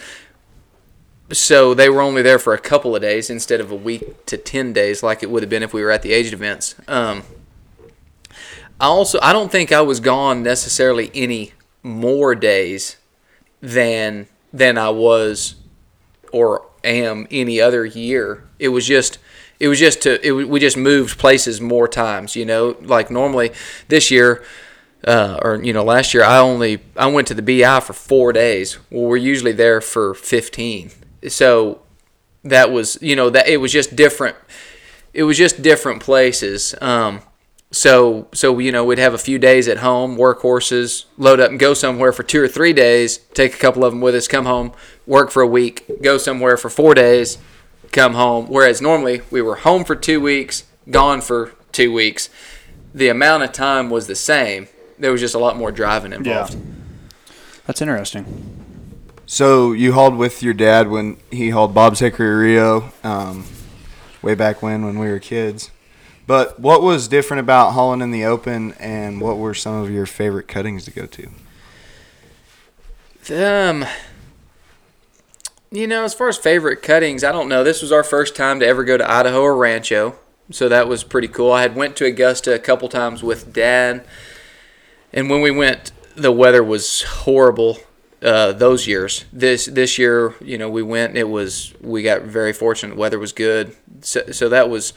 So 1.31 1.73
they 1.73 1.89
were 1.89 2.01
only 2.01 2.21
there 2.21 2.37
for 2.37 2.53
a 2.53 2.59
couple 2.59 2.95
of 2.95 3.01
days 3.01 3.29
instead 3.29 3.59
of 3.59 3.71
a 3.71 3.75
week 3.75 4.25
to 4.27 4.37
ten 4.37 4.73
days, 4.73 5.01
like 5.01 5.23
it 5.23 5.29
would 5.29 5.41
have 5.41 5.49
been 5.49 5.63
if 5.63 5.73
we 5.73 5.83
were 5.83 5.91
at 5.91 6.03
the 6.03 6.13
aged 6.13 6.33
events. 6.33 6.75
Um, 6.87 7.23
I 8.79 8.85
also 8.85 9.19
I 9.21 9.33
don't 9.33 9.51
think 9.51 9.71
I 9.71 9.81
was 9.81 9.99
gone 9.99 10.43
necessarily 10.43 11.09
any 11.15 11.53
more 11.81 12.35
days 12.35 12.97
than 13.61 14.27
than 14.53 14.77
I 14.77 14.89
was 14.89 15.55
or 16.31 16.65
am 16.83 17.27
any 17.31 17.59
other 17.59 17.85
year. 17.85 18.43
It 18.59 18.69
was 18.69 18.85
just 18.85 19.17
it 19.59 19.67
was 19.67 19.79
just 19.79 20.01
to 20.03 20.25
it, 20.25 20.31
we 20.31 20.59
just 20.59 20.77
moved 20.77 21.17
places 21.17 21.59
more 21.59 21.87
times. 21.87 22.35
You 22.35 22.45
know, 22.45 22.77
like 22.81 23.09
normally 23.09 23.51
this 23.87 24.11
year. 24.11 24.43
Uh, 25.05 25.37
or 25.43 25.63
you 25.63 25.71
know, 25.71 25.83
last 25.83 26.15
year 26.15 26.23
I 26.23 26.39
only 26.39 26.81
I 26.97 27.05
went 27.05 27.27
to 27.27 27.35
the 27.35 27.43
BI 27.43 27.79
for 27.79 27.93
four 27.93 28.33
days. 28.33 28.79
Well, 28.89 29.03
we're 29.03 29.17
usually 29.17 29.51
there 29.51 29.79
for 29.79 30.15
fifteen. 30.15 30.89
So 31.29 31.81
that 32.43 32.71
was 32.71 32.97
you 33.01 33.15
know 33.15 33.29
that 33.29 33.47
it 33.47 33.57
was 33.57 33.71
just 33.71 33.95
different. 33.95 34.35
It 35.13 35.23
was 35.23 35.37
just 35.37 35.61
different 35.61 36.01
places. 36.01 36.75
Um, 36.81 37.21
so 37.71 38.27
so 38.33 38.57
you 38.59 38.71
know 38.71 38.85
we'd 38.85 38.99
have 38.99 39.13
a 39.13 39.17
few 39.19 39.37
days 39.39 39.67
at 39.67 39.77
home, 39.77 40.17
work 40.17 40.41
horses, 40.41 41.05
load 41.17 41.39
up 41.39 41.49
and 41.49 41.59
go 41.59 41.73
somewhere 41.73 42.11
for 42.13 42.23
two 42.23 42.41
or 42.41 42.47
three 42.47 42.73
days. 42.73 43.17
Take 43.33 43.53
a 43.53 43.57
couple 43.57 43.83
of 43.83 43.91
them 43.91 44.01
with 44.01 44.15
us, 44.15 44.27
come 44.27 44.45
home, 44.45 44.71
work 45.05 45.31
for 45.31 45.41
a 45.41 45.47
week, 45.47 46.01
go 46.01 46.17
somewhere 46.17 46.57
for 46.57 46.69
four 46.69 46.93
days, 46.93 47.37
come 47.91 48.13
home. 48.13 48.47
Whereas 48.47 48.81
normally 48.81 49.21
we 49.31 49.41
were 49.41 49.55
home 49.55 49.83
for 49.83 49.95
two 49.95 50.21
weeks, 50.21 50.63
gone 50.89 51.21
for 51.21 51.53
two 51.71 51.91
weeks. 51.91 52.29
The 52.93 53.09
amount 53.09 53.43
of 53.43 53.51
time 53.51 53.89
was 53.89 54.07
the 54.07 54.15
same. 54.15 54.67
There 54.97 55.11
was 55.11 55.19
just 55.19 55.35
a 55.35 55.39
lot 55.39 55.57
more 55.57 55.71
driving 55.71 56.13
involved. 56.13 56.53
yeah. 56.53 56.59
That's 57.65 57.81
interesting. 57.81 58.54
So 59.27 59.71
you 59.71 59.93
hauled 59.93 60.17
with 60.17 60.43
your 60.43 60.53
dad 60.53 60.87
when 60.89 61.17
he 61.31 61.49
hauled 61.49 61.73
Bob's 61.73 61.99
Hickory 61.99 62.35
Rio, 62.35 62.91
um, 63.03 63.45
way 64.21 64.35
back 64.35 64.61
when 64.61 64.85
when 64.85 64.99
we 64.99 65.07
were 65.07 65.19
kids. 65.19 65.71
But 66.27 66.59
what 66.59 66.81
was 66.81 67.07
different 67.07 67.41
about 67.41 67.71
hauling 67.71 68.01
in 68.01 68.11
the 68.11 68.25
open, 68.25 68.73
and 68.73 69.19
what 69.21 69.37
were 69.37 69.53
some 69.53 69.75
of 69.75 69.89
your 69.91 70.05
favorite 70.05 70.47
cuttings 70.47 70.85
to 70.85 70.91
go 70.91 71.07
to? 71.07 71.29
Um, 73.31 73.85
you 75.71 75.87
know, 75.87 76.03
as 76.03 76.13
far 76.13 76.29
as 76.29 76.37
favorite 76.37 76.83
cuttings, 76.83 77.23
I 77.23 77.31
don't 77.31 77.49
know. 77.49 77.63
This 77.63 77.81
was 77.81 77.91
our 77.91 78.03
first 78.03 78.35
time 78.35 78.59
to 78.59 78.67
ever 78.67 78.83
go 78.83 78.97
to 78.97 79.11
Idaho 79.11 79.41
or 79.41 79.55
Rancho, 79.55 80.15
so 80.51 80.69
that 80.69 80.87
was 80.87 81.03
pretty 81.03 81.27
cool. 81.27 81.51
I 81.51 81.63
had 81.63 81.75
went 81.75 81.95
to 81.97 82.05
Augusta 82.05 82.53
a 82.53 82.59
couple 82.59 82.89
times 82.89 83.23
with 83.23 83.53
Dad, 83.53 84.05
and 85.11 85.29
when 85.31 85.41
we 85.41 85.49
went, 85.49 85.91
the 86.15 86.31
weather 86.31 86.63
was 86.63 87.01
horrible. 87.03 87.79
Uh, 88.21 88.53
those 88.53 88.87
years, 88.87 89.25
this 89.31 89.65
this 89.65 89.97
year, 89.97 90.33
you 90.41 90.57
know, 90.57 90.69
we 90.69 90.81
went. 90.81 91.17
It 91.17 91.29
was 91.29 91.73
we 91.81 92.01
got 92.01 92.23
very 92.23 92.53
fortunate. 92.53 92.97
Weather 92.97 93.19
was 93.19 93.33
good, 93.33 93.75
so, 94.01 94.31
so 94.31 94.49
that 94.49 94.69
was 94.69 94.93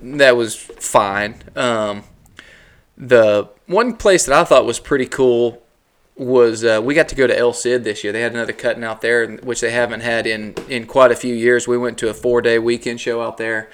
that 0.00 0.36
was 0.36 0.54
fine. 0.54 1.42
Um, 1.56 2.04
the 2.96 3.48
one 3.66 3.96
place 3.96 4.26
that 4.26 4.34
I 4.34 4.44
thought 4.44 4.64
was 4.64 4.78
pretty 4.78 5.06
cool 5.06 5.62
was 6.16 6.64
uh, 6.64 6.80
we 6.82 6.94
got 6.94 7.08
to 7.08 7.14
go 7.14 7.26
to 7.26 7.36
El 7.36 7.52
Cid 7.52 7.84
this 7.84 8.02
year. 8.02 8.12
They 8.12 8.22
had 8.22 8.32
another 8.32 8.52
cutting 8.52 8.84
out 8.84 9.02
there, 9.02 9.36
which 9.36 9.60
they 9.60 9.70
haven't 9.70 10.00
had 10.00 10.26
in 10.26 10.54
in 10.68 10.86
quite 10.86 11.10
a 11.10 11.16
few 11.16 11.34
years. 11.34 11.68
We 11.68 11.78
went 11.78 11.98
to 11.98 12.08
a 12.08 12.14
four 12.14 12.40
day 12.42 12.58
weekend 12.58 13.00
show 13.00 13.22
out 13.22 13.36
there, 13.36 13.70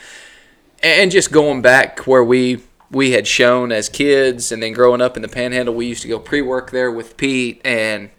and 0.83 1.11
just 1.11 1.31
going 1.31 1.63
back 1.63 2.01
where 2.01 2.25
we 2.25 2.63
we 2.91 3.13
had 3.13 3.27
shown 3.27 3.73
as 3.73 3.89
kids, 3.89 4.53
and 4.53 4.63
then 4.63 4.73
growing 4.73 5.01
up 5.01 5.17
in 5.17 5.23
the 5.23 5.29
Panhandle, 5.29 5.75
we 5.75 5.87
used 5.87 6.03
to 6.03 6.09
go 6.09 6.19
pre 6.19 6.43
work 6.43 6.71
there 6.71 6.91
with 6.91 7.17
Pete, 7.17 7.61
and 7.65 8.11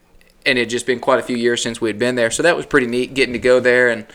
and 0.45 0.57
it 0.57 0.63
had 0.63 0.69
just 0.69 0.85
been 0.85 0.99
quite 0.99 1.19
a 1.19 1.23
few 1.23 1.37
years 1.37 1.61
since 1.61 1.79
we 1.79 1.89
had 1.89 1.99
been 1.99 2.15
there. 2.15 2.31
So 2.31 2.43
that 2.43 2.55
was 2.55 2.65
pretty 2.65 2.87
neat 2.87 3.13
getting 3.13 3.33
to 3.33 3.39
go 3.39 3.59
there 3.59 3.89
and 3.89 4.05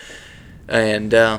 and 0.68 1.14
uh, 1.14 1.38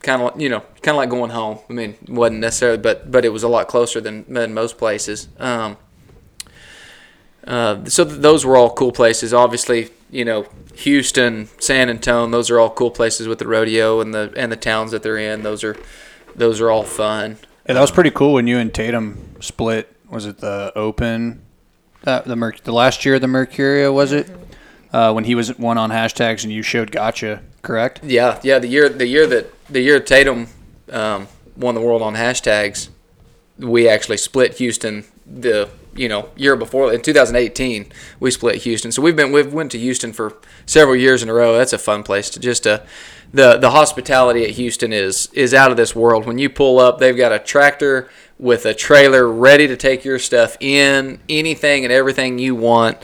kind 0.00 0.22
of 0.22 0.40
you 0.40 0.48
know 0.48 0.60
kind 0.82 0.94
of 0.94 0.96
like 0.96 1.10
going 1.10 1.30
home. 1.30 1.58
I 1.68 1.72
mean, 1.72 1.96
it 2.02 2.10
wasn't 2.10 2.40
necessarily, 2.40 2.78
but 2.78 3.10
but 3.10 3.24
it 3.24 3.30
was 3.30 3.42
a 3.42 3.48
lot 3.48 3.68
closer 3.68 4.00
than 4.00 4.24
than 4.32 4.54
most 4.54 4.78
places. 4.78 5.28
Um, 5.38 5.76
uh, 7.46 7.84
so 7.86 8.04
th- 8.04 8.20
those 8.20 8.44
were 8.44 8.56
all 8.56 8.70
cool 8.70 8.92
places. 8.92 9.34
Obviously, 9.34 9.90
you 10.10 10.24
know, 10.24 10.46
Houston, 10.76 11.48
San 11.58 11.90
Antonio, 11.90 12.30
those 12.30 12.50
are 12.50 12.58
all 12.58 12.70
cool 12.70 12.90
places 12.90 13.28
with 13.28 13.38
the 13.38 13.46
rodeo 13.46 14.00
and 14.00 14.14
the 14.14 14.32
and 14.36 14.50
the 14.50 14.56
towns 14.56 14.92
that 14.92 15.02
they're 15.02 15.18
in. 15.18 15.42
Those 15.42 15.64
are 15.64 15.76
those 16.34 16.60
are 16.60 16.70
all 16.70 16.84
fun. 16.84 17.38
Yeah, 17.66 17.74
that 17.74 17.80
was 17.80 17.90
pretty 17.90 18.10
cool 18.10 18.34
when 18.34 18.46
you 18.46 18.58
and 18.58 18.72
Tatum 18.72 19.36
split. 19.40 19.90
Was 20.08 20.26
it 20.26 20.38
the 20.38 20.72
Open? 20.76 21.42
Uh, 22.06 22.20
the 22.22 22.36
Merc- 22.36 22.62
the 22.64 22.72
last 22.72 23.04
year 23.04 23.14
of 23.14 23.20
the 23.20 23.26
Mercuria 23.26 23.92
was 23.92 24.12
it? 24.12 24.28
Uh, 24.92 25.12
when 25.12 25.24
he 25.24 25.34
was 25.34 25.58
one 25.58 25.76
on 25.78 25.90
hashtags 25.90 26.44
and 26.44 26.52
you 26.52 26.62
showed 26.62 26.92
Gotcha, 26.92 27.42
correct? 27.62 28.00
Yeah, 28.04 28.38
yeah. 28.44 28.58
The 28.58 28.68
year 28.68 28.88
the 28.88 29.06
year 29.06 29.26
that 29.26 29.52
the 29.68 29.80
year 29.80 29.98
Tatum 29.98 30.48
um, 30.92 31.26
won 31.56 31.74
the 31.74 31.80
world 31.80 32.02
on 32.02 32.14
hashtags, 32.14 32.90
we 33.58 33.88
actually 33.88 34.18
split 34.18 34.54
Houston 34.58 35.04
the 35.26 35.68
you 35.96 36.08
know 36.08 36.28
year 36.36 36.54
before 36.56 36.92
in 36.92 37.00
2018 37.00 37.90
we 38.20 38.30
split 38.30 38.56
Houston. 38.62 38.92
So 38.92 39.02
we've 39.02 39.16
been 39.16 39.32
we've 39.32 39.52
went 39.52 39.72
to 39.72 39.78
Houston 39.78 40.12
for 40.12 40.34
several 40.66 40.96
years 40.96 41.22
in 41.22 41.28
a 41.28 41.34
row. 41.34 41.56
That's 41.56 41.72
a 41.72 41.78
fun 41.78 42.02
place 42.02 42.30
to 42.30 42.38
just 42.40 42.66
uh 42.66 42.80
the 43.34 43.58
the 43.58 43.70
hospitality 43.70 44.44
at 44.44 44.50
Houston 44.50 44.92
is 44.92 45.28
is 45.32 45.52
out 45.52 45.72
of 45.72 45.76
this 45.76 45.94
world. 45.94 46.24
When 46.24 46.38
you 46.38 46.48
pull 46.48 46.78
up, 46.78 46.98
they've 46.98 47.16
got 47.16 47.32
a 47.32 47.40
tractor 47.40 48.08
with 48.38 48.64
a 48.64 48.72
trailer 48.72 49.28
ready 49.28 49.66
to 49.66 49.76
take 49.76 50.04
your 50.04 50.20
stuff 50.20 50.56
in, 50.60 51.18
anything 51.28 51.84
and 51.84 51.92
everything 51.92 52.38
you 52.38 52.54
want. 52.54 52.98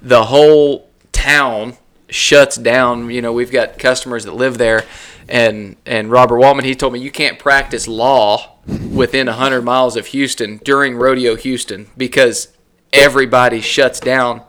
The 0.00 0.24
whole 0.24 0.88
town 1.12 1.76
shuts 2.08 2.56
down. 2.56 3.10
You 3.10 3.20
know, 3.20 3.32
we've 3.32 3.52
got 3.52 3.78
customers 3.78 4.24
that 4.24 4.32
live 4.32 4.56
there, 4.56 4.84
and 5.28 5.76
and 5.84 6.10
Robert 6.10 6.36
Waltman 6.36 6.64
he 6.64 6.74
told 6.74 6.94
me 6.94 7.00
you 7.00 7.10
can't 7.10 7.38
practice 7.38 7.86
law 7.86 8.56
within 8.90 9.26
hundred 9.26 9.62
miles 9.62 9.96
of 9.96 10.06
Houston 10.06 10.56
during 10.64 10.96
rodeo 10.96 11.36
Houston 11.36 11.90
because 11.94 12.48
everybody 12.90 13.60
shuts 13.60 14.00
down 14.00 14.42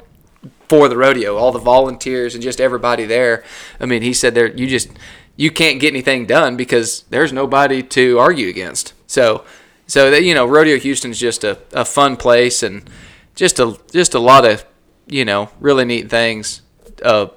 for 0.69 0.87
the 0.87 0.95
rodeo. 0.95 1.35
All 1.35 1.51
the 1.51 1.59
volunteers 1.59 2.35
and 2.35 2.43
just 2.43 2.61
everybody 2.61 3.03
there. 3.03 3.43
I 3.81 3.85
mean, 3.85 4.01
he 4.01 4.13
said 4.13 4.33
there 4.33 4.47
you 4.47 4.67
just 4.67 4.89
you 5.35 5.51
can't 5.51 5.79
get 5.79 5.93
anything 5.93 6.25
done 6.25 6.55
because 6.55 7.03
there's 7.09 7.33
nobody 7.33 7.83
to 7.83 8.19
argue 8.19 8.47
against. 8.47 8.93
So 9.07 9.43
so 9.87 10.09
that 10.11 10.23
you 10.23 10.33
know, 10.33 10.45
rodeo 10.45 10.77
Houston's 10.77 11.19
just 11.19 11.43
a, 11.43 11.59
a 11.73 11.85
fun 11.85 12.17
place 12.17 12.63
and 12.63 12.89
just 13.35 13.59
a 13.59 13.77
just 13.91 14.13
a 14.13 14.19
lot 14.19 14.45
of 14.45 14.65
you 15.07 15.25
know 15.25 15.49
really 15.59 15.85
neat 15.85 16.09
things 16.09 16.61
uh, 17.03 17.27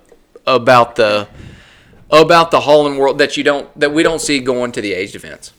about 0.46 0.96
the 0.96 1.28
about 2.10 2.50
the 2.50 2.60
hauling 2.60 2.96
world 2.98 3.18
that 3.18 3.36
you 3.36 3.44
don't 3.44 3.78
that 3.78 3.92
we 3.92 4.02
don't 4.02 4.20
see 4.20 4.40
going 4.40 4.72
to 4.72 4.80
the 4.80 4.92
aged 4.92 5.14
events. 5.14 5.52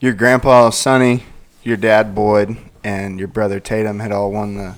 Your 0.00 0.12
grandpa 0.14 0.70
Sonny, 0.70 1.24
your 1.62 1.76
dad 1.76 2.14
Boyd, 2.14 2.56
and 2.82 3.18
your 3.18 3.28
brother 3.28 3.60
Tatum 3.60 4.00
had 4.00 4.10
all 4.10 4.32
won 4.32 4.56
the 4.56 4.74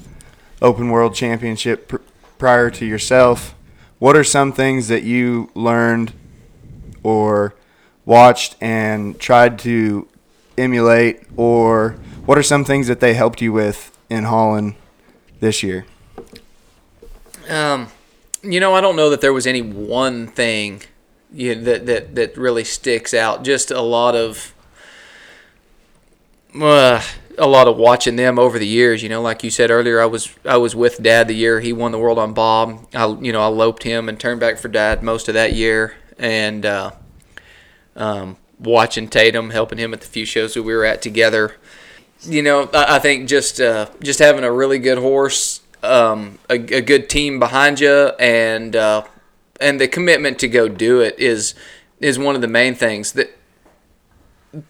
Open 0.61 0.91
World 0.91 1.15
Championship 1.15 1.89
pr- 1.89 1.97
prior 2.39 2.71
to 2.71 2.85
yourself. 2.85 3.55
What 3.99 4.17
are 4.17 4.25
some 4.25 4.53
things 4.53 4.89
that 4.89 5.03
you 5.03 5.51
learned 5.55 6.13
or 7.05 7.55
watched 8.05 8.57
and 8.61 9.19
tried 9.21 9.61
to 9.61 10.09
emulate, 10.59 11.23
or 11.37 11.93
what 12.27 12.37
are 12.37 12.43
some 12.43 12.65
things 12.65 12.89
that 12.89 12.99
they 12.99 13.15
helped 13.15 13.41
you 13.41 13.53
with 13.53 13.97
in 14.11 14.25
Holland 14.25 14.75
this 15.39 15.63
year? 15.63 15.87
Um, 17.49 17.89
you 18.43 18.59
know, 18.59 18.75
I 18.75 18.81
don't 18.81 18.97
know 18.97 19.11
that 19.11 19.21
there 19.21 19.33
was 19.33 19.47
any 19.47 19.63
one 19.63 20.27
thing 20.27 20.83
you 21.33 21.55
know, 21.55 21.63
that 21.63 21.87
that 21.87 22.15
that 22.15 22.37
really 22.37 22.65
sticks 22.65 23.13
out. 23.13 23.45
Just 23.45 23.71
a 23.71 23.81
lot 23.81 24.15
of 24.15 24.55
uh, 26.61 27.03
a 27.37 27.47
lot 27.47 27.67
of 27.67 27.77
watching 27.77 28.17
them 28.17 28.39
over 28.39 28.59
the 28.59 28.67
years. 28.67 29.03
You 29.03 29.09
know, 29.09 29.21
like 29.21 29.43
you 29.43 29.51
said 29.51 29.71
earlier, 29.71 30.01
I 30.01 30.07
was 30.07 30.35
I 30.45 30.57
was 30.57 30.77
with 30.77 31.03
Dad 31.03 31.29
the 31.29 31.35
year 31.35 31.61
he 31.61 31.73
won 31.73 31.93
the 31.93 31.99
world 31.99 32.19
on 32.19 32.33
Bob. 32.33 32.87
I 32.95 33.07
you 33.07 33.33
know 33.33 33.43
I 33.43 33.47
loped 33.47 33.83
him 33.83 34.09
and 34.09 34.19
turned 34.19 34.41
back 34.41 34.59
for 34.59 34.69
Dad 34.69 35.03
most 35.03 35.29
of 35.29 35.35
that 35.35 35.55
year, 35.55 35.97
and 36.19 36.65
uh, 36.65 36.93
um, 37.97 38.37
watching 38.59 39.09
Tatum, 39.09 39.51
helping 39.51 39.79
him 39.79 39.93
at 39.93 40.01
the 40.01 40.07
few 40.07 40.25
shows 40.25 40.55
that 40.55 40.63
we 40.63 40.75
were 40.75 40.85
at 40.85 41.03
together. 41.03 41.57
You 42.23 42.43
know, 42.43 42.71
I, 42.73 42.97
I 42.97 42.99
think 42.99 43.29
just 43.29 43.61
uh, 43.61 43.89
just 44.03 44.19
having 44.19 44.45
a 44.45 44.53
really 44.53 44.79
good 44.79 44.99
horse, 44.99 45.61
um, 45.83 46.39
a, 46.49 46.55
a 46.55 46.81
good 46.81 47.09
team 47.09 47.39
behind 47.39 47.81
you, 47.81 48.09
and 48.19 48.75
uh, 48.75 49.05
and 49.61 49.81
the 49.81 49.89
commitment 49.89 50.39
to 50.41 50.49
go 50.49 50.69
do 50.69 51.01
it 51.01 51.19
is 51.19 51.55
is 52.01 52.19
one 52.19 52.35
of 52.35 52.41
the 52.41 52.49
main 52.49 52.75
things 52.75 53.13
that 53.13 53.37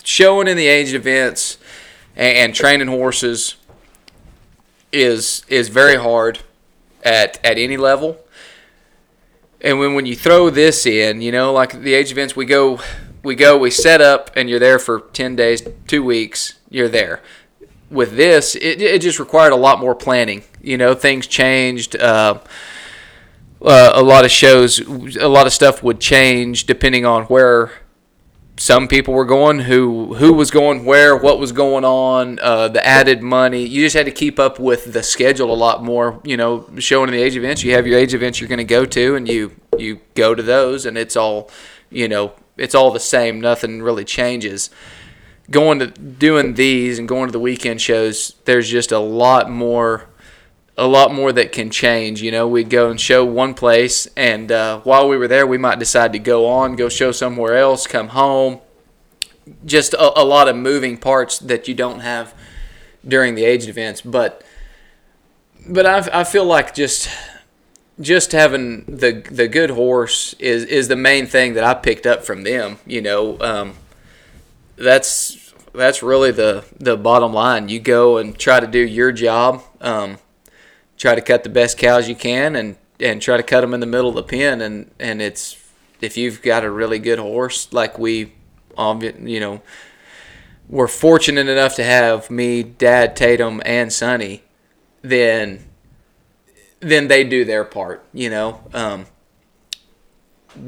showing 0.02 0.48
in 0.48 0.56
the 0.56 0.66
aged 0.66 0.94
events 0.94 1.58
and, 2.16 2.36
and 2.36 2.54
training 2.54 2.88
horses 2.88 3.56
is 4.92 5.44
is 5.48 5.68
very 5.68 5.96
hard 5.96 6.40
at 7.02 7.44
at 7.44 7.58
any 7.58 7.76
level. 7.76 8.18
And 9.64 9.78
when 9.78 9.94
when 9.94 10.04
you 10.04 10.14
throw 10.14 10.50
this 10.50 10.84
in, 10.84 11.22
you 11.22 11.32
know, 11.32 11.52
like 11.52 11.80
the 11.80 11.94
age 11.94 12.12
events, 12.12 12.36
we 12.36 12.44
go 12.44 12.78
we 13.24 13.34
go, 13.34 13.56
we 13.56 13.70
set 13.70 14.02
up, 14.02 14.30
and 14.36 14.50
you're 14.50 14.60
there 14.60 14.78
for 14.78 15.00
ten 15.00 15.34
days, 15.34 15.66
two 15.86 16.04
weeks. 16.04 16.58
You're 16.68 16.90
there. 16.90 17.22
With 17.90 18.16
this, 18.16 18.54
it, 18.54 18.82
it 18.82 19.00
just 19.00 19.18
required 19.18 19.52
a 19.52 19.56
lot 19.56 19.80
more 19.80 19.94
planning. 19.94 20.44
You 20.60 20.76
know, 20.76 20.94
things 20.94 21.26
changed. 21.26 21.96
Uh, 21.96 22.40
uh, 23.62 23.92
a 23.94 24.02
lot 24.02 24.26
of 24.26 24.30
shows, 24.30 24.78
a 25.16 25.28
lot 25.28 25.46
of 25.46 25.52
stuff 25.54 25.82
would 25.82 25.98
change 25.98 26.66
depending 26.66 27.06
on 27.06 27.24
where 27.24 27.72
some 28.56 28.86
people 28.86 29.14
were 29.14 29.24
going 29.24 29.60
who 29.60 30.14
who 30.14 30.32
was 30.32 30.50
going 30.50 30.84
where 30.84 31.16
what 31.16 31.40
was 31.40 31.50
going 31.50 31.84
on 31.84 32.38
uh, 32.40 32.68
the 32.68 32.84
added 32.86 33.22
money. 33.22 33.66
You 33.66 33.82
just 33.82 33.96
had 33.96 34.06
to 34.06 34.12
keep 34.12 34.38
up 34.38 34.60
with 34.60 34.92
the 34.92 35.02
schedule 35.02 35.52
a 35.52 35.56
lot 35.56 35.82
more 35.82 36.20
you 36.24 36.36
know 36.36 36.68
showing 36.78 37.10
the 37.10 37.20
age 37.20 37.36
events. 37.36 37.64
You 37.64 37.72
have 37.72 37.86
your 37.86 37.98
age 37.98 38.14
events 38.14 38.40
you're 38.40 38.48
going 38.48 38.58
to 38.58 38.64
go 38.64 38.84
to 38.84 39.16
and 39.16 39.28
you 39.28 39.52
you 39.76 40.00
go 40.14 40.34
to 40.34 40.42
those 40.42 40.86
and 40.86 40.96
it's 40.96 41.16
all 41.16 41.50
you 41.90 42.08
know 42.08 42.34
it's 42.56 42.74
all 42.74 42.90
the 42.90 43.00
same. 43.00 43.40
Nothing 43.40 43.82
really 43.82 44.04
changes. 44.04 44.70
Going 45.50 45.80
to 45.80 45.88
doing 45.88 46.54
these 46.54 46.98
and 46.98 47.08
going 47.08 47.26
to 47.26 47.32
the 47.32 47.40
weekend 47.40 47.80
shows 47.80 48.36
there's 48.44 48.68
just 48.68 48.92
a 48.92 48.98
lot 48.98 49.50
more 49.50 50.08
a 50.76 50.86
lot 50.86 51.12
more 51.12 51.32
that 51.32 51.52
can 51.52 51.70
change. 51.70 52.22
You 52.22 52.30
know, 52.30 52.48
we'd 52.48 52.70
go 52.70 52.90
and 52.90 53.00
show 53.00 53.24
one 53.24 53.54
place, 53.54 54.06
and 54.16 54.50
uh, 54.50 54.80
while 54.80 55.08
we 55.08 55.16
were 55.16 55.28
there, 55.28 55.46
we 55.46 55.58
might 55.58 55.78
decide 55.78 56.12
to 56.12 56.18
go 56.18 56.46
on, 56.46 56.76
go 56.76 56.88
show 56.88 57.12
somewhere 57.12 57.56
else, 57.56 57.86
come 57.86 58.08
home. 58.08 58.60
Just 59.64 59.94
a, 59.94 60.20
a 60.20 60.24
lot 60.24 60.48
of 60.48 60.56
moving 60.56 60.96
parts 60.96 61.38
that 61.38 61.68
you 61.68 61.74
don't 61.74 62.00
have 62.00 62.34
during 63.06 63.34
the 63.34 63.44
aged 63.44 63.68
events, 63.68 64.00
but 64.00 64.42
but 65.66 65.86
I, 65.86 66.20
I 66.20 66.24
feel 66.24 66.44
like 66.44 66.74
just 66.74 67.08
just 68.00 68.32
having 68.32 68.84
the 68.86 69.22
the 69.30 69.48
good 69.48 69.70
horse 69.70 70.34
is 70.38 70.64
is 70.64 70.88
the 70.88 70.96
main 70.96 71.26
thing 71.26 71.54
that 71.54 71.64
I 71.64 71.74
picked 71.74 72.06
up 72.06 72.24
from 72.24 72.42
them. 72.42 72.78
You 72.86 73.02
know, 73.02 73.38
um, 73.40 73.74
that's 74.76 75.52
that's 75.74 76.02
really 76.02 76.30
the 76.30 76.64
the 76.78 76.96
bottom 76.96 77.32
line. 77.32 77.68
You 77.68 77.80
go 77.80 78.18
and 78.18 78.36
try 78.38 78.60
to 78.60 78.66
do 78.66 78.80
your 78.80 79.12
job. 79.12 79.62
Um, 79.80 80.18
try 80.96 81.14
to 81.14 81.20
cut 81.20 81.42
the 81.42 81.48
best 81.48 81.78
cows 81.78 82.08
you 82.08 82.14
can 82.14 82.56
and 82.56 82.76
and 83.00 83.20
try 83.20 83.36
to 83.36 83.42
cut 83.42 83.60
them 83.60 83.74
in 83.74 83.80
the 83.80 83.86
middle 83.86 84.08
of 84.08 84.14
the 84.14 84.22
pen. 84.22 84.60
And 84.60 84.90
and 84.98 85.20
it's 85.20 85.56
if 86.00 86.16
you've 86.16 86.42
got 86.42 86.64
a 86.64 86.70
really 86.70 86.98
good 86.98 87.18
horse 87.18 87.72
like 87.72 87.98
we 87.98 88.32
you 88.76 89.40
know 89.40 89.62
we're 90.68 90.88
fortunate 90.88 91.48
enough 91.48 91.74
to 91.76 91.84
have 91.84 92.30
me 92.30 92.62
dad 92.62 93.16
tatum 93.16 93.62
and 93.64 93.92
sonny 93.92 94.42
then 95.02 95.64
then 96.80 97.08
they 97.08 97.24
do 97.24 97.44
their 97.44 97.64
part 97.64 98.04
you 98.12 98.28
know? 98.28 98.60
Um, 98.72 99.06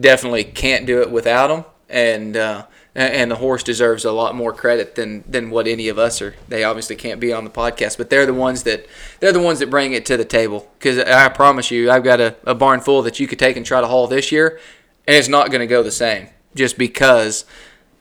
definitely 0.01 0.45
can't 0.45 0.87
do 0.87 1.01
it 1.01 1.11
without 1.11 1.49
them 1.49 1.65
and 1.89 2.37
uh, 2.37 2.67
and 2.97 3.31
the 3.31 3.37
horse 3.37 3.63
deserves 3.63 4.07
a 4.07 4.11
lot 4.11 4.35
more 4.35 4.53
credit 4.53 4.95
than 4.95 5.23
than 5.29 5.51
what 5.51 5.67
any 5.67 5.89
of 5.89 5.99
us 5.99 6.23
are. 6.23 6.35
They 6.49 6.65
obviously 6.65 6.97
can't 6.97 7.21
be 7.21 7.33
on 7.33 7.45
the 7.45 7.51
podcast, 7.51 7.99
but 7.99 8.09
they're 8.09 8.25
the 8.25 8.35
ones 8.35 8.63
that 8.63 8.87
they're 9.21 9.33
the 9.33 9.41
ones 9.41 9.59
that 9.59 9.69
bring 9.69 9.93
it 9.93 10.07
to 10.07 10.17
the 10.17 10.25
table. 10.25 10.69
Because 10.79 10.99
I 10.99 11.29
promise 11.29 11.71
you, 11.71 11.91
I've 11.91 12.03
got 12.03 12.21
a, 12.21 12.37
a 12.45 12.55
barn 12.55 12.81
full 12.81 13.03
that 13.03 13.21
you 13.21 13.27
could 13.27 13.39
take 13.39 13.57
and 13.57 13.67
try 13.67 13.83
to 13.83 13.87
haul 13.87 14.07
this 14.07 14.33
year, 14.33 14.59
and 15.07 15.15
it's 15.15 15.29
not 15.29 15.51
going 15.51 15.61
to 15.61 15.67
go 15.67 15.83
the 15.83 15.91
same. 15.91 16.29
Just 16.55 16.79
because 16.79 17.45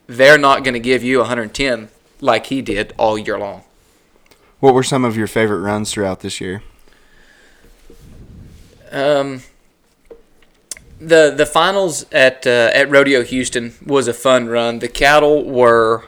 they're 0.07 0.37
not 0.37 0.63
going 0.63 0.75
to 0.75 0.79
give 0.79 1.03
you 1.03 1.19
110 1.19 1.89
like 2.21 2.45
he 2.45 2.61
did 2.61 2.93
all 2.97 3.17
year 3.17 3.37
long. 3.37 3.63
What 4.61 4.73
were 4.73 4.83
some 4.83 5.03
of 5.03 5.17
your 5.17 5.27
favorite 5.27 5.59
runs 5.59 5.91
throughout 5.91 6.21
this 6.21 6.39
year? 6.39 6.63
Um, 8.91 9.41
the 10.99 11.33
the 11.35 11.45
finals 11.45 12.05
at 12.11 12.47
uh, 12.47 12.71
at 12.73 12.89
Rodeo 12.89 13.23
Houston 13.23 13.73
was 13.85 14.07
a 14.07 14.13
fun 14.13 14.47
run. 14.47 14.79
The 14.79 14.87
cattle 14.87 15.43
were 15.43 16.05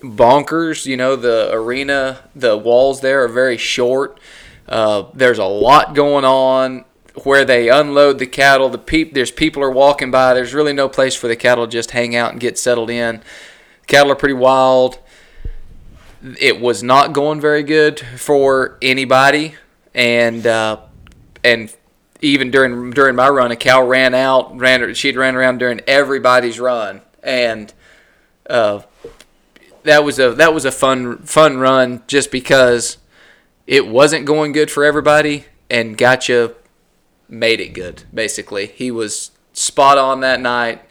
bonkers. 0.00 0.86
You 0.86 0.96
know, 0.96 1.16
the 1.16 1.50
arena, 1.52 2.28
the 2.34 2.56
walls 2.56 3.00
there 3.00 3.24
are 3.24 3.28
very 3.28 3.56
short. 3.56 4.18
Uh, 4.68 5.04
there's 5.14 5.38
a 5.38 5.44
lot 5.44 5.94
going 5.94 6.24
on 6.24 6.84
where 7.24 7.44
they 7.44 7.68
unload 7.68 8.18
the 8.18 8.26
cattle. 8.26 8.68
The 8.68 8.78
peep, 8.78 9.14
there's 9.14 9.30
people 9.30 9.62
are 9.62 9.70
walking 9.70 10.10
by. 10.10 10.34
There's 10.34 10.54
really 10.54 10.72
no 10.72 10.88
place 10.88 11.14
for 11.14 11.28
the 11.28 11.36
cattle 11.36 11.66
to 11.66 11.70
just 11.70 11.92
hang 11.92 12.14
out 12.16 12.32
and 12.32 12.40
get 12.40 12.58
settled 12.58 12.90
in. 12.90 13.22
Cattle 13.86 14.12
are 14.12 14.16
pretty 14.16 14.34
wild. 14.34 14.98
It 16.40 16.60
was 16.60 16.82
not 16.82 17.12
going 17.12 17.40
very 17.40 17.62
good 17.62 18.00
for 18.00 18.78
anybody, 18.82 19.54
and 19.94 20.44
uh, 20.46 20.80
and 21.44 21.72
even 22.20 22.50
during 22.50 22.90
during 22.90 23.16
my 23.16 23.28
run, 23.28 23.50
a 23.50 23.56
cow 23.56 23.86
ran 23.86 24.14
out, 24.14 24.56
ran 24.56 24.94
she'd 24.94 25.16
ran 25.16 25.36
around 25.36 25.58
during 25.58 25.80
everybody's 25.86 26.58
run, 26.58 27.02
and 27.22 27.72
uh, 28.48 28.82
that 29.82 30.04
was 30.04 30.18
a 30.18 30.32
that 30.34 30.54
was 30.54 30.64
a 30.64 30.72
fun 30.72 31.18
fun 31.18 31.58
run 31.58 32.02
just 32.06 32.30
because 32.30 32.98
it 33.66 33.86
wasn't 33.86 34.24
going 34.24 34.52
good 34.52 34.70
for 34.70 34.84
everybody, 34.84 35.44
and 35.70 35.96
Gotcha 35.96 36.54
made 37.28 37.60
it 37.60 37.70
good. 37.70 38.04
Basically, 38.12 38.66
he 38.66 38.90
was 38.90 39.32
spot 39.52 39.98
on 39.98 40.20
that 40.20 40.40
night. 40.40 40.82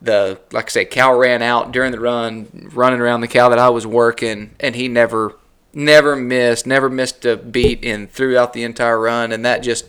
The 0.00 0.40
like 0.52 0.66
I 0.66 0.70
say, 0.70 0.84
cow 0.84 1.16
ran 1.16 1.42
out 1.42 1.72
during 1.72 1.92
the 1.92 2.00
run, 2.00 2.70
running 2.74 3.00
around 3.00 3.20
the 3.20 3.28
cow 3.28 3.48
that 3.48 3.58
I 3.58 3.70
was 3.70 3.86
working, 3.86 4.54
and 4.60 4.74
he 4.74 4.88
never 4.88 5.36
never 5.72 6.14
missed, 6.14 6.66
never 6.66 6.88
missed 6.88 7.24
a 7.24 7.36
beat 7.36 7.82
in 7.82 8.06
throughout 8.06 8.52
the 8.52 8.62
entire 8.62 9.00
run, 9.00 9.32
and 9.32 9.44
that 9.44 9.62
just 9.62 9.86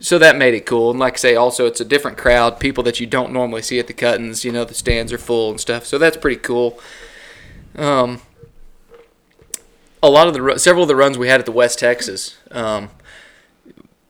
so 0.00 0.18
that 0.18 0.36
made 0.36 0.54
it 0.54 0.64
cool. 0.64 0.90
And 0.90 0.98
like 0.98 1.14
I 1.14 1.16
say, 1.16 1.36
also 1.36 1.66
it's 1.66 1.80
a 1.80 1.84
different 1.84 2.16
crowd, 2.16 2.58
people 2.58 2.82
that 2.84 2.98
you 2.98 3.06
don't 3.06 3.32
normally 3.32 3.62
see 3.62 3.78
at 3.78 3.86
the 3.86 3.92
cuttings. 3.92 4.44
You 4.44 4.50
know, 4.50 4.64
the 4.64 4.74
stands 4.74 5.12
are 5.12 5.18
full 5.18 5.50
and 5.50 5.60
stuff. 5.60 5.84
So 5.84 5.98
that's 5.98 6.16
pretty 6.16 6.40
cool. 6.40 6.80
Um, 7.76 8.22
a 10.02 10.08
lot 10.08 10.26
of 10.26 10.34
the 10.34 10.58
several 10.58 10.82
of 10.84 10.88
the 10.88 10.96
runs 10.96 11.18
we 11.18 11.28
had 11.28 11.40
at 11.40 11.46
the 11.46 11.52
West 11.52 11.78
Texas 11.78 12.38
um, 12.50 12.88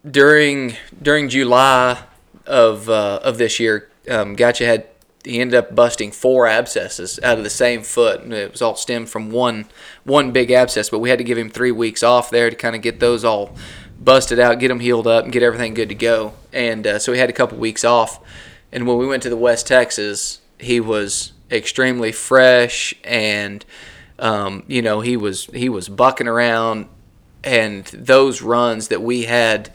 during 0.08 0.76
during 1.02 1.28
July 1.28 2.04
of 2.46 2.88
uh, 2.88 3.18
of 3.24 3.38
this 3.38 3.58
year, 3.58 3.90
um, 4.08 4.36
Gotcha 4.36 4.64
had 4.64 4.86
he 5.24 5.40
ended 5.40 5.56
up 5.56 5.74
busting 5.74 6.12
four 6.12 6.46
abscesses 6.46 7.20
out 7.22 7.36
of 7.36 7.44
the 7.44 7.50
same 7.50 7.82
foot. 7.82 8.22
And 8.22 8.32
it 8.32 8.52
was 8.52 8.62
all 8.62 8.76
stemmed 8.76 9.10
from 9.10 9.30
one 9.30 9.66
one 10.04 10.30
big 10.30 10.52
abscess, 10.52 10.88
but 10.88 11.00
we 11.00 11.10
had 11.10 11.18
to 11.18 11.24
give 11.24 11.36
him 11.36 11.50
three 11.50 11.72
weeks 11.72 12.04
off 12.04 12.30
there 12.30 12.48
to 12.48 12.56
kind 12.56 12.76
of 12.76 12.82
get 12.82 13.00
those 13.00 13.24
all 13.24 13.56
bust 14.00 14.32
it 14.32 14.38
out, 14.38 14.58
get 14.58 14.70
him 14.70 14.80
healed 14.80 15.06
up, 15.06 15.24
and 15.24 15.32
get 15.32 15.42
everything 15.42 15.74
good 15.74 15.90
to 15.90 15.94
go. 15.94 16.32
And 16.52 16.86
uh, 16.86 16.98
so 16.98 17.12
he 17.12 17.18
had 17.18 17.30
a 17.30 17.34
couple 17.34 17.58
weeks 17.58 17.84
off. 17.84 18.20
And 18.72 18.86
when 18.86 18.98
we 18.98 19.06
went 19.06 19.22
to 19.24 19.30
the 19.30 19.36
West 19.36 19.66
Texas, 19.66 20.40
he 20.58 20.80
was 20.80 21.32
extremely 21.50 22.12
fresh, 22.12 22.94
and 23.04 23.64
um, 24.18 24.62
you 24.66 24.82
know 24.82 25.00
he 25.00 25.16
was 25.16 25.46
he 25.46 25.68
was 25.68 25.88
bucking 25.88 26.28
around. 26.28 26.88
And 27.42 27.86
those 27.86 28.42
runs 28.42 28.88
that 28.88 29.00
we 29.00 29.24
had 29.24 29.72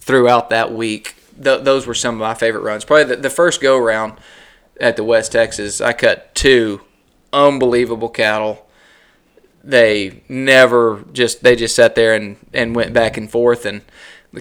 throughout 0.00 0.50
that 0.50 0.72
week, 0.72 1.14
th- 1.40 1.62
those 1.62 1.86
were 1.86 1.94
some 1.94 2.16
of 2.16 2.20
my 2.20 2.34
favorite 2.34 2.62
runs. 2.62 2.84
Probably 2.84 3.04
the, 3.04 3.22
the 3.22 3.30
first 3.30 3.60
go 3.60 3.78
round 3.78 4.14
at 4.80 4.96
the 4.96 5.04
West 5.04 5.32
Texas, 5.32 5.80
I 5.80 5.92
cut 5.92 6.34
two 6.34 6.80
unbelievable 7.32 8.08
cattle 8.08 8.67
they 9.62 10.22
never 10.28 11.04
just 11.12 11.42
they 11.42 11.56
just 11.56 11.76
sat 11.76 11.94
there 11.94 12.14
and, 12.14 12.36
and 12.52 12.74
went 12.74 12.92
back 12.92 13.16
and 13.16 13.30
forth 13.30 13.66
and 13.66 13.82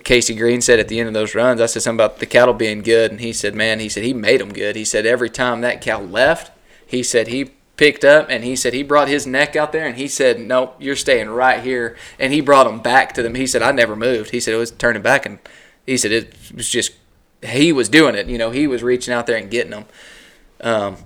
Casey 0.03 0.35
Green 0.35 0.61
said 0.61 0.79
at 0.79 0.89
the 0.89 0.99
end 0.99 1.07
of 1.07 1.13
those 1.13 1.33
runs, 1.33 1.61
I 1.61 1.65
said 1.65 1.81
something 1.81 2.03
about 2.03 2.19
the 2.19 2.25
cattle 2.25 2.53
being 2.53 2.81
good, 2.81 3.09
and 3.09 3.21
he 3.21 3.31
said, 3.31 3.55
"Man, 3.55 3.79
he 3.79 3.87
said 3.87 4.03
he 4.03 4.13
made 4.13 4.41
them 4.41 4.51
good." 4.51 4.75
He 4.75 4.83
said 4.83 5.05
every 5.05 5.29
time 5.29 5.61
that 5.61 5.81
cow 5.81 6.01
left, 6.01 6.51
he 6.85 7.03
said 7.03 7.27
he 7.27 7.51
picked 7.77 8.03
up 8.03 8.25
and 8.29 8.43
he 8.43 8.55
said 8.55 8.73
he 8.73 8.81
brought 8.83 9.07
his 9.07 9.27
neck 9.27 9.55
out 9.55 9.71
there 9.71 9.87
and 9.87 9.95
he 9.95 10.07
said, 10.07 10.39
"Nope, 10.39 10.75
you're 10.79 10.95
staying 10.95 11.29
right 11.29 11.63
here." 11.63 11.95
And 12.19 12.33
he 12.33 12.41
brought 12.41 12.65
them 12.65 12.79
back 12.79 13.13
to 13.13 13.23
them. 13.23 13.35
He 13.35 13.47
said, 13.47 13.61
"I 13.61 13.71
never 13.71 13.95
moved." 13.95 14.31
He 14.31 14.39
said 14.39 14.53
it 14.53 14.57
was 14.57 14.71
turning 14.71 15.01
back, 15.01 15.25
and 15.25 15.39
he 15.85 15.95
said 15.95 16.11
it 16.11 16.35
was 16.53 16.67
just 16.67 16.91
he 17.41 17.71
was 17.71 17.87
doing 17.87 18.15
it. 18.15 18.27
You 18.27 18.37
know, 18.37 18.51
he 18.51 18.67
was 18.67 18.83
reaching 18.83 19.13
out 19.13 19.25
there 19.25 19.37
and 19.37 19.49
getting 19.49 19.71
them. 19.71 19.85
Um, 20.59 20.97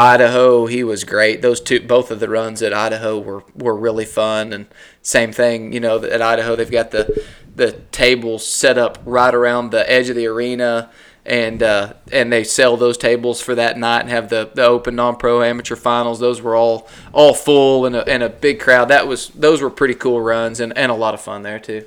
Idaho, 0.00 0.64
he 0.64 0.82
was 0.82 1.04
great. 1.04 1.42
Those 1.42 1.60
two, 1.60 1.80
both 1.80 2.10
of 2.10 2.20
the 2.20 2.28
runs 2.28 2.62
at 2.62 2.72
Idaho 2.72 3.18
were, 3.18 3.44
were 3.54 3.76
really 3.76 4.06
fun. 4.06 4.54
And 4.54 4.66
same 5.02 5.30
thing, 5.30 5.74
you 5.74 5.80
know, 5.80 6.02
at 6.02 6.22
Idaho 6.22 6.56
they've 6.56 6.70
got 6.70 6.90
the 6.90 7.22
the 7.54 7.72
tables 7.92 8.46
set 8.46 8.78
up 8.78 8.98
right 9.04 9.34
around 9.34 9.70
the 9.70 9.90
edge 9.90 10.08
of 10.08 10.16
the 10.16 10.26
arena, 10.26 10.90
and 11.26 11.62
uh, 11.62 11.92
and 12.10 12.32
they 12.32 12.44
sell 12.44 12.78
those 12.78 12.96
tables 12.96 13.42
for 13.42 13.54
that 13.54 13.76
night 13.76 14.00
and 14.00 14.08
have 14.08 14.30
the, 14.30 14.50
the 14.54 14.64
open 14.64 14.96
non-pro 14.96 15.42
amateur 15.42 15.76
finals. 15.76 16.18
Those 16.18 16.40
were 16.40 16.56
all 16.56 16.88
all 17.12 17.34
full 17.34 17.84
and 17.84 17.94
a, 17.94 18.08
and 18.08 18.22
a 18.22 18.30
big 18.30 18.58
crowd. 18.58 18.88
That 18.88 19.06
was 19.06 19.28
those 19.28 19.60
were 19.60 19.68
pretty 19.68 19.94
cool 19.94 20.22
runs 20.22 20.60
and, 20.60 20.76
and 20.78 20.90
a 20.90 20.94
lot 20.94 21.12
of 21.12 21.20
fun 21.20 21.42
there 21.42 21.58
too. 21.58 21.84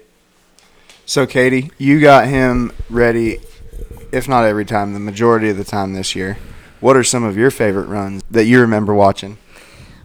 So 1.07 1.25
Katie, 1.25 1.71
you 1.79 1.99
got 1.99 2.27
him 2.27 2.71
ready, 2.91 3.39
if 4.11 4.29
not 4.29 4.45
every 4.45 4.65
time, 4.65 4.93
the 4.93 4.99
majority 4.99 5.49
of 5.49 5.57
the 5.57 5.63
time 5.63 5.93
this 5.93 6.15
year. 6.15 6.37
What 6.83 6.97
are 6.97 7.03
some 7.05 7.23
of 7.23 7.37
your 7.37 7.49
favorite 7.49 7.85
runs 7.85 8.21
that 8.29 8.43
you 8.43 8.59
remember 8.59 8.93
watching? 8.93 9.37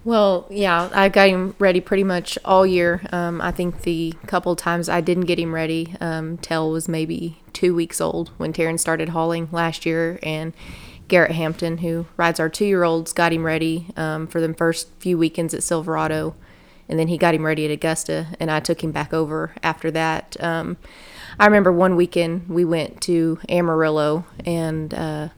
Well, 0.05 0.47
yeah, 0.49 0.89
I 0.95 1.09
got 1.09 1.29
him 1.29 1.57
ready 1.59 1.81
pretty 1.81 2.05
much 2.05 2.39
all 2.45 2.65
year. 2.65 3.05
Um, 3.11 3.41
I 3.41 3.51
think 3.51 3.83
the 3.83 4.15
couple 4.29 4.55
times 4.55 4.89
I 4.89 5.01
didn't 5.01 5.25
get 5.25 5.41
him 5.41 5.53
ready, 5.53 5.97
um, 6.01 6.37
Tell 6.39 6.71
was 6.71 6.87
maybe 6.87 7.43
two 7.53 7.75
weeks 7.75 8.01
old 8.01 8.29
when 8.37 8.53
Taryn 8.53 8.79
started 8.79 9.09
hauling 9.09 9.49
last 9.51 9.87
year, 9.87 10.21
and 10.23 10.53
Garrett 11.09 11.33
Hampton, 11.33 11.79
who 11.79 12.07
rides 12.17 12.39
our 12.39 12.49
two 12.49 12.67
year 12.67 12.85
olds, 12.85 13.13
got 13.13 13.33
him 13.33 13.43
ready 13.43 13.89
um, 13.97 14.29
for 14.29 14.41
the 14.41 14.55
first 14.55 14.89
few 15.01 15.19
weekends 15.19 15.55
at 15.55 15.65
Silverado, 15.65 16.37
and 16.89 16.97
then 16.97 17.09
he 17.09 17.19
got 17.19 17.35
him 17.35 17.45
ready 17.45 17.65
at 17.65 17.73
Augusta, 17.73 18.29
and 18.39 18.53
I 18.53 18.61
took 18.61 18.85
him 18.85 18.93
back 18.93 19.13
over 19.13 19.53
after 19.65 19.91
that. 19.91 20.37
Um, 20.39 20.77
I 21.41 21.47
remember 21.47 21.73
one 21.73 21.97
weekend 21.97 22.49
we 22.49 22.65
went 22.65 23.01
to 23.01 23.41
Amarillo, 23.49 24.27
and 24.45 24.95
uh, 24.95 25.29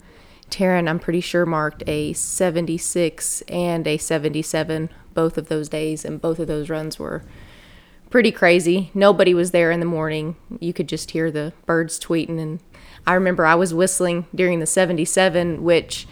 Taryn, 0.51 0.89
I'm 0.89 0.99
pretty 0.99 1.21
sure, 1.21 1.47
marked 1.47 1.83
a 1.87 2.13
76 2.13 3.43
and 3.43 3.87
a 3.87 3.97
77 3.97 4.91
both 5.15 5.39
of 5.39 5.49
those 5.49 5.69
days, 5.69 6.05
and 6.05 6.21
both 6.21 6.39
of 6.39 6.47
those 6.47 6.71
runs 6.71 6.99
were 6.99 7.23
pretty 8.11 8.33
crazy. 8.33 8.91
Nobody 8.93 9.33
was 9.33 9.53
there 9.53 9.71
in 9.71 9.81
the 9.81 9.87
morning. 9.87 10.37
You 10.59 10.73
could 10.73 10.89
just 10.89 11.13
hear 11.13 11.31
the 11.31 11.53
birds 11.65 11.99
tweeting. 11.99 12.41
And 12.41 12.61
I 13.07 13.15
remember 13.15 13.47
I 13.47 13.55
was 13.55 13.73
whistling 13.73 14.27
during 14.35 14.59
the 14.59 14.67
77, 14.67 15.63
which, 15.63 16.07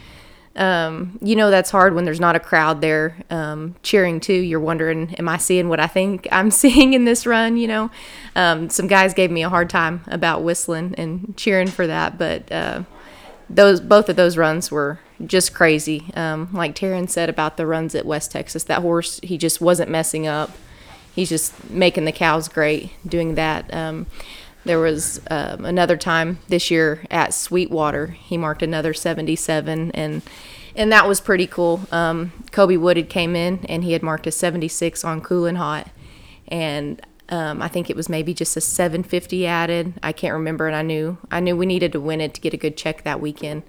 um, 0.55 1.19
you 1.21 1.35
know, 1.35 1.51
that's 1.51 1.69
hard 1.69 1.93
when 1.93 2.05
there's 2.05 2.19
not 2.19 2.35
a 2.35 2.39
crowd 2.39 2.81
there 2.81 3.17
um, 3.29 3.75
cheering 3.83 4.19
too. 4.19 4.33
You're 4.33 4.59
wondering, 4.59 5.13
am 5.15 5.27
I 5.27 5.37
seeing 5.37 5.69
what 5.69 5.79
I 5.79 5.87
think 5.87 6.27
I'm 6.31 6.51
seeing 6.51 6.93
in 6.93 7.05
this 7.05 7.25
run? 7.27 7.57
You 7.57 7.67
know, 7.67 7.91
um, 8.35 8.69
some 8.69 8.87
guys 8.87 9.13
gave 9.13 9.29
me 9.29 9.43
a 9.43 9.49
hard 9.49 9.69
time 9.69 10.01
about 10.07 10.43
whistling 10.43 10.95
and 10.97 11.35
cheering 11.37 11.67
for 11.67 11.85
that, 11.85 12.17
but. 12.17 12.51
Uh, 12.51 12.83
those 13.49 13.81
both 13.81 14.09
of 14.09 14.15
those 14.15 14.37
runs 14.37 14.71
were 14.71 14.99
just 15.25 15.53
crazy. 15.53 16.11
Um, 16.15 16.49
like 16.53 16.75
Taryn 16.75 17.09
said 17.09 17.29
about 17.29 17.57
the 17.57 17.65
runs 17.65 17.95
at 17.95 18.05
West 18.05 18.31
Texas, 18.31 18.63
that 18.65 18.81
horse 18.81 19.19
he 19.23 19.37
just 19.37 19.59
wasn't 19.59 19.89
messing 19.89 20.27
up. 20.27 20.51
He's 21.13 21.29
just 21.29 21.69
making 21.69 22.05
the 22.05 22.11
cows 22.11 22.47
great 22.47 22.91
doing 23.05 23.35
that. 23.35 23.73
Um, 23.73 24.05
there 24.65 24.79
was 24.79 25.21
um, 25.29 25.65
another 25.65 25.97
time 25.97 26.39
this 26.47 26.69
year 26.69 27.05
at 27.09 27.33
Sweetwater. 27.33 28.07
He 28.07 28.37
marked 28.37 28.61
another 28.61 28.93
77, 28.93 29.91
and 29.91 30.21
and 30.75 30.91
that 30.91 31.07
was 31.07 31.19
pretty 31.19 31.47
cool. 31.47 31.81
Um, 31.91 32.31
Kobe 32.51 32.77
Wooded 32.77 33.09
came 33.09 33.35
in 33.35 33.65
and 33.67 33.83
he 33.83 33.93
had 33.93 34.03
marked 34.03 34.27
a 34.27 34.31
76 34.31 35.03
on 35.03 35.21
Cool 35.21 35.45
and 35.45 35.57
Hot, 35.57 35.89
and 36.47 37.01
um, 37.29 37.61
I 37.61 37.67
think 37.67 37.89
it 37.89 37.95
was 37.95 38.09
maybe 38.09 38.33
just 38.33 38.57
a 38.57 38.61
750 38.61 39.45
added. 39.45 39.93
I 40.01 40.11
can't 40.11 40.33
remember, 40.33 40.67
and 40.67 40.75
I 40.75 40.81
knew 40.81 41.17
I 41.31 41.39
knew 41.39 41.55
we 41.55 41.65
needed 41.65 41.91
to 41.93 41.99
win 41.99 42.21
it 42.21 42.33
to 42.33 42.41
get 42.41 42.53
a 42.53 42.57
good 42.57 42.75
check 42.75 43.03
that 43.03 43.21
weekend. 43.21 43.63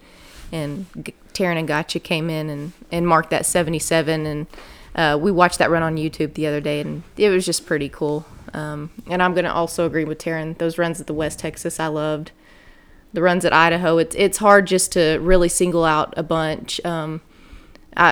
And 0.50 0.86
G- 1.02 1.14
Taryn 1.32 1.58
and 1.58 1.68
Gotcha 1.68 2.00
came 2.00 2.28
in 2.28 2.50
and, 2.50 2.72
and 2.90 3.06
marked 3.06 3.30
that 3.30 3.46
77, 3.46 4.26
and 4.26 4.46
uh, 4.94 5.18
we 5.20 5.30
watched 5.30 5.58
that 5.58 5.70
run 5.70 5.82
on 5.82 5.96
YouTube 5.96 6.34
the 6.34 6.46
other 6.46 6.60
day, 6.60 6.80
and 6.80 7.02
it 7.16 7.28
was 7.28 7.44
just 7.44 7.66
pretty 7.66 7.88
cool. 7.88 8.24
Um, 8.54 8.90
and 9.08 9.22
I'm 9.22 9.34
gonna 9.34 9.52
also 9.52 9.86
agree 9.86 10.04
with 10.04 10.18
Taryn. 10.18 10.56
Those 10.58 10.78
runs 10.78 11.00
at 11.00 11.06
the 11.06 11.14
West 11.14 11.38
Texas, 11.38 11.78
I 11.78 11.86
loved. 11.86 12.32
The 13.12 13.22
runs 13.22 13.44
at 13.44 13.52
Idaho, 13.52 13.98
it's 13.98 14.14
it's 14.16 14.38
hard 14.38 14.66
just 14.66 14.92
to 14.92 15.18
really 15.18 15.48
single 15.48 15.84
out 15.84 16.14
a 16.16 16.22
bunch. 16.22 16.84
Um, 16.84 17.20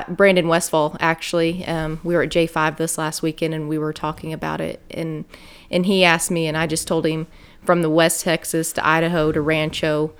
Brandon 0.08 0.48
Westfall 0.48 0.96
actually. 1.00 1.64
Um, 1.66 2.00
we 2.02 2.14
were 2.14 2.22
at 2.22 2.30
J5 2.30 2.76
this 2.76 2.98
last 2.98 3.22
weekend 3.22 3.54
and 3.54 3.68
we 3.68 3.78
were 3.78 3.92
talking 3.92 4.32
about 4.32 4.60
it 4.60 4.80
and 4.90 5.24
and 5.70 5.86
he 5.86 6.04
asked 6.04 6.30
me 6.30 6.46
and 6.46 6.56
I 6.56 6.66
just 6.66 6.88
told 6.88 7.06
him 7.06 7.26
from 7.64 7.82
the 7.82 7.90
West 7.90 8.24
Texas 8.24 8.72
to 8.72 8.86
Idaho 8.86 9.32
to 9.32 9.40
Rancho. 9.40 10.12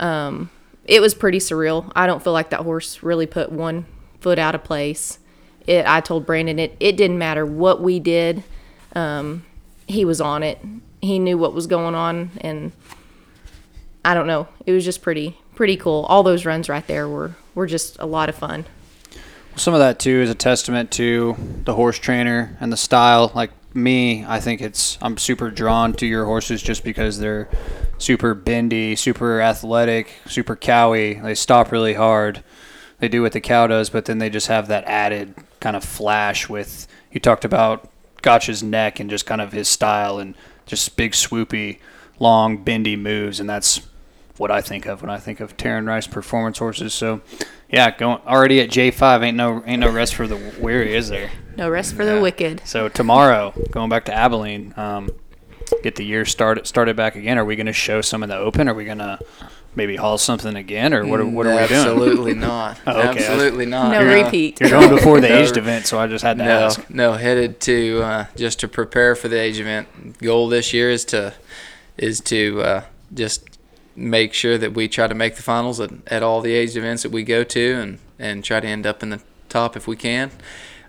Um, 0.00 0.50
it 0.84 1.00
was 1.00 1.14
pretty 1.14 1.38
surreal. 1.38 1.90
I 1.94 2.06
don't 2.06 2.22
feel 2.22 2.32
like 2.32 2.50
that 2.50 2.60
horse 2.60 3.02
really 3.02 3.26
put 3.26 3.50
one 3.50 3.86
foot 4.20 4.38
out 4.38 4.54
of 4.54 4.64
place. 4.64 5.18
It. 5.66 5.84
I 5.86 6.00
told 6.00 6.26
Brandon 6.26 6.58
it. 6.58 6.76
It 6.78 6.96
didn't 6.96 7.18
matter 7.18 7.44
what 7.44 7.82
we 7.82 7.98
did. 7.98 8.44
Um, 8.94 9.44
he 9.88 10.04
was 10.04 10.20
on 10.20 10.42
it. 10.42 10.58
He 11.02 11.18
knew 11.18 11.36
what 11.36 11.54
was 11.54 11.66
going 11.66 11.94
on 11.94 12.30
and. 12.40 12.72
I 14.04 14.14
don't 14.14 14.28
know. 14.28 14.46
It 14.64 14.70
was 14.70 14.84
just 14.84 15.02
pretty 15.02 15.36
pretty 15.56 15.76
cool. 15.76 16.06
All 16.08 16.22
those 16.22 16.46
runs 16.46 16.68
right 16.68 16.86
there 16.86 17.08
were 17.08 17.34
were 17.56 17.66
just 17.66 17.96
a 17.98 18.06
lot 18.06 18.28
of 18.28 18.36
fun. 18.36 18.64
Some 19.56 19.72
of 19.72 19.80
that 19.80 19.98
too 19.98 20.20
is 20.20 20.28
a 20.28 20.34
testament 20.34 20.90
to 20.92 21.34
the 21.64 21.74
horse 21.74 21.98
trainer 21.98 22.56
and 22.60 22.70
the 22.70 22.76
style. 22.76 23.32
Like 23.34 23.50
me, 23.74 24.22
I 24.24 24.38
think 24.38 24.60
it's 24.60 24.98
I'm 25.00 25.16
super 25.16 25.50
drawn 25.50 25.94
to 25.94 26.06
your 26.06 26.26
horses 26.26 26.62
just 26.62 26.84
because 26.84 27.18
they're 27.18 27.48
super 27.96 28.34
bendy, 28.34 28.96
super 28.96 29.40
athletic, 29.40 30.12
super 30.26 30.56
cowy. 30.56 31.22
They 31.22 31.34
stop 31.34 31.72
really 31.72 31.94
hard. 31.94 32.44
They 32.98 33.08
do 33.08 33.22
what 33.22 33.32
the 33.32 33.40
cow 33.40 33.66
does, 33.66 33.88
but 33.88 34.04
then 34.04 34.18
they 34.18 34.28
just 34.28 34.48
have 34.48 34.68
that 34.68 34.84
added 34.84 35.34
kind 35.60 35.74
of 35.74 35.82
flash 35.82 36.50
with 36.50 36.86
you 37.10 37.18
talked 37.18 37.44
about 37.44 37.88
Gotch's 38.20 38.62
neck 38.62 39.00
and 39.00 39.08
just 39.08 39.24
kind 39.24 39.40
of 39.40 39.52
his 39.52 39.68
style 39.68 40.18
and 40.18 40.34
just 40.66 40.96
big 40.96 41.12
swoopy, 41.12 41.78
long 42.18 42.62
bendy 42.62 42.94
moves 42.94 43.40
and 43.40 43.48
that's 43.48 43.80
what 44.38 44.50
I 44.50 44.60
think 44.60 44.86
of 44.86 45.02
when 45.02 45.10
I 45.10 45.18
think 45.18 45.40
of 45.40 45.56
Taryn 45.56 45.86
Rice 45.86 46.06
performance 46.06 46.58
horses. 46.58 46.92
So, 46.94 47.20
yeah, 47.70 47.96
going 47.96 48.18
already 48.26 48.60
at 48.60 48.70
J 48.70 48.90
five 48.90 49.22
ain't 49.22 49.36
no 49.36 49.62
ain't 49.66 49.80
no 49.80 49.90
rest 49.90 50.14
for 50.14 50.26
the 50.26 50.36
weary, 50.60 50.94
is 50.94 51.08
there? 51.08 51.30
No 51.56 51.70
rest 51.70 51.94
for 51.94 52.04
the 52.04 52.20
wicked. 52.20 52.62
So 52.64 52.88
tomorrow, 52.88 53.52
going 53.70 53.88
back 53.88 54.04
to 54.06 54.14
Abilene, 54.14 54.74
um, 54.76 55.10
get 55.82 55.96
the 55.96 56.04
year 56.04 56.24
started 56.24 56.66
started 56.66 56.96
back 56.96 57.16
again. 57.16 57.38
Are 57.38 57.44
we 57.44 57.56
going 57.56 57.66
to 57.66 57.72
show 57.72 58.00
some 58.02 58.22
in 58.22 58.28
the 58.28 58.36
open? 58.36 58.68
Are 58.68 58.74
we 58.74 58.84
going 58.84 58.98
to 58.98 59.18
maybe 59.74 59.96
haul 59.96 60.16
something 60.18 60.54
again, 60.54 60.92
or 60.94 61.06
what? 61.06 61.18
Are, 61.20 61.24
what 61.26 61.46
are 61.46 61.50
we 61.60 61.66
doing? 61.68 61.80
Absolutely 61.80 62.34
not. 62.48 62.78
Oh, 62.86 62.98
okay. 63.08 63.08
Absolutely 63.26 63.66
not. 63.66 63.90
No 63.92 64.00
Uh, 64.00 64.22
repeat. 64.24 64.60
You're 64.60 64.70
going 64.70 64.90
before 64.90 65.20
the 65.20 65.28
No. 65.30 65.38
aged 65.38 65.56
event, 65.56 65.86
so 65.86 65.98
I 65.98 66.06
just 66.06 66.22
had 66.24 66.36
to 66.38 66.44
No, 66.44 66.58
ask. 66.66 66.90
no, 66.90 67.12
headed 67.14 67.58
to 67.62 68.02
uh, 68.02 68.26
just 68.36 68.60
to 68.60 68.68
prepare 68.68 69.14
for 69.16 69.28
the 69.28 69.40
age 69.40 69.58
event. 69.58 70.18
Goal 70.18 70.48
this 70.48 70.72
year 70.74 70.90
is 70.90 71.04
to 71.06 71.32
is 71.96 72.20
to 72.20 72.60
uh, 72.62 72.82
just 73.14 73.55
make 73.96 74.32
sure 74.34 74.58
that 74.58 74.74
we 74.74 74.88
try 74.88 75.06
to 75.06 75.14
make 75.14 75.36
the 75.36 75.42
finals 75.42 75.80
at, 75.80 75.90
at 76.06 76.22
all 76.22 76.40
the 76.40 76.52
age 76.52 76.76
events 76.76 77.02
that 77.02 77.12
we 77.12 77.24
go 77.24 77.42
to, 77.44 77.74
and 77.74 77.98
and 78.18 78.44
try 78.44 78.60
to 78.60 78.66
end 78.66 78.86
up 78.86 79.02
in 79.02 79.10
the 79.10 79.20
top 79.48 79.76
if 79.76 79.86
we 79.86 79.96
can. 79.96 80.30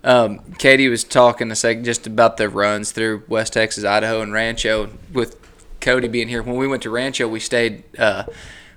Um, 0.04 0.40
Katie 0.58 0.88
was 0.90 1.04
talking 1.04 1.52
a 1.52 1.56
second 1.56 1.84
just 1.84 2.08
about 2.08 2.38
the 2.38 2.50
runs 2.50 2.92
through 2.92 3.24
West 3.28 3.54
Texas, 3.54 3.84
Idaho, 3.84 4.22
and 4.22 4.32
Rancho. 4.32 4.90
With 5.12 5.38
Cody 5.82 6.08
being 6.08 6.28
here, 6.28 6.42
when 6.42 6.56
we 6.56 6.68
went 6.68 6.84
to 6.84 6.90
Rancho, 6.90 7.28
we 7.28 7.40
stayed 7.40 7.84
uh, 8.00 8.24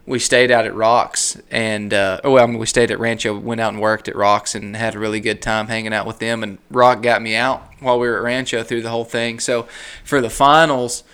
we 0.06 0.18
stayed 0.18 0.50
out 0.50 0.64
at 0.64 0.74
Rocks, 0.74 1.40
and 1.50 1.94
uh, 1.94 2.20
oh, 2.24 2.32
well, 2.32 2.42
I 2.42 2.46
mean, 2.46 2.58
we 2.58 2.66
stayed 2.66 2.90
at 2.90 2.98
Rancho, 2.98 3.38
went 3.38 3.60
out 3.60 3.72
and 3.72 3.80
worked 3.80 4.08
at 4.08 4.16
Rocks, 4.16 4.54
and 4.54 4.74
had 4.74 4.94
a 4.94 4.98
really 4.98 5.20
good 5.20 5.40
time 5.40 5.68
hanging 5.68 5.92
out 5.92 6.06
with 6.06 6.18
them. 6.18 6.42
And 6.42 6.58
Rock 6.70 7.02
got 7.02 7.22
me 7.22 7.36
out 7.36 7.62
while 7.80 7.98
we 7.98 8.08
were 8.08 8.16
at 8.16 8.22
Rancho 8.24 8.62
through 8.62 8.82
the 8.82 8.90
whole 8.90 9.04
thing. 9.04 9.38
So 9.38 9.68
for 10.02 10.20
the 10.20 10.30
finals, 10.30 11.04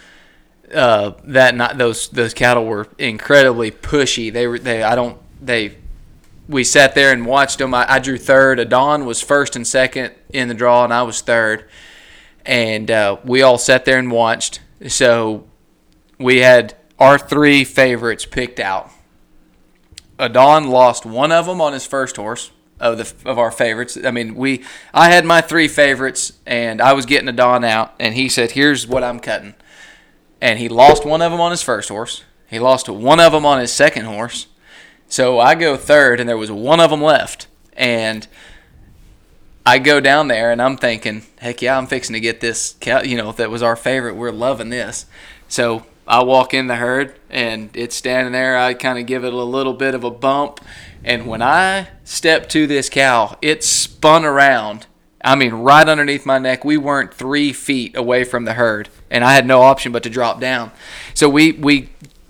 uh, 0.75 1.13
that 1.25 1.55
night, 1.55 1.79
those 1.79 2.09
those 2.09 2.35
cattle 2.35 2.65
were 2.65 2.89
incredibly 2.99 3.71
pushy. 3.71 4.33
They 4.33 4.47
were 4.47 4.59
they 4.59 4.83
I 4.83 4.95
don't 4.95 5.19
they 5.41 5.77
we 6.49 6.65
sat 6.65 6.95
there 6.95 7.13
and 7.13 7.27
watched 7.27 7.59
them. 7.59 7.75
I, 7.75 7.95
I 7.95 7.99
drew 7.99 8.19
third. 8.19 8.61
Adan 8.61 9.05
was 9.05 9.21
first 9.21 9.57
and 9.57 9.67
second 9.67 10.15
in 10.33 10.49
the 10.49 10.55
draw, 10.55 10.85
and 10.85 10.93
I 10.93 11.03
was 11.03 11.21
third. 11.21 11.69
And 12.45 12.91
uh, 12.91 13.17
we 13.25 13.43
all 13.43 13.59
sat 13.59 13.85
there 13.85 13.99
and 13.99 14.11
watched. 14.11 14.61
So 14.87 15.45
we 16.19 16.39
had 16.39 16.77
our 16.99 17.19
three 17.19 17.65
favorites 17.65 18.25
picked 18.25 18.61
out. 18.61 18.91
Adan 20.19 20.69
lost 20.69 21.05
one 21.05 21.33
of 21.33 21.47
them 21.47 21.61
on 21.61 21.73
his 21.73 21.87
first 21.87 22.17
horse 22.17 22.51
of 22.79 22.99
the 22.99 23.29
of 23.29 23.39
our 23.39 23.51
favorites. 23.51 23.99
I 24.03 24.11
mean, 24.11 24.35
we 24.35 24.65
I 24.95 25.11
had 25.11 25.25
my 25.25 25.41
three 25.41 25.69
favorites, 25.69 26.33
and 26.47 26.81
I 26.81 26.93
was 26.93 27.07
getting 27.07 27.29
Adan 27.29 27.65
out, 27.65 27.95
and 27.99 28.15
he 28.15 28.29
said, 28.29 28.53
"Here's 28.53 28.87
what 28.87 29.03
I'm 29.03 29.21
cutting." 29.21 29.55
And 30.41 30.59
he 30.59 30.69
lost 30.69 31.05
one 31.05 31.23
of 31.23 31.33
them 31.33 31.41
on 31.41 31.51
his 31.51 31.63
first 31.63 31.89
horse. 31.89 32.25
He 32.49 32.59
lost 32.59 32.89
one 32.89 33.21
of 33.21 33.33
them 33.33 33.47
on 33.47 33.61
his 33.61 33.73
second 33.73 34.05
horse. 34.05 34.47
So 35.09 35.39
I 35.39 35.55
go 35.55 35.77
third, 35.77 36.21
and 36.21 36.29
there 36.29 36.37
was 36.37 36.51
one 36.51 36.81
of 36.81 36.91
them 36.91 37.01
left, 37.03 37.47
and 37.75 38.27
I 39.65 39.79
go 39.79 40.01
down 40.01 40.29
there, 40.29 40.51
and 40.51 40.61
I'm 40.61 40.77
thinking, 40.77 41.23
heck 41.39 41.63
yeah, 41.63 41.79
I'm 41.79 41.87
fixing 41.87 42.15
to 42.15 42.21
get 42.21 42.41
this. 42.41 42.77
cow 42.81 43.03
You 43.03 43.17
know, 43.17 43.33
that 43.33 43.51
was 43.51 43.63
our 43.63 43.77
favorite. 43.77 44.17
We're 44.17 44.33
loving 44.33 44.69
this. 44.69 45.07
So 45.49 45.87
I 46.07 46.23
walk 46.23 46.55
in 46.55 46.67
the 46.67 46.77
herd, 46.77 47.15
and 47.31 47.71
it's 47.75 47.97
standing 47.97 48.33
there. 48.33 48.59
I 48.59 48.75
kind 48.75 48.99
of 48.99 49.07
give 49.07 49.25
it 49.25 49.33
a 49.33 49.37
little 49.37 49.75
bit 49.75 49.95
of 49.95 50.05
a 50.05 50.11
bump, 50.11 50.61
and 51.05 51.27
when 51.27 51.43
I 51.43 51.89
step 52.05 52.49
to 52.51 52.67
this 52.67 52.89
cow, 52.89 53.39
it 53.41 53.65
spun 53.65 54.25
around. 54.25 54.87
I 55.27 55.35
mean, 55.35 55.53
right 55.55 55.87
underneath 55.87 56.25
my 56.25 56.39
neck. 56.39 56.65
We 56.65 56.77
weren't 56.77 57.13
three 57.13 57.53
feet 57.53 57.97
away 57.97 58.23
from 58.23 58.45
the 58.45 58.53
herd, 58.53 58.89
and 59.11 59.25
I 59.25 59.33
had 59.33 59.45
no 59.45 59.63
option 59.63 59.91
but 59.91 60.05
to 60.05 60.11
drop 60.11 60.41
down. 60.41 60.71
So 61.15 61.29
we 61.29 61.51
we 61.53 61.89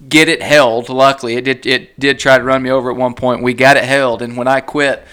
get 0.08 0.28
it 0.28 0.42
held. 0.42 0.88
Luckily, 0.88 1.34
it 1.34 1.44
did 1.44 1.66
it 1.66 2.00
did 2.00 2.18
try 2.18 2.38
to 2.38 2.42
run 2.42 2.62
me 2.62 2.70
over 2.70 2.90
at 2.90 2.96
one 2.96 3.12
point. 3.12 3.42
We 3.42 3.52
got 3.52 3.76
it 3.76 3.84
held, 3.84 4.22
and 4.22 4.34
when 4.34 4.48
I 4.48 4.62
quit 4.62 5.04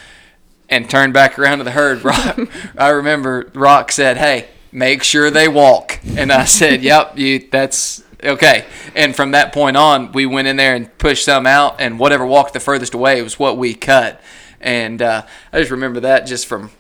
and 0.70 0.90
turned 0.90 1.12
back 1.12 1.38
around 1.38 1.58
to 1.58 1.66
the 1.66 1.72
herd, 1.72 2.06
Rock, 2.06 2.40
I 2.78 2.90
remember 2.90 3.52
Rock 3.54 3.92
said, 3.92 4.16
"Hey, 4.16 4.48
make 4.72 5.04
sure 5.04 5.30
they 5.30 5.50
walk," 5.50 6.00
and 6.16 6.32
I 6.32 6.46
said, 6.46 6.82
"Yep, 6.84 7.18
you 7.20 7.48
that's." 7.52 8.02
Okay, 8.24 8.64
and 8.96 9.14
from 9.14 9.32
that 9.32 9.52
point 9.52 9.76
on, 9.76 10.14
we 10.14 10.26
went 10.26 10.48
in 10.48 10.56
there 10.56 10.74
and 10.74 10.98
pushed 10.98 11.26
some 11.26 11.46
out, 11.46 11.82
and 11.82 12.00
whatever 12.00 12.26
walked 12.26 12.54
the 12.54 12.62
furthest 12.62 12.94
away 12.94 13.22
was 13.22 13.38
what 13.38 13.58
we 13.58 13.74
cut. 13.74 14.22
And 14.62 15.02
uh, 15.02 15.26
I 15.52 15.60
just 15.60 15.72
remember 15.72 16.00
that 16.00 16.26
just 16.26 16.46
from, 16.46 16.72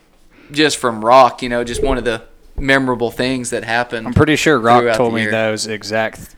just 0.52 0.78
from 0.78 1.04
Rock, 1.04 1.41
you 1.41 1.50
know, 1.50 1.64
just 1.64 1.82
one 1.84 1.98
of 1.98 2.04
the 2.06 2.24
memorable 2.58 3.12
things 3.12 3.50
that 3.52 3.64
happened. 3.64 4.06
I'm 4.08 4.14
pretty 4.14 4.36
sure 4.36 4.60
Rock 4.60 4.96
told 4.96 5.14
me 5.14 5.26
those 5.26 5.68
exact 5.68 6.36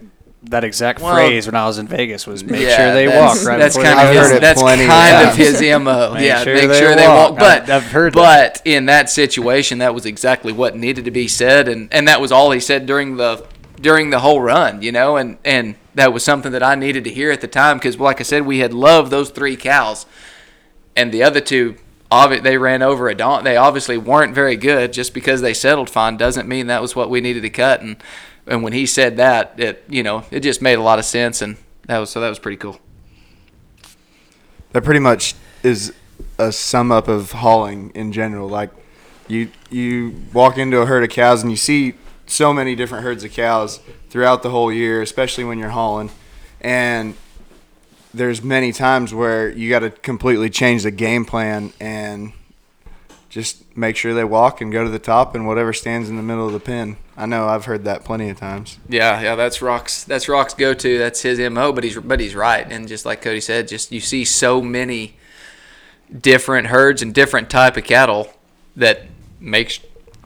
that 0.49 0.63
exact 0.63 1.01
Well- 1.01 1.15
phrase 1.15 1.47
when 1.47 1.55
I 1.55 1.65
was 1.65 1.79
in 1.79 1.87
Vegas 1.87 2.27
was 2.27 2.43
make 2.43 2.61
Yeah, 2.61 2.77
sure 2.77 2.93
they 2.93 3.07
walk 3.07 3.43
right 3.45 3.57
That's 3.57 3.75
kind 3.75 3.99
of 3.99 4.13
his, 4.15 4.31
heard 4.31 4.41
that's 4.43 4.61
plenty 4.61 4.83
of 4.83 4.89
kind 4.91 5.27
of 5.27 5.35
his 5.35 5.59
mo. 5.59 6.11
Make 6.13 6.23
yeah, 6.23 6.43
sure 6.43 6.53
make 6.53 6.67
they 6.69 6.79
sure 6.79 6.95
they 6.95 7.07
walk. 7.07 7.31
walk. 7.31 7.39
But 7.39 7.61
I've- 7.63 7.71
I've 7.71 7.83
heard 7.87 8.13
that. 8.13 8.53
but 8.55 8.61
in 8.63 8.85
that 8.85 9.09
situation, 9.09 9.79
that 9.79 9.95
was 9.95 10.05
exactly 10.05 10.53
what 10.53 10.75
needed 10.77 11.03
to 11.05 11.11
be 11.11 11.27
said, 11.27 11.67
and 11.67 11.89
and 11.91 12.07
that 12.07 12.21
was 12.21 12.31
all 12.31 12.51
he 12.51 12.59
said 12.59 12.85
during 12.85 13.17
the 13.17 13.43
during 13.81 14.11
the 14.11 14.19
whole 14.19 14.39
run. 14.39 14.83
You 14.83 14.91
know, 14.91 15.17
and 15.17 15.39
and 15.43 15.75
that 15.95 16.13
was 16.13 16.23
something 16.23 16.51
that 16.51 16.61
I 16.61 16.75
needed 16.75 17.05
to 17.05 17.09
hear 17.09 17.31
at 17.31 17.41
the 17.41 17.47
time 17.47 17.77
because, 17.77 17.99
like 17.99 18.19
I 18.19 18.23
said, 18.23 18.45
we 18.45 18.59
had 18.59 18.71
loved 18.71 19.09
those 19.09 19.31
three 19.31 19.55
cows, 19.55 20.05
and 20.95 21.11
the 21.11 21.23
other 21.23 21.41
two, 21.41 21.75
obvi- 22.11 22.41
they 22.41 22.57
ran 22.57 22.81
over 22.81 23.09
Adan. 23.09 23.43
They 23.43 23.57
obviously 23.57 23.97
weren't 23.97 24.33
very 24.33 24.55
good. 24.55 24.93
Just 24.93 25.13
because 25.13 25.41
they 25.41 25.53
settled 25.53 25.89
fine 25.89 26.17
doesn't 26.17 26.47
mean 26.47 26.67
that 26.67 26.81
was 26.81 26.95
what 26.95 27.09
we 27.09 27.21
needed 27.21 27.41
to 27.41 27.49
cut. 27.49 27.81
And 27.81 27.97
and 28.47 28.63
when 28.63 28.73
he 28.73 28.85
said 28.85 29.17
that, 29.17 29.59
it 29.59 29.83
you 29.89 30.03
know 30.03 30.23
it 30.31 30.41
just 30.41 30.61
made 30.61 30.77
a 30.77 30.83
lot 30.83 30.99
of 30.99 31.05
sense, 31.05 31.41
and 31.41 31.57
that 31.87 31.97
was 31.99 32.09
so 32.09 32.19
that 32.21 32.29
was 32.29 32.39
pretty 32.39 32.57
cool. 32.57 32.79
That 34.71 34.83
pretty 34.83 34.99
much 34.99 35.35
is 35.63 35.93
a 36.37 36.51
sum 36.51 36.91
up 36.91 37.07
of 37.07 37.31
hauling 37.31 37.91
in 37.95 38.11
general. 38.11 38.47
Like 38.47 38.71
you 39.27 39.49
you 39.69 40.15
walk 40.33 40.57
into 40.57 40.79
a 40.79 40.85
herd 40.85 41.03
of 41.03 41.09
cows 41.09 41.41
and 41.41 41.51
you 41.51 41.57
see 41.57 41.95
so 42.27 42.53
many 42.53 42.75
different 42.75 43.03
herds 43.03 43.23
of 43.23 43.31
cows 43.31 43.79
throughout 44.09 44.43
the 44.43 44.49
whole 44.49 44.71
year, 44.71 45.01
especially 45.01 45.43
when 45.43 45.59
you're 45.59 45.69
hauling. 45.69 46.09
And 46.61 47.15
there's 48.15 48.41
many 48.41 48.71
times 48.71 49.13
where 49.13 49.49
you 49.49 49.69
got 49.69 49.79
to 49.79 49.89
completely 49.89 50.49
change 50.49 50.83
the 50.83 50.91
game 50.91 51.25
plan 51.25 51.73
and 51.79 52.31
just 53.29 53.75
make 53.75 53.97
sure 53.97 54.13
they 54.13 54.23
walk 54.23 54.61
and 54.61 54.71
go 54.71 54.83
to 54.83 54.89
the 54.89 54.99
top 54.99 55.35
and 55.35 55.45
whatever 55.45 55.73
stands 55.73 56.09
in 56.09 56.15
the 56.15 56.23
middle 56.23 56.47
of 56.47 56.53
the 56.53 56.59
pen. 56.59 56.95
I 57.17 57.25
know 57.25 57.47
I've 57.47 57.65
heard 57.65 57.83
that 57.83 58.05
plenty 58.05 58.29
of 58.29 58.37
times. 58.37 58.79
Yeah, 58.87 59.21
yeah, 59.21 59.35
that's 59.35 59.61
Rock's. 59.61 60.05
That's 60.05 60.29
Rock's 60.29 60.53
go-to. 60.53 60.97
That's 60.97 61.21
his 61.21 61.39
mo. 61.49 61.73
But 61.73 61.83
he's 61.83 61.97
but 61.97 62.19
he's 62.19 62.35
right. 62.35 62.65
And 62.69 62.87
just 62.87 63.05
like 63.05 63.21
Cody 63.21 63.41
said, 63.41 63.67
just 63.67 63.91
you 63.91 63.99
see 63.99 64.23
so 64.23 64.61
many 64.61 65.17
different 66.17 66.67
herds 66.67 67.01
and 67.01 67.13
different 67.13 67.49
type 67.49 67.75
of 67.75 67.83
cattle 67.83 68.33
that 68.75 69.03
makes 69.39 69.79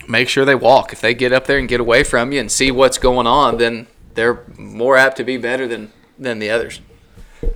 make 0.08 0.30
sure 0.30 0.46
they 0.46 0.56
walk. 0.56 0.94
If 0.94 1.02
they 1.02 1.14
get 1.14 1.32
up 1.32 1.48
there 1.48 1.58
and 1.58 1.68
get 1.68 1.80
away 1.80 2.04
from 2.04 2.32
you 2.32 2.40
and 2.40 2.52
see 2.52 2.70
what's 2.72 2.98
going 2.98 3.28
on, 3.28 3.58
then 3.58 3.88
they're 4.14 4.44
more 4.58 4.98
apt 4.98 5.18
to 5.18 5.24
be 5.24 5.38
better 5.38 5.68
than 5.68 5.92
than 6.18 6.40
the 6.40 6.50
others. 6.50 6.82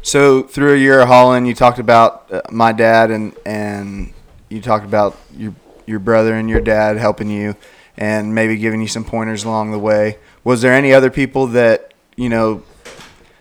So 0.02 0.44
through 0.44 0.76
a 0.76 0.78
year 0.78 1.02
of 1.02 1.08
hauling, 1.08 1.46
you 1.46 1.54
talked 1.54 1.80
about 1.80 2.32
uh, 2.32 2.42
my 2.52 2.72
dad 2.72 3.12
and 3.12 3.36
and 3.46 4.14
you 4.50 4.62
talked 4.62 4.86
about 4.86 5.18
your 5.36 5.54
your 5.86 6.00
brother 6.00 6.34
and 6.36 6.50
your 6.50 6.62
dad 6.62 6.98
helping 6.98 7.30
you 7.30 7.56
and 7.98 8.34
maybe 8.34 8.58
giving 8.58 8.82
you 8.82 8.88
some 8.88 9.04
pointers 9.04 9.44
along 9.44 9.72
the 9.72 9.80
way. 9.80 10.18
Was 10.44 10.62
there 10.62 10.74
any 10.74 10.94
other 10.94 11.10
people 11.10 11.48
that 11.48 11.94
you 12.16 12.30
know 12.30 12.64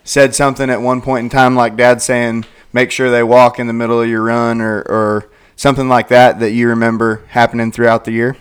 said 0.04 0.34
something 0.34 0.68
at 0.68 0.80
one 0.80 1.00
point 1.00 1.24
in 1.24 1.30
time, 1.30 1.54
like 1.54 1.76
dad 1.76 2.02
saying, 2.02 2.44
"Make 2.72 2.90
sure 2.90 3.10
they 3.10 3.22
walk 3.22 3.58
in 3.58 3.66
the 3.66 3.72
middle 3.72 4.00
of 4.00 4.08
your 4.08 4.22
run," 4.22 4.60
or 4.60 4.80
or 4.82 5.28
something 5.56 5.88
like 5.88 6.08
that 6.08 6.40
that 6.40 6.50
you 6.50 6.68
remember 6.68 7.22
happening 7.28 7.70
throughout 7.70 8.04
the 8.04 8.12
year? 8.12 8.36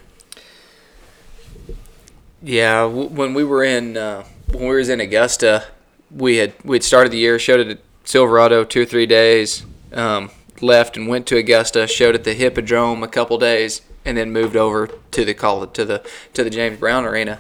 Yeah, 2.42 2.86
when 2.86 3.36
we 3.36 3.44
were 3.44 3.64
in 3.64 3.96
uh, 3.96 4.24
when 4.52 4.68
we 4.68 4.76
was 4.76 4.90
in 4.90 5.00
Augusta, 5.00 5.66
we 6.10 6.38
had 6.38 6.54
we 6.64 6.76
had 6.76 6.84
started 6.84 7.12
the 7.12 7.20
year, 7.20 7.38
showed 7.38 7.60
it 7.60 7.84
Silverado 8.04 8.64
two 8.64 8.82
or 8.82 8.86
three 8.86 9.06
days, 9.06 9.66
um, 9.94 10.32
left 10.62 10.98
and 10.98 11.08
went 11.08 11.28
to 11.28 11.38
Augusta, 11.38 11.88
showed 11.88 12.16
at 12.16 12.24
the 12.24 12.34
Hippodrome 12.34 13.04
a 13.04 13.08
couple 13.08 13.38
days, 13.38 13.82
and 14.06 14.18
then 14.18 14.32
moved 14.32 14.56
over 14.56 14.88
to 14.88 15.26
the 15.26 15.34
call 15.34 15.66
to 15.66 15.86
the 15.86 16.04
to 16.34 16.44
the 16.44 16.50
James 16.50 16.80
Brown 16.80 17.06
Arena, 17.06 17.40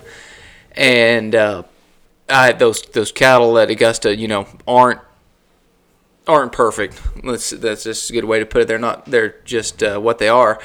and 0.76 1.36
uh, 1.36 1.64
I 2.30 2.52
those 2.54 2.82
those 2.82 3.12
cattle 3.12 3.58
at 3.58 3.70
Augusta, 3.70 4.16
you 4.16 4.28
know, 4.28 4.48
aren't 4.68 5.02
aren't 6.28 6.52
perfect. 6.52 7.02
Let's 7.24 7.50
that's 7.50 7.84
just 7.84 8.10
a 8.10 8.14
good 8.14 8.26
way 8.26 8.40
to 8.40 8.46
put 8.46 8.64
it. 8.64 8.68
They're 8.68 8.80
not. 8.80 9.06
They're 9.06 9.36
just 9.46 9.84
uh, 9.84 10.00
what 10.00 10.18
they 10.20 10.30
are, 10.30 10.60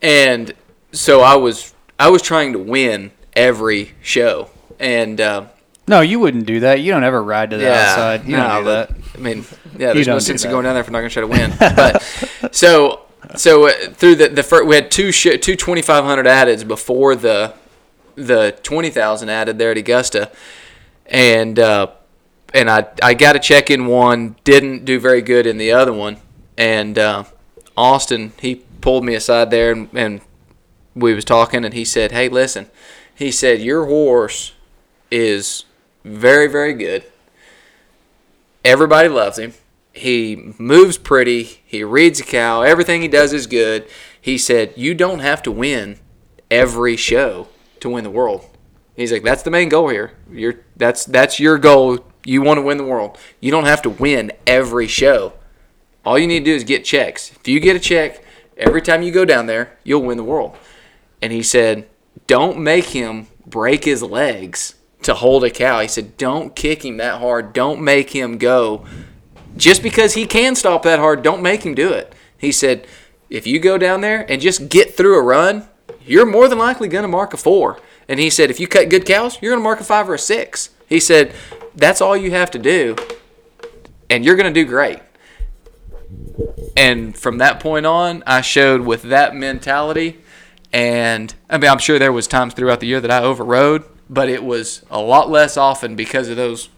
and 0.00 0.54
so 0.92 1.20
I 1.20 1.36
was 1.36 1.74
I 1.98 2.10
was 2.10 2.22
trying 2.22 2.52
to 2.52 2.58
win 2.58 3.12
every 3.34 3.94
show, 4.02 4.50
and 4.78 5.20
uh, 5.20 5.46
No, 5.88 6.00
you 6.00 6.20
wouldn't 6.20 6.46
do 6.46 6.60
that. 6.60 6.80
You 6.80 6.92
don't 6.92 7.04
ever 7.04 7.22
ride 7.22 7.50
to 7.50 7.56
the 7.56 7.64
yeah, 7.64 7.86
outside. 7.88 8.24
You 8.24 8.36
no, 8.36 8.42
don't 8.46 8.58
do 8.58 8.64
but, 8.64 8.88
that. 8.88 9.18
I 9.18 9.18
mean, 9.18 9.44
yeah, 9.76 9.92
there's 9.92 10.06
no 10.06 10.18
sense 10.18 10.44
in 10.44 10.50
going 10.50 10.64
down 10.64 10.74
there 10.74 10.82
if 10.82 10.88
we're 10.88 10.92
not 10.92 11.00
going 11.00 11.10
to 11.10 11.14
try 11.14 11.22
to 11.22 11.26
win. 11.26 11.52
But 11.76 12.54
so 12.54 13.02
so 13.36 13.68
uh, 13.68 13.72
through 13.92 14.16
the 14.16 14.28
the 14.28 14.42
first, 14.42 14.66
we 14.66 14.74
had 14.74 14.90
two 14.90 15.12
sh- 15.12 15.38
two 15.40 15.56
2500 15.56 16.26
addeds 16.26 16.66
before 16.66 17.14
the 17.16 17.54
the 18.16 18.56
20,000 18.62 19.28
added 19.28 19.58
there 19.58 19.70
at 19.70 19.78
Augusta, 19.78 20.30
and 21.06 21.58
uh, 21.58 21.88
and 22.52 22.70
I 22.70 22.86
I 23.02 23.14
got 23.14 23.36
a 23.36 23.38
check 23.38 23.70
in 23.70 23.86
one, 23.86 24.36
didn't 24.44 24.84
do 24.84 24.98
very 24.98 25.22
good 25.22 25.46
in 25.46 25.58
the 25.58 25.72
other 25.72 25.92
one, 25.92 26.18
and 26.56 26.98
uh, 26.98 27.24
Austin 27.76 28.32
he 28.40 28.62
pulled 28.80 29.04
me 29.04 29.14
aside 29.14 29.50
there 29.50 29.72
and, 29.72 29.88
and 29.92 30.20
we 30.94 31.14
was 31.14 31.24
talking 31.24 31.64
and 31.64 31.74
he 31.74 31.84
said, 31.84 32.12
"Hey, 32.12 32.28
listen," 32.28 32.70
he 33.14 33.30
said, 33.30 33.60
"Your 33.60 33.86
horse 33.86 34.52
is 35.10 35.64
very 36.04 36.46
very 36.46 36.72
good. 36.72 37.04
Everybody 38.64 39.08
loves 39.08 39.38
him. 39.38 39.54
He 39.92 40.54
moves 40.58 40.98
pretty. 40.98 41.60
He 41.64 41.82
reads 41.82 42.20
a 42.20 42.24
cow. 42.24 42.62
Everything 42.62 43.02
he 43.02 43.08
does 43.08 43.32
is 43.32 43.46
good." 43.46 43.86
He 44.20 44.38
said, 44.38 44.72
"You 44.76 44.94
don't 44.94 45.20
have 45.20 45.42
to 45.44 45.50
win 45.50 45.98
every 46.50 46.96
show 46.96 47.48
to 47.80 47.88
win 47.88 48.04
the 48.04 48.10
world." 48.10 48.44
He's 48.96 49.12
like, 49.12 49.22
"That's 49.22 49.42
the 49.42 49.50
main 49.50 49.68
goal 49.68 49.88
here. 49.88 50.12
You're 50.30 50.60
that's 50.76 51.04
that's 51.04 51.40
your 51.40 51.58
goal. 51.58 52.04
You 52.24 52.42
want 52.42 52.58
to 52.58 52.62
win 52.62 52.76
the 52.76 52.84
world. 52.84 53.16
You 53.40 53.50
don't 53.50 53.64
have 53.64 53.82
to 53.82 53.90
win 53.90 54.32
every 54.46 54.86
show. 54.86 55.32
All 56.04 56.18
you 56.18 56.26
need 56.26 56.40
to 56.40 56.50
do 56.50 56.54
is 56.54 56.64
get 56.64 56.84
checks. 56.84 57.32
If 57.32 57.48
you 57.48 57.60
get 57.60 57.76
a 57.76 57.80
check 57.80 58.22
every 58.56 58.82
time 58.82 59.02
you 59.02 59.10
go 59.10 59.24
down 59.24 59.46
there, 59.46 59.78
you'll 59.84 60.02
win 60.02 60.18
the 60.18 60.24
world." 60.24 60.56
And 61.22 61.32
he 61.32 61.42
said, 61.42 61.86
"Don't 62.26 62.58
make 62.58 62.86
him 62.86 63.28
break 63.46 63.84
his 63.84 64.02
legs 64.02 64.74
to 65.10 65.14
hold 65.14 65.44
a 65.44 65.50
cow." 65.50 65.80
He 65.80 65.88
said, 65.88 66.16
"Don't 66.16 66.56
kick 66.56 66.84
him 66.84 66.96
that 66.96 67.20
hard. 67.20 67.52
Don't 67.52 67.82
make 67.82 68.10
him 68.10 68.38
go 68.38 68.86
just 69.56 69.82
because 69.82 70.14
he 70.14 70.26
can 70.26 70.54
stop 70.54 70.82
that 70.82 70.98
hard, 70.98 71.22
don't 71.22 71.42
make 71.42 71.64
him 71.64 71.74
do 71.74 71.92
it. 71.92 72.14
He 72.38 72.52
said, 72.52 72.86
if 73.28 73.46
you 73.46 73.58
go 73.58 73.78
down 73.78 74.00
there 74.00 74.24
and 74.30 74.40
just 74.40 74.68
get 74.68 74.94
through 74.94 75.18
a 75.18 75.22
run, 75.22 75.68
you're 76.06 76.26
more 76.26 76.48
than 76.48 76.58
likely 76.58 76.88
going 76.88 77.02
to 77.02 77.08
mark 77.08 77.34
a 77.34 77.36
four. 77.36 77.80
And 78.08 78.18
he 78.18 78.30
said, 78.30 78.50
if 78.50 78.58
you 78.58 78.66
cut 78.66 78.88
good 78.88 79.06
cows, 79.06 79.38
you're 79.40 79.52
going 79.52 79.60
to 79.60 79.64
mark 79.64 79.80
a 79.80 79.84
five 79.84 80.08
or 80.08 80.14
a 80.14 80.18
six. 80.18 80.70
He 80.88 80.98
said, 80.98 81.32
that's 81.74 82.00
all 82.00 82.16
you 82.16 82.32
have 82.32 82.50
to 82.52 82.58
do, 82.58 82.96
and 84.08 84.24
you're 84.24 84.34
going 84.34 84.52
to 84.52 84.60
do 84.60 84.68
great. 84.68 84.98
And 86.76 87.16
from 87.16 87.38
that 87.38 87.60
point 87.60 87.86
on, 87.86 88.24
I 88.26 88.40
showed 88.40 88.80
with 88.80 89.02
that 89.02 89.36
mentality. 89.36 90.18
And 90.72 91.32
I 91.48 91.58
mean, 91.58 91.70
I'm 91.70 91.78
sure 91.78 91.98
there 91.98 92.12
was 92.12 92.26
times 92.26 92.54
throughout 92.54 92.80
the 92.80 92.86
year 92.86 93.00
that 93.00 93.10
I 93.10 93.22
overrode, 93.22 93.84
but 94.10 94.28
it 94.28 94.44
was 94.44 94.84
a 94.90 95.00
lot 95.00 95.30
less 95.30 95.56
often 95.56 95.96
because 95.96 96.28
of 96.28 96.36
those, 96.36 96.68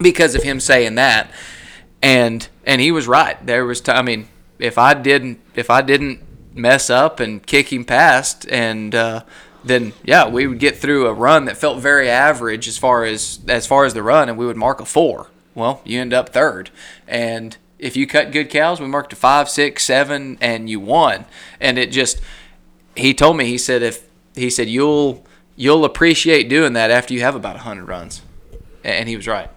because 0.00 0.34
of 0.34 0.42
him 0.42 0.58
saying 0.58 0.96
that 0.96 1.30
and 2.04 2.46
and 2.66 2.82
he 2.82 2.92
was 2.92 3.08
right. 3.08 3.44
There 3.44 3.64
was, 3.64 3.80
t- 3.80 3.90
I 3.90 4.02
mean, 4.02 4.28
if 4.58 4.76
I 4.76 4.92
didn't 4.92 5.40
if 5.54 5.70
I 5.70 5.80
didn't 5.80 6.20
mess 6.52 6.90
up 6.90 7.18
and 7.18 7.44
kick 7.44 7.72
him 7.72 7.84
past, 7.84 8.46
and 8.50 8.94
uh, 8.94 9.24
then 9.64 9.94
yeah, 10.04 10.28
we 10.28 10.46
would 10.46 10.58
get 10.58 10.76
through 10.76 11.06
a 11.06 11.14
run 11.14 11.46
that 11.46 11.56
felt 11.56 11.80
very 11.80 12.10
average 12.10 12.68
as 12.68 12.76
far 12.76 13.04
as 13.04 13.40
as 13.48 13.66
far 13.66 13.86
as 13.86 13.94
the 13.94 14.02
run, 14.02 14.28
and 14.28 14.36
we 14.36 14.44
would 14.44 14.56
mark 14.56 14.80
a 14.80 14.84
four. 14.84 15.28
Well, 15.54 15.80
you 15.84 15.98
end 15.98 16.12
up 16.12 16.28
third, 16.28 16.70
and 17.08 17.56
if 17.78 17.96
you 17.96 18.06
cut 18.06 18.32
good 18.32 18.50
cows, 18.50 18.80
we 18.80 18.86
marked 18.86 19.14
a 19.14 19.16
five, 19.16 19.48
six, 19.48 19.84
seven, 19.84 20.36
and 20.42 20.68
you 20.68 20.80
won. 20.80 21.24
And 21.58 21.78
it 21.78 21.90
just 21.90 22.20
he 22.94 23.14
told 23.14 23.38
me 23.38 23.46
he 23.46 23.56
said 23.56 23.82
if 23.82 24.06
he 24.34 24.50
said 24.50 24.68
you'll 24.68 25.24
you'll 25.56 25.84
appreciate 25.84 26.48
doing 26.48 26.72
that 26.74 26.90
after 26.90 27.14
you 27.14 27.20
have 27.20 27.34
about 27.34 27.58
hundred 27.58 27.86
runs, 27.86 28.22
and 28.82 29.08
he 29.08 29.16
was 29.16 29.26
right. 29.26 29.50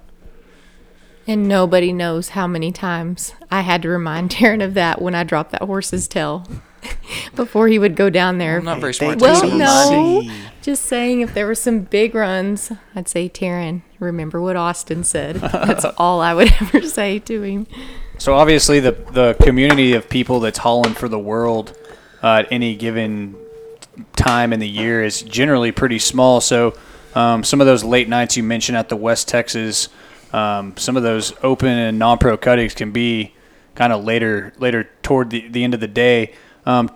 And 1.26 1.48
nobody 1.48 1.92
knows 1.92 2.30
how 2.30 2.48
many 2.48 2.72
times 2.72 3.34
I 3.52 3.62
had 3.62 3.82
to 3.82 3.90
remind 3.90 4.30
Taryn 4.32 4.64
of 4.64 4.74
that 4.76 5.02
when 5.02 5.16
I 5.16 5.24
dropped 5.24 5.52
that 5.52 5.64
horse's 5.64 6.08
tail 6.08 6.46
before 7.36 7.68
he 7.68 7.78
would 7.78 7.96
go 7.96 8.10
down 8.10 8.38
there. 8.38 8.58
I'm 8.58 8.66
not 8.66 8.80
very 8.80 8.94
smart. 8.94 9.20
well, 9.20 9.42
to 9.42 9.58
no. 9.58 10.24
Just 10.62 10.86
saying, 10.86 11.22
if 11.22 11.34
there 11.34 11.48
were 11.48 11.56
some 11.56 11.82
big 11.82 12.14
runs, 12.14 12.72
I'd 12.94 13.08
say, 13.08 13.30
Taryn, 13.30 13.84
remember 14.00 14.42
what 14.42 14.56
Austin 14.56 15.04
said. 15.04 15.36
That's 15.52 15.86
all 15.98 16.20
I 16.22 16.34
would 16.34 16.52
ever 16.62 16.82
say 16.82 17.20
to 17.20 17.42
him. 17.42 17.68
So 18.18 18.34
obviously, 18.34 18.80
the 18.80 18.92
the 18.92 19.36
community 19.42 19.94
of 19.94 20.10
people 20.10 20.40
that's 20.40 20.58
hauling 20.58 20.94
for 20.94 21.08
the 21.08 21.20
world 21.20 21.78
uh, 22.24 22.38
at 22.40 22.52
any 22.52 22.76
given 22.76 23.36
time 24.16 24.54
in 24.54 24.60
the 24.60 24.68
year 24.68 25.04
is 25.04 25.22
generally 25.22 25.72
pretty 25.72 26.00
small. 26.00 26.42
So 26.42 26.78
um, 27.16 27.44
some 27.44 27.62
of 27.62 27.68
those 27.68 27.84
late 27.84 28.08
nights 28.08 28.38
you 28.38 28.44
mentioned 28.44 28.78
at 28.78 28.90
the 28.90 28.96
West 28.96 29.28
Texas, 29.28 29.90
um, 30.34 30.76
some 30.78 30.98
of 30.98 31.04
those 31.04 31.34
open 31.42 31.70
and 31.70 31.98
non-pro 31.98 32.38
cuttings 32.38 32.74
can 32.74 32.92
be 32.92 33.34
kind 33.76 33.94
of 33.94 34.04
later 34.04 34.54
later 34.58 34.90
toward 35.04 35.30
the, 35.30 35.48
the 35.48 35.64
end 35.64 35.74
of 35.74 35.80
the 35.80 35.88
day. 35.88 36.34
Um, 36.66 36.90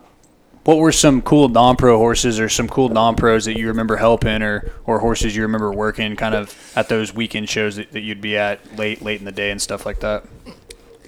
what 0.64 0.78
were 0.78 0.91
some 0.91 1.22
cool 1.22 1.49
non-pro 1.49 1.97
horses 1.97 2.39
or 2.39 2.47
some 2.47 2.68
cool 2.68 2.89
non-pros 2.89 3.45
that 3.45 3.58
you 3.58 3.68
remember 3.68 3.95
helping 3.95 4.43
or, 4.43 4.72
or 4.86 4.99
horses 4.99 5.36
you 5.36 5.41
remember 5.41 5.72
working 5.72 6.16
kind 6.16 6.36
of 6.36 6.74
at 6.76 6.88
those 6.88 7.14
weekend 7.14 7.49
shows 7.49 7.78
that, 7.78 7.91
that 7.93 8.02
you'd 8.02 8.22
be 8.22 8.38
at 8.38 8.78
late 8.78 9.02
late 9.02 9.20
in 9.20 9.26
the 9.26 9.32
day 9.32 9.49
and 9.49 9.62
stuff 9.62 9.86
like 9.86 10.02
that? 10.02 10.24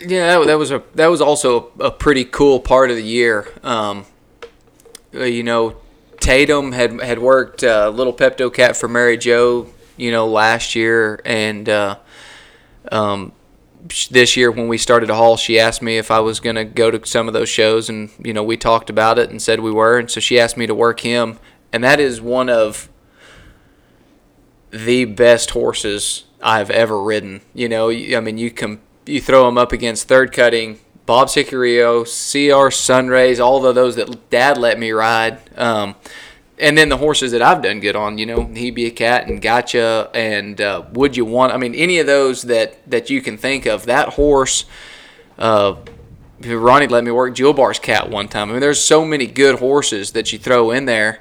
Yeah, 0.02 0.40
that, 0.40 0.48
that 0.48 0.58
was 0.58 0.72
a 0.72 0.82
that 0.96 1.08
was 1.08 1.22
also 1.22 1.72
a 1.80 1.92
pretty 1.92 2.26
cool 2.26 2.60
part 2.60 2.90
of 2.90 2.96
the 2.96 3.04
year. 3.04 3.48
Um, 3.64 4.06
you 5.12 5.44
know, 5.44 5.76
Tatum 6.24 6.72
had 6.72 7.02
had 7.02 7.20
worked 7.20 7.66
uh, 7.66 7.90
Little 7.90 8.14
Pepto 8.14 8.52
Cat 8.52 8.78
for 8.78 8.88
Mary 8.88 9.18
Jo, 9.18 9.68
you 9.98 10.10
know, 10.10 10.26
last 10.26 10.74
year, 10.74 11.20
and 11.26 11.68
uh, 11.68 11.98
um, 12.90 13.34
this 14.10 14.38
year 14.38 14.50
when 14.50 14.70
we 14.70 14.78
started 14.78 15.10
a 15.10 15.16
hall, 15.16 15.36
she 15.36 15.60
asked 15.60 15.82
me 15.82 15.98
if 15.98 16.10
I 16.10 16.22
was 16.22 16.40
going 16.40 16.56
to 16.56 16.64
go 16.64 16.90
to 16.90 17.06
some 17.06 17.28
of 17.28 17.34
those 17.34 17.50
shows, 17.50 17.90
and 17.90 18.10
you 18.24 18.32
know 18.32 18.42
we 18.42 18.56
talked 18.56 18.90
about 18.90 19.20
it 19.20 19.32
and 19.32 19.42
said 19.42 19.60
we 19.60 19.72
were, 19.72 20.00
and 20.00 20.10
so 20.10 20.22
she 20.22 20.40
asked 20.40 20.56
me 20.56 20.66
to 20.66 20.74
work 20.74 21.02
him, 21.02 21.40
and 21.74 21.84
that 21.84 22.00
is 22.00 22.22
one 22.22 22.48
of 22.48 22.88
the 24.72 25.04
best 25.04 25.50
horses 25.50 26.24
I've 26.42 26.70
ever 26.70 27.04
ridden. 27.04 27.42
You 27.54 27.68
know, 27.68 27.90
I 27.92 28.22
mean, 28.22 28.38
you 28.38 28.50
com- 28.50 28.80
you 29.06 29.20
throw 29.20 29.46
him 29.46 29.58
up 29.58 29.74
against 29.74 30.08
third 30.08 30.32
cutting, 30.32 30.80
Bob 31.06 31.28
Sicario, 31.28 32.04
CR 32.04 32.72
Sunrays, 32.72 33.40
all 33.40 33.66
of 33.66 33.76
those 33.76 33.96
that 33.98 34.30
Dad 34.30 34.58
let 34.58 34.80
me 34.80 34.92
ride. 34.92 35.40
Um, 35.58 35.96
and 36.58 36.78
then 36.78 36.90
the 36.90 36.98
horses 36.98 37.32
that 37.32 37.42
I've 37.42 37.62
done 37.62 37.80
good 37.80 37.96
on, 37.96 38.18
you 38.18 38.26
know, 38.26 38.46
he 38.46 38.72
be 38.72 38.86
a 38.86 38.92
cat 38.92 39.28
and 39.28 39.42
gotcha 39.42 40.10
and 40.14 40.62
uh, 40.62 40.84
would 40.94 41.18
you 41.18 41.26
want? 41.26 41.52
I 41.52 41.58
mean, 41.58 41.76
any 41.76 42.00
of 42.00 42.08
those 42.08 42.44
that 42.44 42.90
that 42.90 43.10
you 43.10 43.22
can 43.22 43.38
think 43.38 43.66
of. 43.66 43.86
That 43.86 44.10
horse, 44.10 44.66
uh, 45.38 45.76
Ronnie 46.40 46.88
let 46.88 47.04
me 47.04 47.12
work 47.12 47.36
Jewel 47.36 47.54
Bar's 47.54 47.80
cat 47.80 48.10
one 48.10 48.28
time. 48.28 48.50
I 48.50 48.54
mean, 48.54 48.62
there's 48.62 48.84
so 48.84 49.04
many 49.04 49.26
good 49.28 49.60
horses 49.60 50.12
that 50.12 50.32
you 50.32 50.40
throw 50.40 50.72
in 50.72 50.86
there 50.86 51.20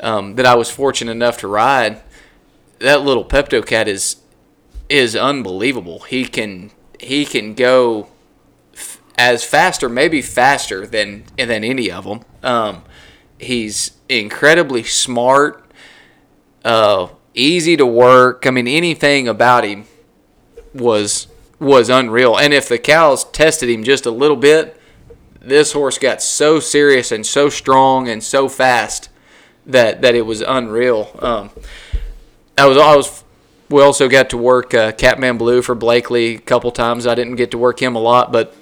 um, 0.00 0.36
that 0.36 0.46
I 0.46 0.54
was 0.54 0.70
fortunate 0.70 1.12
enough 1.12 1.38
to 1.38 1.48
ride. 1.48 2.00
That 2.78 3.02
little 3.02 3.24
Pepto 3.24 3.66
cat 3.66 3.86
is 3.86 4.16
is 4.88 5.14
unbelievable. 5.14 6.00
He 6.00 6.24
can 6.24 6.70
he 6.98 7.24
can 7.24 7.54
go 7.54 8.08
as 9.20 9.44
fast 9.44 9.82
or 9.82 9.90
maybe 9.90 10.22
faster 10.22 10.86
than 10.86 11.22
than 11.36 11.62
any 11.62 11.90
of 11.90 12.04
them. 12.04 12.20
Um, 12.42 12.82
he's 13.38 13.92
incredibly 14.08 14.82
smart, 14.82 15.62
uh, 16.64 17.08
easy 17.34 17.76
to 17.76 17.84
work. 17.84 18.46
I 18.46 18.50
mean, 18.50 18.66
anything 18.66 19.28
about 19.28 19.64
him 19.64 19.84
was 20.72 21.26
was 21.58 21.90
unreal. 21.90 22.38
And 22.38 22.54
if 22.54 22.66
the 22.66 22.78
cows 22.78 23.24
tested 23.24 23.68
him 23.68 23.84
just 23.84 24.06
a 24.06 24.10
little 24.10 24.38
bit, 24.38 24.80
this 25.38 25.72
horse 25.72 25.98
got 25.98 26.22
so 26.22 26.58
serious 26.58 27.12
and 27.12 27.26
so 27.26 27.50
strong 27.50 28.08
and 28.08 28.24
so 28.24 28.48
fast 28.48 29.10
that 29.66 30.00
that 30.00 30.14
it 30.14 30.24
was 30.24 30.40
unreal. 30.40 31.14
Um, 31.18 31.50
I 32.56 32.64
was 32.64 32.78
I 32.78 32.96
was 32.96 33.22
we 33.68 33.82
also 33.82 34.08
got 34.08 34.30
to 34.30 34.38
work 34.38 34.72
uh, 34.72 34.92
Catman 34.92 35.36
Blue 35.36 35.60
for 35.60 35.74
Blakely 35.74 36.36
a 36.36 36.40
couple 36.40 36.70
times. 36.70 37.06
I 37.06 37.14
didn't 37.14 37.36
get 37.36 37.50
to 37.50 37.58
work 37.58 37.82
him 37.82 37.94
a 37.96 38.00
lot, 38.00 38.32
but 38.32 38.56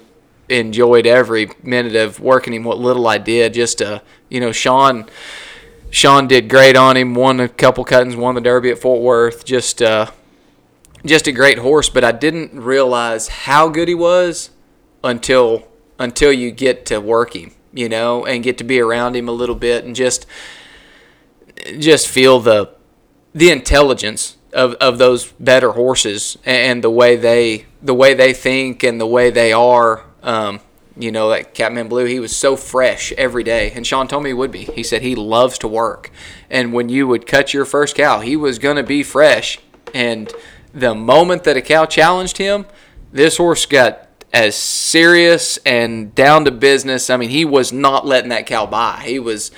enjoyed 0.49 1.05
every 1.05 1.51
minute 1.63 1.95
of 1.95 2.19
working 2.19 2.53
him. 2.53 2.63
What 2.63 2.77
little 2.77 3.07
I 3.07 3.17
did, 3.17 3.53
just 3.53 3.81
uh, 3.81 3.99
you 4.29 4.39
know, 4.39 4.51
Sean. 4.51 5.09
Sean 5.91 6.27
did 6.27 6.49
great 6.49 6.75
on 6.75 6.97
him. 6.97 7.15
Won 7.15 7.39
a 7.39 7.49
couple 7.49 7.83
cuttings. 7.83 8.15
Won 8.15 8.35
the 8.35 8.41
Derby 8.41 8.69
at 8.69 8.77
Fort 8.77 9.01
Worth. 9.01 9.43
Just 9.43 9.81
uh, 9.81 10.11
just 11.03 11.27
a 11.27 11.31
great 11.31 11.57
horse. 11.57 11.89
But 11.89 12.03
I 12.03 12.11
didn't 12.11 12.59
realize 12.59 13.27
how 13.27 13.69
good 13.69 13.87
he 13.87 13.95
was 13.95 14.51
until 15.03 15.67
until 15.97 16.31
you 16.31 16.51
get 16.51 16.85
to 16.87 16.99
work 16.99 17.35
him, 17.35 17.51
you 17.73 17.89
know, 17.89 18.25
and 18.25 18.43
get 18.43 18.57
to 18.59 18.63
be 18.63 18.79
around 18.79 19.15
him 19.15 19.27
a 19.27 19.31
little 19.31 19.55
bit 19.55 19.83
and 19.83 19.95
just 19.95 20.25
just 21.77 22.07
feel 22.07 22.39
the 22.39 22.73
the 23.33 23.49
intelligence 23.49 24.37
of, 24.53 24.73
of 24.75 24.97
those 24.97 25.31
better 25.33 25.71
horses 25.71 26.37
and 26.45 26.83
the 26.83 26.89
way 26.89 27.15
they 27.15 27.65
the 27.81 27.93
way 27.93 28.13
they 28.13 28.33
think 28.33 28.83
and 28.83 28.99
the 28.99 29.07
way 29.07 29.29
they 29.29 29.53
are. 29.53 30.05
Um, 30.23 30.59
you 30.97 31.11
know, 31.11 31.27
like 31.27 31.53
Catman 31.53 31.87
Blue, 31.87 32.05
he 32.05 32.19
was 32.19 32.35
so 32.35 32.55
fresh 32.57 33.13
every 33.13 33.43
day, 33.43 33.71
and 33.71 33.87
Sean 33.87 34.07
told 34.07 34.23
me 34.23 34.31
he 34.31 34.33
would 34.33 34.51
be. 34.51 34.65
He 34.65 34.83
said 34.83 35.01
he 35.01 35.15
loves 35.15 35.57
to 35.59 35.67
work, 35.67 36.11
and 36.49 36.73
when 36.73 36.89
you 36.89 37.07
would 37.07 37.25
cut 37.25 37.53
your 37.53 37.65
first 37.65 37.95
cow, 37.95 38.19
he 38.19 38.35
was 38.35 38.59
gonna 38.59 38.83
be 38.83 39.03
fresh. 39.03 39.59
And 39.93 40.31
the 40.73 40.93
moment 40.93 41.45
that 41.45 41.57
a 41.57 41.61
cow 41.61 41.85
challenged 41.85 42.37
him, 42.37 42.65
this 43.11 43.37
horse 43.37 43.65
got 43.65 44.07
as 44.33 44.55
serious 44.55 45.57
and 45.65 46.13
down 46.13 46.45
to 46.45 46.51
business. 46.51 47.09
I 47.09 47.17
mean, 47.17 47.29
he 47.29 47.45
was 47.45 47.71
not 47.71 48.05
letting 48.05 48.29
that 48.29 48.45
cow 48.45 48.65
by. 48.65 49.01
He 49.05 49.19
was, 49.19 49.51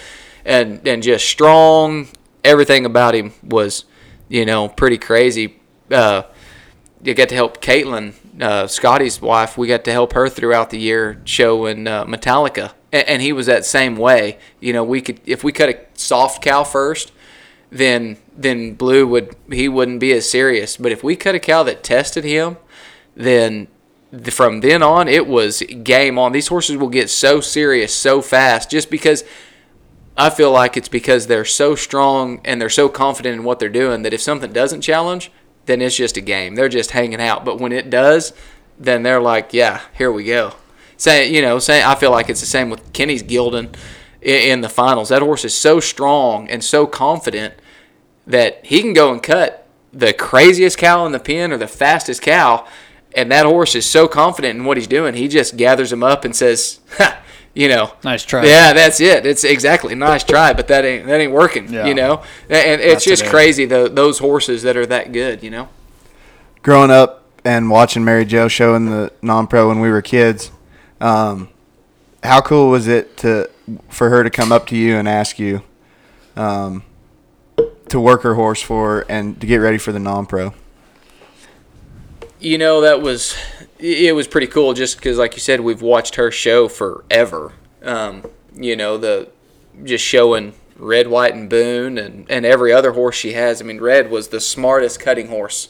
and 0.46 0.88
and 0.88 1.02
just 1.02 1.28
strong. 1.28 2.08
Everything 2.44 2.86
about 2.86 3.14
him 3.14 3.34
was, 3.44 3.86
you 4.28 4.46
know, 4.46 4.68
pretty 4.68 4.98
crazy. 4.98 5.60
Uh, 5.90 6.24
you 7.04 7.14
got 7.14 7.30
to 7.30 7.36
help 7.36 7.62
Caitlin, 7.62 8.14
uh, 8.42 8.68
Scotty's 8.68 9.22
wife. 9.22 9.58
We 9.58 9.68
got 9.68 9.84
to 9.86 9.92
help 9.92 10.14
her 10.14 10.30
throughout 10.30 10.70
the 10.70 10.80
year 10.80 11.22
showing 11.26 11.88
uh, 11.88 12.06
Metallica, 12.06 12.74
and, 12.92 13.08
and 13.08 13.22
he 13.22 13.34
was 13.34 13.46
that 13.46 13.66
same 13.66 13.96
way. 13.96 14.40
You 14.60 14.74
know, 14.74 14.84
we 14.84 15.02
could 15.02 15.20
if 15.26 15.44
we 15.44 15.52
cut 15.52 15.70
a 15.70 15.80
soft 15.94 16.44
cow 16.44 16.64
first, 16.64 17.12
then 17.70 18.18
then 18.36 18.74
Blue 18.74 19.08
would 19.08 19.36
he 19.52 19.68
wouldn't 19.70 20.00
be 20.00 20.14
as 20.14 20.30
serious. 20.30 20.78
But 20.78 20.92
if 20.92 21.04
we 21.04 21.16
cut 21.16 21.36
a 21.36 21.40
cow 21.40 21.64
that 21.64 21.84
tested 21.84 22.24
him, 22.24 22.58
then 23.16 23.68
th- 24.12 24.34
from 24.34 24.62
then 24.62 24.84
on 24.84 25.08
it 25.08 25.28
was 25.28 25.64
game 25.84 26.18
on. 26.18 26.32
These 26.32 26.48
horses 26.48 26.78
will 26.78 26.90
get 26.90 27.10
so 27.10 27.42
serious 27.42 27.94
so 27.94 28.22
fast 28.22 28.70
just 28.70 28.90
because 28.90 29.24
I 30.18 30.30
feel 30.30 30.52
like 30.52 30.76
it's 30.76 30.90
because 30.90 31.28
they're 31.28 31.46
so 31.46 31.76
strong 31.76 32.42
and 32.44 32.62
they're 32.62 32.70
so 32.70 32.90
confident 32.90 33.36
in 33.36 33.44
what 33.44 33.60
they're 33.60 33.70
doing 33.70 34.02
that 34.04 34.14
if 34.14 34.22
something 34.22 34.52
doesn't 34.52 34.82
challenge, 34.82 35.32
then 35.66 35.82
it's 35.82 35.96
just 35.96 36.18
a 36.18 36.22
game. 36.22 36.56
They're 36.56 36.70
just 36.70 36.92
hanging 36.92 37.22
out. 37.22 37.46
But 37.46 37.60
when 37.60 37.72
it 37.72 37.90
does, 37.90 38.34
then 38.80 39.04
they're 39.04 39.22
like, 39.22 39.54
yeah, 39.54 39.82
here 39.98 40.12
we 40.12 40.26
go. 40.26 40.54
Say, 40.98 41.32
you 41.32 41.42
know, 41.42 41.60
say 41.60 41.84
I 41.84 41.96
feel 41.96 42.12
like 42.12 42.30
it's 42.30 42.42
the 42.42 42.46
same 42.46 42.70
with 42.70 42.94
Kenny's 42.94 43.24
gelding 43.24 43.74
in, 44.22 44.36
in 44.52 44.62
the 44.62 44.70
finals. 44.70 45.10
That 45.10 45.22
horse 45.22 45.46
is 45.46 45.56
so 45.56 45.80
strong 45.80 46.50
and 46.50 46.64
so 46.64 46.86
confident 46.88 47.56
that 48.28 48.66
he 48.66 48.82
can 48.82 48.94
go 48.94 49.12
and 49.12 49.22
cut 49.22 49.68
the 49.94 50.14
craziest 50.14 50.78
cow 50.78 51.06
in 51.06 51.12
the 51.12 51.20
pen 51.20 51.52
or 51.52 51.58
the 51.58 51.68
fastest 51.68 52.22
cow, 52.22 52.66
and 53.14 53.32
that 53.32 53.46
horse 53.46 53.76
is 53.76 53.86
so 53.86 54.08
confident 54.08 54.58
in 54.58 54.66
what 54.66 54.78
he's 54.78 54.88
doing, 54.88 55.16
he 55.16 55.28
just 55.28 55.58
gathers 55.58 55.90
them 55.90 56.04
up 56.04 56.24
and 56.24 56.36
says, 56.36 56.80
ha, 56.98 57.22
you 57.54 57.68
know, 57.68 57.92
Nice 58.04 58.24
try. 58.24 58.46
Yeah, 58.46 58.74
that's 58.74 59.00
it. 59.02 59.26
It's 59.26 59.44
exactly 59.44 59.94
nice 59.96 60.24
try, 60.24 60.54
but 60.54 60.68
that 60.70 60.86
ain't 60.86 61.06
that 61.08 61.20
ain't 61.20 61.32
working. 61.34 61.72
Yeah. 61.72 61.86
You 61.86 61.94
know, 61.94 62.24
and 62.50 62.80
it's 62.82 63.06
Not 63.06 63.10
just 63.12 63.24
today. 63.24 63.32
crazy 63.32 63.66
the, 63.66 63.90
those 63.90 64.20
horses 64.20 64.64
that 64.64 64.78
are 64.78 64.86
that 64.86 65.12
good. 65.12 65.44
You 65.44 65.52
know. 65.52 65.70
growing 66.64 66.92
up 66.92 67.26
and 67.44 67.70
watching 67.70 68.06
Mary 68.06 68.24
Jo 68.24 68.48
show 68.48 68.76
in 68.76 68.86
the 68.86 69.12
non-pro 69.22 69.68
when 69.68 69.80
we 69.80 69.90
were 69.90 70.02
kids, 70.02 70.52
um, 71.02 71.50
how 72.24 72.40
cool 72.40 72.70
was 72.70 72.88
it 72.88 73.18
to 73.18 73.50
for 73.90 74.10
her 74.10 74.24
to 74.24 74.30
come 74.30 74.52
up 74.52 74.68
to 74.68 74.76
you 74.78 74.96
and 74.96 75.08
ask 75.08 75.40
you 75.40 75.62
um, 76.36 76.84
to 77.90 78.00
work 78.00 78.22
her 78.22 78.36
horse 78.36 78.62
for 78.62 79.06
and 79.10 79.42
to 79.42 79.48
get 79.48 79.58
ready 79.58 79.78
for 79.78 79.92
the 79.92 80.00
non-pro? 80.00 80.54
You 82.40 82.58
know 82.58 82.82
that 82.82 83.02
was 83.02 83.36
it 83.82 84.16
was 84.16 84.28
pretty 84.28 84.48
cool 84.48 84.74
just 84.74 84.98
because 84.98 85.18
like 85.18 85.34
you 85.34 85.40
said 85.40 85.62
we've 85.62 85.82
watched 85.82 86.16
her 86.16 86.32
show 86.32 86.68
forever. 86.68 87.54
Um, 87.84 88.24
you 88.56 88.76
know 88.76 88.98
the 88.98 89.30
just 89.84 90.04
showing 90.04 90.54
Red, 90.78 91.08
White, 91.08 91.34
and 91.34 91.50
Boon 91.50 91.98
and 91.98 92.30
and 92.30 92.46
every 92.46 92.72
other 92.72 92.92
horse 92.92 93.16
she 93.16 93.34
has. 93.34 93.62
I 93.62 93.66
mean 93.66 93.82
Red 93.82 94.12
was 94.12 94.30
the 94.30 94.40
smartest 94.40 95.00
cutting 95.00 95.28
horse 95.28 95.70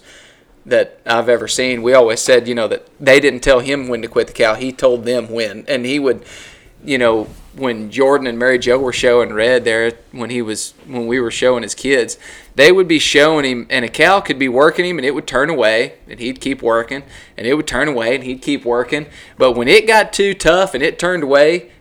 that 0.66 1.00
I've 1.06 1.30
ever 1.30 1.48
seen. 1.48 1.82
We 1.82 1.94
always 1.94 2.20
said 2.20 2.48
you 2.48 2.56
know 2.56 2.68
that 2.68 2.88
they 3.00 3.20
didn't 3.20 3.42
tell 3.42 3.60
him 3.60 3.88
when 3.88 4.02
to 4.02 4.08
quit 4.08 4.28
the 4.28 4.34
cow. 4.34 4.56
He 4.56 4.72
told 4.72 5.06
them 5.06 5.30
when, 5.32 5.66
and 5.68 5.86
he 5.86 6.00
would. 6.00 6.26
You 6.84 6.98
know, 6.98 7.28
when 7.54 7.92
Jordan 7.92 8.28
and 8.28 8.40
Mary 8.40 8.58
Jo 8.58 8.78
were 8.78 8.94
showing 8.94 9.34
Red 9.34 9.66
there, 9.66 9.92
when 10.12 10.30
he 10.30 10.42
was 10.42 10.74
when 10.86 11.08
we 11.08 11.20
were 11.20 11.32
showing 11.32 11.64
his 11.64 11.76
kids, 11.76 12.18
they 12.56 12.72
would 12.72 12.88
be 12.88 13.00
showing 13.00 13.46
him, 13.46 13.68
and 13.70 13.84
a 13.84 13.90
cow 13.90 14.22
could 14.22 14.40
be 14.40 14.48
working 14.48 14.86
him, 14.86 14.98
and 14.98 15.06
it 15.06 15.14
would 15.14 15.28
turn 15.28 15.50
away, 15.50 15.96
and 16.08 16.20
he'd 16.20 16.40
keep 16.40 16.62
working, 16.62 17.04
and 17.38 17.46
it 17.46 17.56
would 17.56 17.68
turn 17.68 17.88
away, 17.88 18.16
and 18.16 18.24
he'd 18.24 18.42
keep 18.42 18.64
working. 18.64 19.06
But 19.38 19.54
when 19.54 19.68
it 19.68 19.88
got 19.88 20.14
too 20.14 20.34
tough 20.34 20.74
and 20.74 20.84
it 20.84 20.98
turned 20.98 21.24
away, 21.24 21.72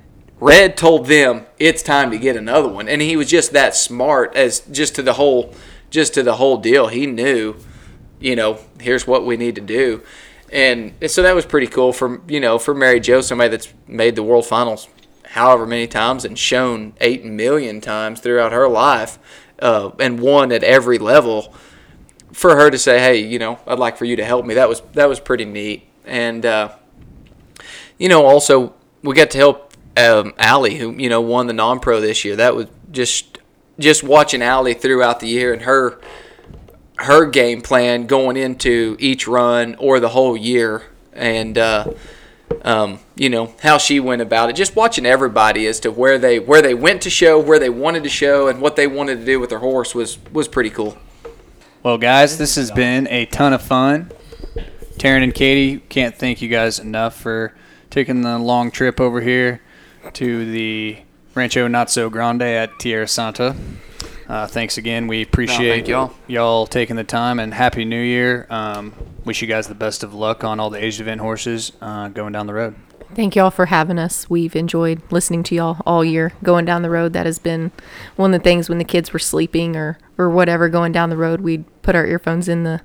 Red 0.41 0.77
told 0.77 1.07
them 1.07 1.47
it's 1.59 1.83
time 1.83 2.11
to 2.11 2.18
get 2.18 2.37
another 2.37 2.68
one, 2.68 2.89
and 2.89 3.01
he 3.01 3.16
was 3.16 3.29
just 3.29 3.53
that 3.53 3.77
smart 3.77 4.35
as 4.35 4.61
just 4.61 4.95
to 4.97 5.03
the 5.03 5.14
whole, 5.14 5.55
just 5.91 6.14
to 6.14 6.23
the 6.23 6.37
whole 6.37 6.57
deal. 6.57 6.89
He 6.89 7.07
knew, 7.07 7.57
you 8.18 8.35
know, 8.35 8.59
here's 8.81 9.07
what 9.07 9.25
we 9.25 9.37
need 9.37 9.55
to 9.55 9.61
do, 9.61 10.03
and 10.53 10.95
so 11.07 11.23
that 11.23 11.35
was 11.35 11.47
pretty 11.47 11.68
cool 11.68 11.93
for 11.93 12.21
you 12.27 12.41
know 12.41 12.59
for 12.59 12.75
Mary 12.75 12.99
Jo, 12.99 13.21
somebody 13.21 13.51
that's 13.51 13.73
made 13.87 14.16
the 14.16 14.23
World 14.25 14.47
Finals 14.47 14.89
however 15.31 15.66
many 15.66 15.87
times 15.87 16.24
and 16.24 16.39
shown 16.39 16.93
eight 17.01 17.24
million 17.24 17.81
times 17.81 18.20
throughout 18.20 18.53
her 18.53 18.68
life, 18.68 19.18
uh, 19.61 19.91
and 19.99 20.20
won 20.20 20.53
at 20.53 20.62
every 20.62 20.99
level. 20.99 21.55
For 22.33 22.57
her 22.57 22.70
to 22.70 22.78
say, 22.78 23.01
"Hey, 23.01 23.18
you 23.18 23.39
know, 23.39 23.59
I'd 23.66 23.78
like 23.78 23.97
for 23.97 24.05
you 24.05 24.16
to 24.16 24.24
help 24.24 24.47
me," 24.47 24.55
that 24.55 24.68
was 24.68 24.83
that 24.93 25.09
was 25.09 25.18
pretty 25.18 25.45
neat, 25.45 25.89
and 26.05 26.47
uh, 26.47 26.70
you 27.99 28.09
know, 28.09 28.24
also 28.24 28.74
we 29.03 29.14
got 29.14 29.31
to 29.31 29.39
help 29.39 29.74
um, 29.97 30.35
Allie, 30.39 30.76
who 30.76 30.93
you 30.93 31.09
know 31.09 31.20
won 31.20 31.47
the 31.47 31.53
non-pro 31.53 32.01
this 32.01 32.24
year. 32.24 32.37
That 32.37 32.55
was 32.55 32.66
just 32.91 33.39
just 33.78 34.03
watching 34.03 34.43
Allie 34.43 34.74
throughout 34.74 35.20
the 35.20 35.26
year 35.26 35.53
and 35.53 35.62
her 35.62 36.01
her 36.97 37.24
game 37.24 37.62
plan 37.62 38.07
going 38.07 38.37
into 38.37 38.97
each 38.99 39.26
run 39.26 39.74
or 39.76 40.01
the 40.01 40.11
whole 40.11 40.37
year, 40.37 40.85
and 41.12 41.57
uh, 41.57 41.93
um, 42.62 43.01
you 43.14 43.28
know 43.28 43.55
how 43.62 43.78
she 43.78 44.01
went 44.01 44.22
about 44.22 44.51
it. 44.51 44.57
Just 44.57 44.76
watching 44.76 45.07
everybody 45.07 45.66
as 45.66 45.80
to 45.80 45.90
where 45.90 46.18
they 46.18 46.38
where 46.38 46.62
they 46.62 46.74
went 46.74 47.03
to 47.03 47.11
show, 47.11 47.38
where 47.38 47.59
they 47.59 47.70
wanted 47.70 48.03
to 48.05 48.09
show, 48.09 48.48
and 48.48 48.61
what 48.61 48.76
they 48.76 48.86
wanted 48.86 49.20
to 49.20 49.24
do 49.24 49.40
with 49.40 49.51
their 49.51 49.59
horse 49.61 49.94
was 49.94 50.18
was 50.32 50.48
pretty 50.48 50.70
cool. 50.70 50.98
Well, 51.82 51.96
guys, 51.96 52.36
this 52.36 52.57
has 52.57 52.70
been 52.70 53.09
a 53.09 53.24
ton 53.26 53.53
of 53.53 53.62
fun. 53.62 54.12
Taryn 54.98 55.24
and 55.24 55.34
Katie, 55.34 55.78
can't 55.88 56.14
thank 56.14 56.42
you 56.42 56.48
guys 56.48 56.78
enough 56.78 57.16
for 57.16 57.55
taking 57.88 58.20
the 58.20 58.38
long 58.38 58.70
trip 58.70 59.01
over 59.01 59.22
here 59.22 59.62
to 60.12 60.51
the 60.51 60.98
Rancho 61.34 61.68
Not 61.68 61.90
So 61.90 62.11
Grande 62.11 62.42
at 62.42 62.78
Tierra 62.78 63.09
Santa. 63.09 63.57
Uh, 64.28 64.46
thanks 64.46 64.76
again. 64.76 65.07
We 65.07 65.22
appreciate 65.22 65.70
thank 65.70 65.88
y'all. 65.88 66.12
y'all 66.26 66.66
taking 66.66 66.96
the 66.96 67.05
time 67.05 67.40
and 67.40 67.53
Happy 67.55 67.84
New 67.84 68.01
Year. 68.01 68.46
Um, 68.51 68.92
wish 69.25 69.43
you 69.43 69.49
guys 69.49 69.68
the 69.68 69.75
best 69.75 70.03
of 70.03 70.14
luck 70.14 70.45
on 70.45 70.61
all 70.61 70.71
the 70.71 70.83
aged 70.83 71.01
event 71.01 71.21
horses 71.21 71.73
uh, 71.81 72.09
going 72.09 72.33
down 72.33 72.47
the 72.47 72.55
road. 72.55 72.75
Thank 73.14 73.35
y'all 73.35 73.51
for 73.51 73.66
having 73.66 73.99
us. 73.99 74.31
We've 74.31 74.55
enjoyed 74.55 75.03
listening 75.11 75.43
to 75.45 75.55
y'all 75.55 75.79
all 75.85 76.05
year. 76.05 76.33
Going 76.45 76.64
down 76.64 76.83
the 76.83 76.91
road, 76.91 77.12
that 77.14 77.27
has 77.27 77.41
been 77.41 77.73
one 78.14 78.33
of 78.33 78.41
the 78.41 78.45
things 78.45 78.68
when 78.68 78.79
the 78.79 78.85
kids 78.85 79.12
were 79.12 79.18
sleeping 79.18 79.75
or 79.77 79.99
or 80.16 80.31
whatever 80.31 80.68
going 80.68 80.93
down 80.93 81.11
the 81.11 81.16
road, 81.16 81.41
we'd 81.41 81.64
put 81.83 81.97
our 81.97 82.07
earphones 82.07 82.49
in 82.49 82.62
the 82.62 82.81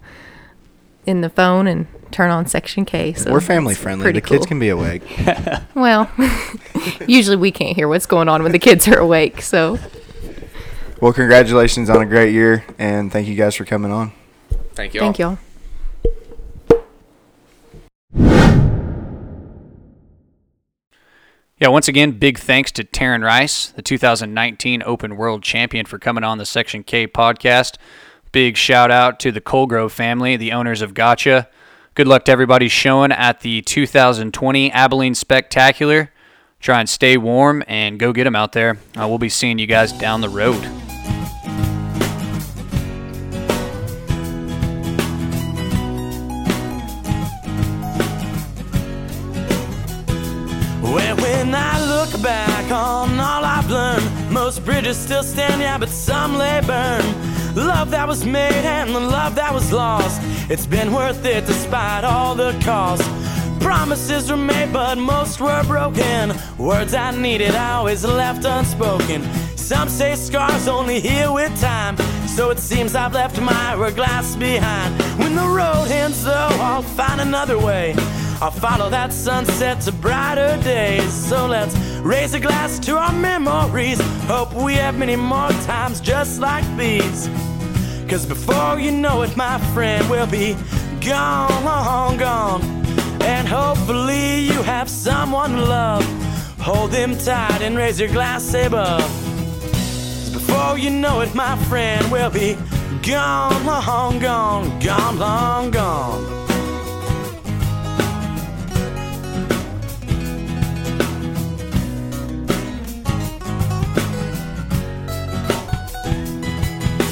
in 1.06 1.22
the 1.22 1.30
phone 1.30 1.68
and 1.68 1.86
turn 2.12 2.32
on 2.32 2.48
Section 2.48 2.86
K. 2.86 3.14
So 3.14 3.32
We're 3.32 3.42
family 3.42 3.76
friendly. 3.76 4.04
pretty 4.04 4.20
The 4.20 4.28
kids 4.28 4.46
can 4.48 4.60
be 4.60 4.70
awake. 4.70 5.04
Well, 5.76 6.10
usually 7.08 7.36
we 7.36 7.52
can't 7.52 7.76
hear 7.76 7.88
what's 7.88 8.06
going 8.06 8.30
on 8.30 8.42
when 8.42 8.54
the 8.54 8.60
kids 8.60 8.88
are 8.88 8.98
awake. 8.98 9.42
So 9.42 9.78
Well, 11.02 11.14
congratulations 11.14 11.90
on 11.90 12.02
a 12.02 12.06
great 12.06 12.34
year, 12.34 12.64
and 12.80 13.12
thank 13.12 13.28
you 13.28 13.36
guys 13.36 13.56
for 13.56 13.66
coming 13.66 13.92
on. 13.92 14.14
Thank 14.74 14.94
you. 14.94 15.02
thank 15.02 15.20
y'all. 15.20 15.38
Yeah, 21.66 21.70
once 21.70 21.88
again, 21.88 22.12
big 22.12 22.38
thanks 22.38 22.72
to 22.74 22.84
Taryn 22.84 23.24
Rice, 23.24 23.70
the 23.70 23.82
2019 23.82 24.84
Open 24.86 25.18
World 25.18 25.42
Champion, 25.42 25.88
for 25.88 25.98
coming 25.98 26.24
on 26.24 26.38
the 26.38 26.46
Section 26.46 26.84
K 26.84 27.08
podcast. 27.08 27.78
Big 28.32 28.56
shout 28.56 28.92
out 28.92 29.20
to 29.22 29.32
the 29.32 29.42
Colgrove 29.42 29.92
family, 29.92 30.38
the 30.38 30.52
owners 30.52 30.84
of 30.84 30.94
Gotcha. 30.94 31.50
Good 31.96 32.08
luck 32.08 32.26
to 32.26 32.32
everybody 32.32 32.68
showing 32.68 33.12
at 33.12 33.40
the 33.40 33.64
2020 33.64 34.72
Abilene 34.74 35.16
Spectacular. 35.16 36.12
Try 36.60 36.82
and 36.82 36.88
stay 36.88 37.18
warm 37.18 37.64
and 37.68 37.98
go 37.98 38.14
get 38.14 38.26
them 38.26 38.36
out 38.36 38.52
there. 38.52 38.78
Uh, 38.96 39.08
we'll 39.08 39.18
be 39.18 39.28
seeing 39.28 39.58
you 39.58 39.66
guys 39.66 39.92
down 39.92 40.22
the 40.22 40.30
road. 40.30 40.85
Back 52.26 52.72
on 52.72 53.20
all 53.20 53.46
I've 53.46 53.70
learned, 53.70 54.32
most 54.32 54.66
bridges 54.66 54.98
still 54.98 55.22
stand, 55.22 55.62
yeah, 55.62 55.78
but 55.78 55.90
some 55.90 56.36
lay 56.40 56.60
burned. 56.62 57.06
Love 57.56 57.92
that 57.92 58.08
was 58.08 58.26
made 58.26 58.66
and 58.66 58.96
the 58.96 59.00
love 59.00 59.36
that 59.36 59.54
was 59.54 59.72
lost, 59.72 60.20
it's 60.50 60.66
been 60.66 60.92
worth 60.92 61.24
it 61.24 61.46
despite 61.46 62.04
all 62.04 62.34
the 62.34 62.60
cost. 62.64 63.04
Promises 63.62 64.32
were 64.32 64.38
made, 64.38 64.74
but 64.74 64.98
most 64.98 65.40
were 65.40 65.64
broken. 65.66 66.34
Words 66.58 66.96
I 66.96 67.12
needed, 67.16 67.54
always 67.54 68.04
left 68.04 68.44
unspoken. 68.44 69.22
Some 69.66 69.90
say 69.90 70.14
scars 70.14 70.68
only 70.68 71.00
heal 71.00 71.34
with 71.34 71.60
time, 71.60 71.98
so 72.28 72.52
it 72.52 72.60
seems 72.60 72.94
I've 72.94 73.16
left 73.16 73.42
my 73.42 73.52
hourglass 73.52 74.36
behind. 74.36 74.94
When 75.18 75.34
the 75.34 75.48
road 75.48 75.88
ends, 75.90 76.24
though, 76.24 76.50
I'll 76.62 76.84
find 76.84 77.20
another 77.20 77.58
way. 77.58 77.96
I'll 78.40 78.52
follow 78.52 78.92
that 78.92 79.12
sunset 79.12 79.82
to 79.82 79.92
brighter 79.92 80.62
days. 80.62 81.12
So 81.12 81.48
let's 81.48 81.76
raise 82.04 82.36
a 82.36 82.40
glass 82.40 82.78
to 82.82 83.00
our 83.00 83.12
memories. 83.12 84.00
Hope 84.28 84.54
we 84.54 84.76
have 84.76 85.00
many 85.00 85.16
more 85.16 85.50
times 85.66 86.00
just 86.00 86.40
like 86.40 86.64
these. 86.78 87.28
Cause 88.08 88.24
before 88.24 88.80
you 88.80 88.92
know 88.92 89.24
it, 89.24 89.36
my 89.36 89.58
friend, 89.74 90.08
we'll 90.12 90.28
be 90.28 90.56
gone, 91.02 92.18
gone. 92.18 92.62
And 93.24 93.48
hopefully 93.48 94.42
you 94.42 94.62
have 94.62 94.92
someone 94.92 95.54
to 95.54 95.66
love. 95.66 96.06
Hold 96.60 96.92
them 96.92 97.18
tight 97.18 97.64
and 97.64 97.76
raise 97.76 98.00
your 98.00 98.10
glass 98.10 98.54
above. 98.54 99.35
Before 100.36 100.78
you 100.78 100.90
know 100.90 101.22
it, 101.22 101.34
my 101.34 101.56
friend, 101.70 102.12
we'll 102.12 102.30
be 102.30 102.58
gone, 103.02 103.66
long 103.66 104.20
gone, 104.20 104.80
gone, 104.80 105.18
long 105.18 105.72
gone. 105.72 106.24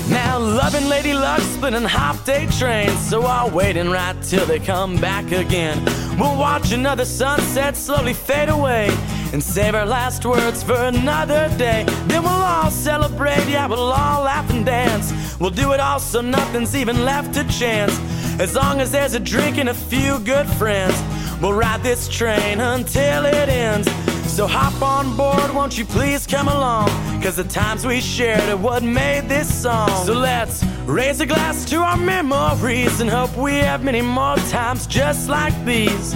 Now 0.10 0.38
loving 0.40 0.90
Lady 0.90 1.14
Luck 1.14 1.40
splitting 1.40 1.84
half 1.84 2.26
day 2.26 2.46
trains, 2.60 3.00
so 3.00 3.22
I'll 3.22 3.50
wait 3.50 3.78
and 3.78 3.90
ride 3.90 4.22
till 4.22 4.46
they 4.46 4.60
come 4.60 4.98
back 4.98 5.32
again. 5.32 5.82
We'll 6.20 6.38
watch 6.38 6.74
another 6.74 7.06
sunset 7.06 7.78
slowly 7.78 8.14
fade 8.14 8.50
away 8.50 8.90
and 9.34 9.44
save 9.44 9.74
our 9.74 9.86
last 9.86 10.26
words 10.26 10.64
for 10.64 10.76
another 10.76 11.50
day. 11.58 11.84
Then 12.06 12.22
we'll 12.22 12.32
all 12.32 12.70
celebrate, 12.70 13.48
yeah, 13.50 13.66
we'll 13.66 13.92
all 13.92 14.24
laugh 14.24 14.50
and 14.52 14.64
dance. 14.64 15.12
We'll 15.40 15.50
do 15.50 15.74
it 15.74 15.80
all 15.80 16.00
so 16.00 16.22
nothing's 16.22 16.76
even 16.76 17.04
left 17.04 17.34
to 17.34 17.44
chance. 17.46 18.00
As 18.40 18.56
long 18.56 18.80
as 18.80 18.92
there's 18.92 19.16
a 19.16 19.20
drink 19.20 19.58
and 19.58 19.70
a 19.70 19.74
few 19.74 20.20
good 20.20 20.48
friends, 20.48 20.96
we'll 21.42 21.54
ride 21.54 21.82
this 21.82 22.08
train 22.08 22.60
until 22.60 23.26
it 23.26 23.50
ends. 23.50 23.92
So 24.32 24.48
hop 24.48 24.82
on 24.82 25.18
board, 25.18 25.54
won't 25.54 25.78
you 25.78 25.86
please 25.86 26.26
come 26.28 26.48
along? 26.48 26.90
Cause 27.22 27.36
the 27.36 27.44
times 27.44 27.86
we 27.86 28.02
shared 28.02 28.50
are 28.50 28.58
what 28.58 28.84
made 28.84 29.30
this 29.30 29.54
song. 29.54 29.90
So 30.06 30.14
let's 30.14 30.64
raise 30.86 31.22
a 31.22 31.26
glass 31.26 31.70
to 31.72 31.78
our 31.78 31.98
memories 31.98 33.00
and 33.00 33.10
hope 33.10 33.36
we 33.36 33.54
have 33.56 33.84
many 33.84 34.02
more 34.02 34.36
times 34.50 34.86
just 34.86 35.28
like 35.28 35.54
these. 35.66 36.16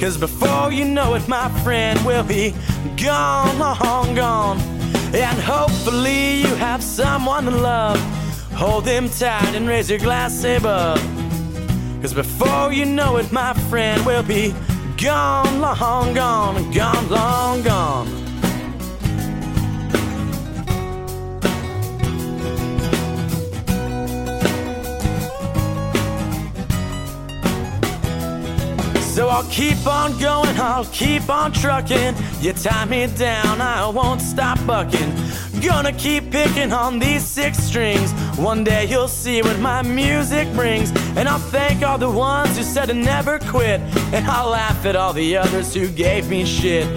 Cause 0.00 0.16
before 0.16 0.72
you 0.72 0.86
know 0.86 1.14
it, 1.14 1.28
my 1.28 1.50
friend, 1.62 2.02
we'll 2.06 2.24
be 2.24 2.54
gone, 2.96 3.58
long 3.58 4.14
gone. 4.14 4.58
And 5.12 5.38
hopefully 5.38 6.40
you 6.40 6.54
have 6.54 6.82
someone 6.82 7.44
to 7.44 7.50
love. 7.50 8.00
Hold 8.54 8.86
them 8.86 9.10
tight 9.10 9.54
and 9.54 9.68
raise 9.68 9.90
your 9.90 9.98
glass 9.98 10.42
above. 10.42 10.98
Cause 12.00 12.14
before 12.14 12.72
you 12.72 12.86
know 12.86 13.18
it, 13.18 13.30
my 13.30 13.52
friend, 13.68 14.06
we'll 14.06 14.22
be 14.22 14.54
gone, 14.96 15.60
long 15.60 16.14
gone, 16.14 16.72
gone, 16.72 17.08
long 17.10 17.62
gone. 17.62 18.19
I'll 29.30 29.44
keep 29.44 29.86
on 29.86 30.18
going, 30.18 30.58
I'll 30.58 30.86
keep 30.86 31.30
on 31.30 31.52
trucking. 31.52 32.16
You 32.40 32.52
tie 32.52 32.84
me 32.86 33.06
down, 33.06 33.60
I 33.60 33.88
won't 33.88 34.20
stop 34.20 34.58
bucking. 34.66 35.14
Gonna 35.62 35.92
keep 35.92 36.32
picking 36.32 36.72
on 36.72 36.98
these 36.98 37.24
six 37.24 37.58
strings. 37.58 38.12
One 38.36 38.64
day 38.64 38.86
you'll 38.86 39.06
see 39.06 39.40
what 39.40 39.58
my 39.60 39.82
music 39.82 40.52
brings. 40.54 40.90
And 41.16 41.28
I'll 41.28 41.38
thank 41.38 41.82
all 41.84 41.96
the 41.96 42.10
ones 42.10 42.56
who 42.56 42.64
said 42.64 42.86
to 42.86 42.94
never 42.94 43.38
quit. 43.38 43.80
And 44.12 44.26
I'll 44.26 44.50
laugh 44.50 44.84
at 44.84 44.96
all 44.96 45.12
the 45.12 45.36
others 45.36 45.72
who 45.74 45.88
gave 45.88 46.28
me 46.28 46.44
shit. 46.44 46.88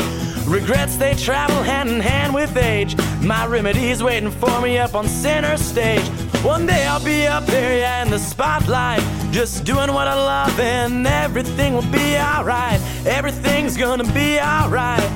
Regrets 0.48 0.96
they 0.96 1.14
travel 1.14 1.62
hand 1.62 1.90
in 1.90 2.00
hand 2.00 2.34
with 2.34 2.58
age. 2.58 2.98
My 3.22 3.46
remedy's 3.46 4.02
waiting 4.02 4.32
for 4.32 4.60
me 4.60 4.80
up 4.80 4.96
on 4.96 5.08
center 5.08 5.56
stage. 5.56 6.10
One 6.44 6.66
day 6.66 6.86
I'll 6.86 7.04
be 7.04 7.26
up 7.26 7.46
there, 7.46 7.78
yeah, 7.78 8.04
in 8.04 8.12
the 8.12 8.20
spotlight, 8.20 9.00
just 9.32 9.64
doing 9.64 9.94
what 9.94 10.10
I 10.10 10.14
love, 10.14 10.60
and 10.60 11.08
everything 11.08 11.74
will 11.74 11.90
be 11.90 12.18
alright. 12.18 12.82
Everything's 13.06 13.78
gonna 13.78 14.04
be 14.12 14.42
alright. 14.42 15.10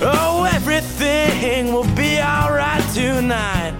Oh, 0.00 0.48
everything 0.50 1.70
will 1.74 1.94
be 1.94 2.18
alright 2.18 2.82
tonight. 2.94 3.74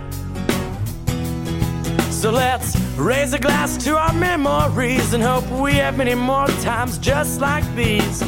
So 2.11 2.31
let's 2.31 2.79
raise 2.99 3.33
a 3.33 3.39
glass 3.39 3.83
to 3.85 3.97
our 3.97 4.13
memories 4.13 5.15
and 5.15 5.23
hope 5.23 5.49
we 5.59 5.73
have 5.77 5.97
many 5.97 6.15
more 6.15 6.49
times 6.61 6.99
just 6.99 7.41
like 7.41 7.65
these. 7.75 8.23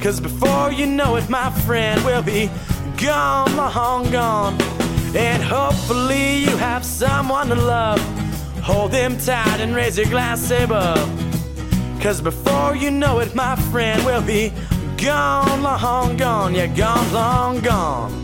Cause 0.00 0.20
before 0.20 0.70
you 0.70 0.86
know 0.86 1.16
it, 1.16 1.28
my 1.28 1.50
friend, 1.66 2.00
we'll 2.04 2.22
be 2.22 2.48
gone, 2.96 3.56
long 3.56 4.08
gone. 4.12 4.71
And 5.14 5.42
hopefully 5.42 6.38
you 6.38 6.56
have 6.56 6.84
someone 6.84 7.48
to 7.48 7.54
love. 7.54 8.00
Hold 8.62 8.92
them 8.92 9.18
tight 9.18 9.60
and 9.60 9.74
raise 9.74 9.98
your 9.98 10.06
glass 10.06 10.50
above. 10.50 11.08
Cause 12.00 12.20
before 12.20 12.74
you 12.74 12.90
know 12.90 13.18
it, 13.20 13.34
my 13.34 13.56
friend, 13.70 14.04
we'll 14.04 14.22
be 14.22 14.52
gone, 14.96 15.62
long 15.62 16.16
gone. 16.16 16.54
Yeah, 16.54 16.66
gone, 16.66 17.12
long 17.12 17.60
gone. 17.60 18.21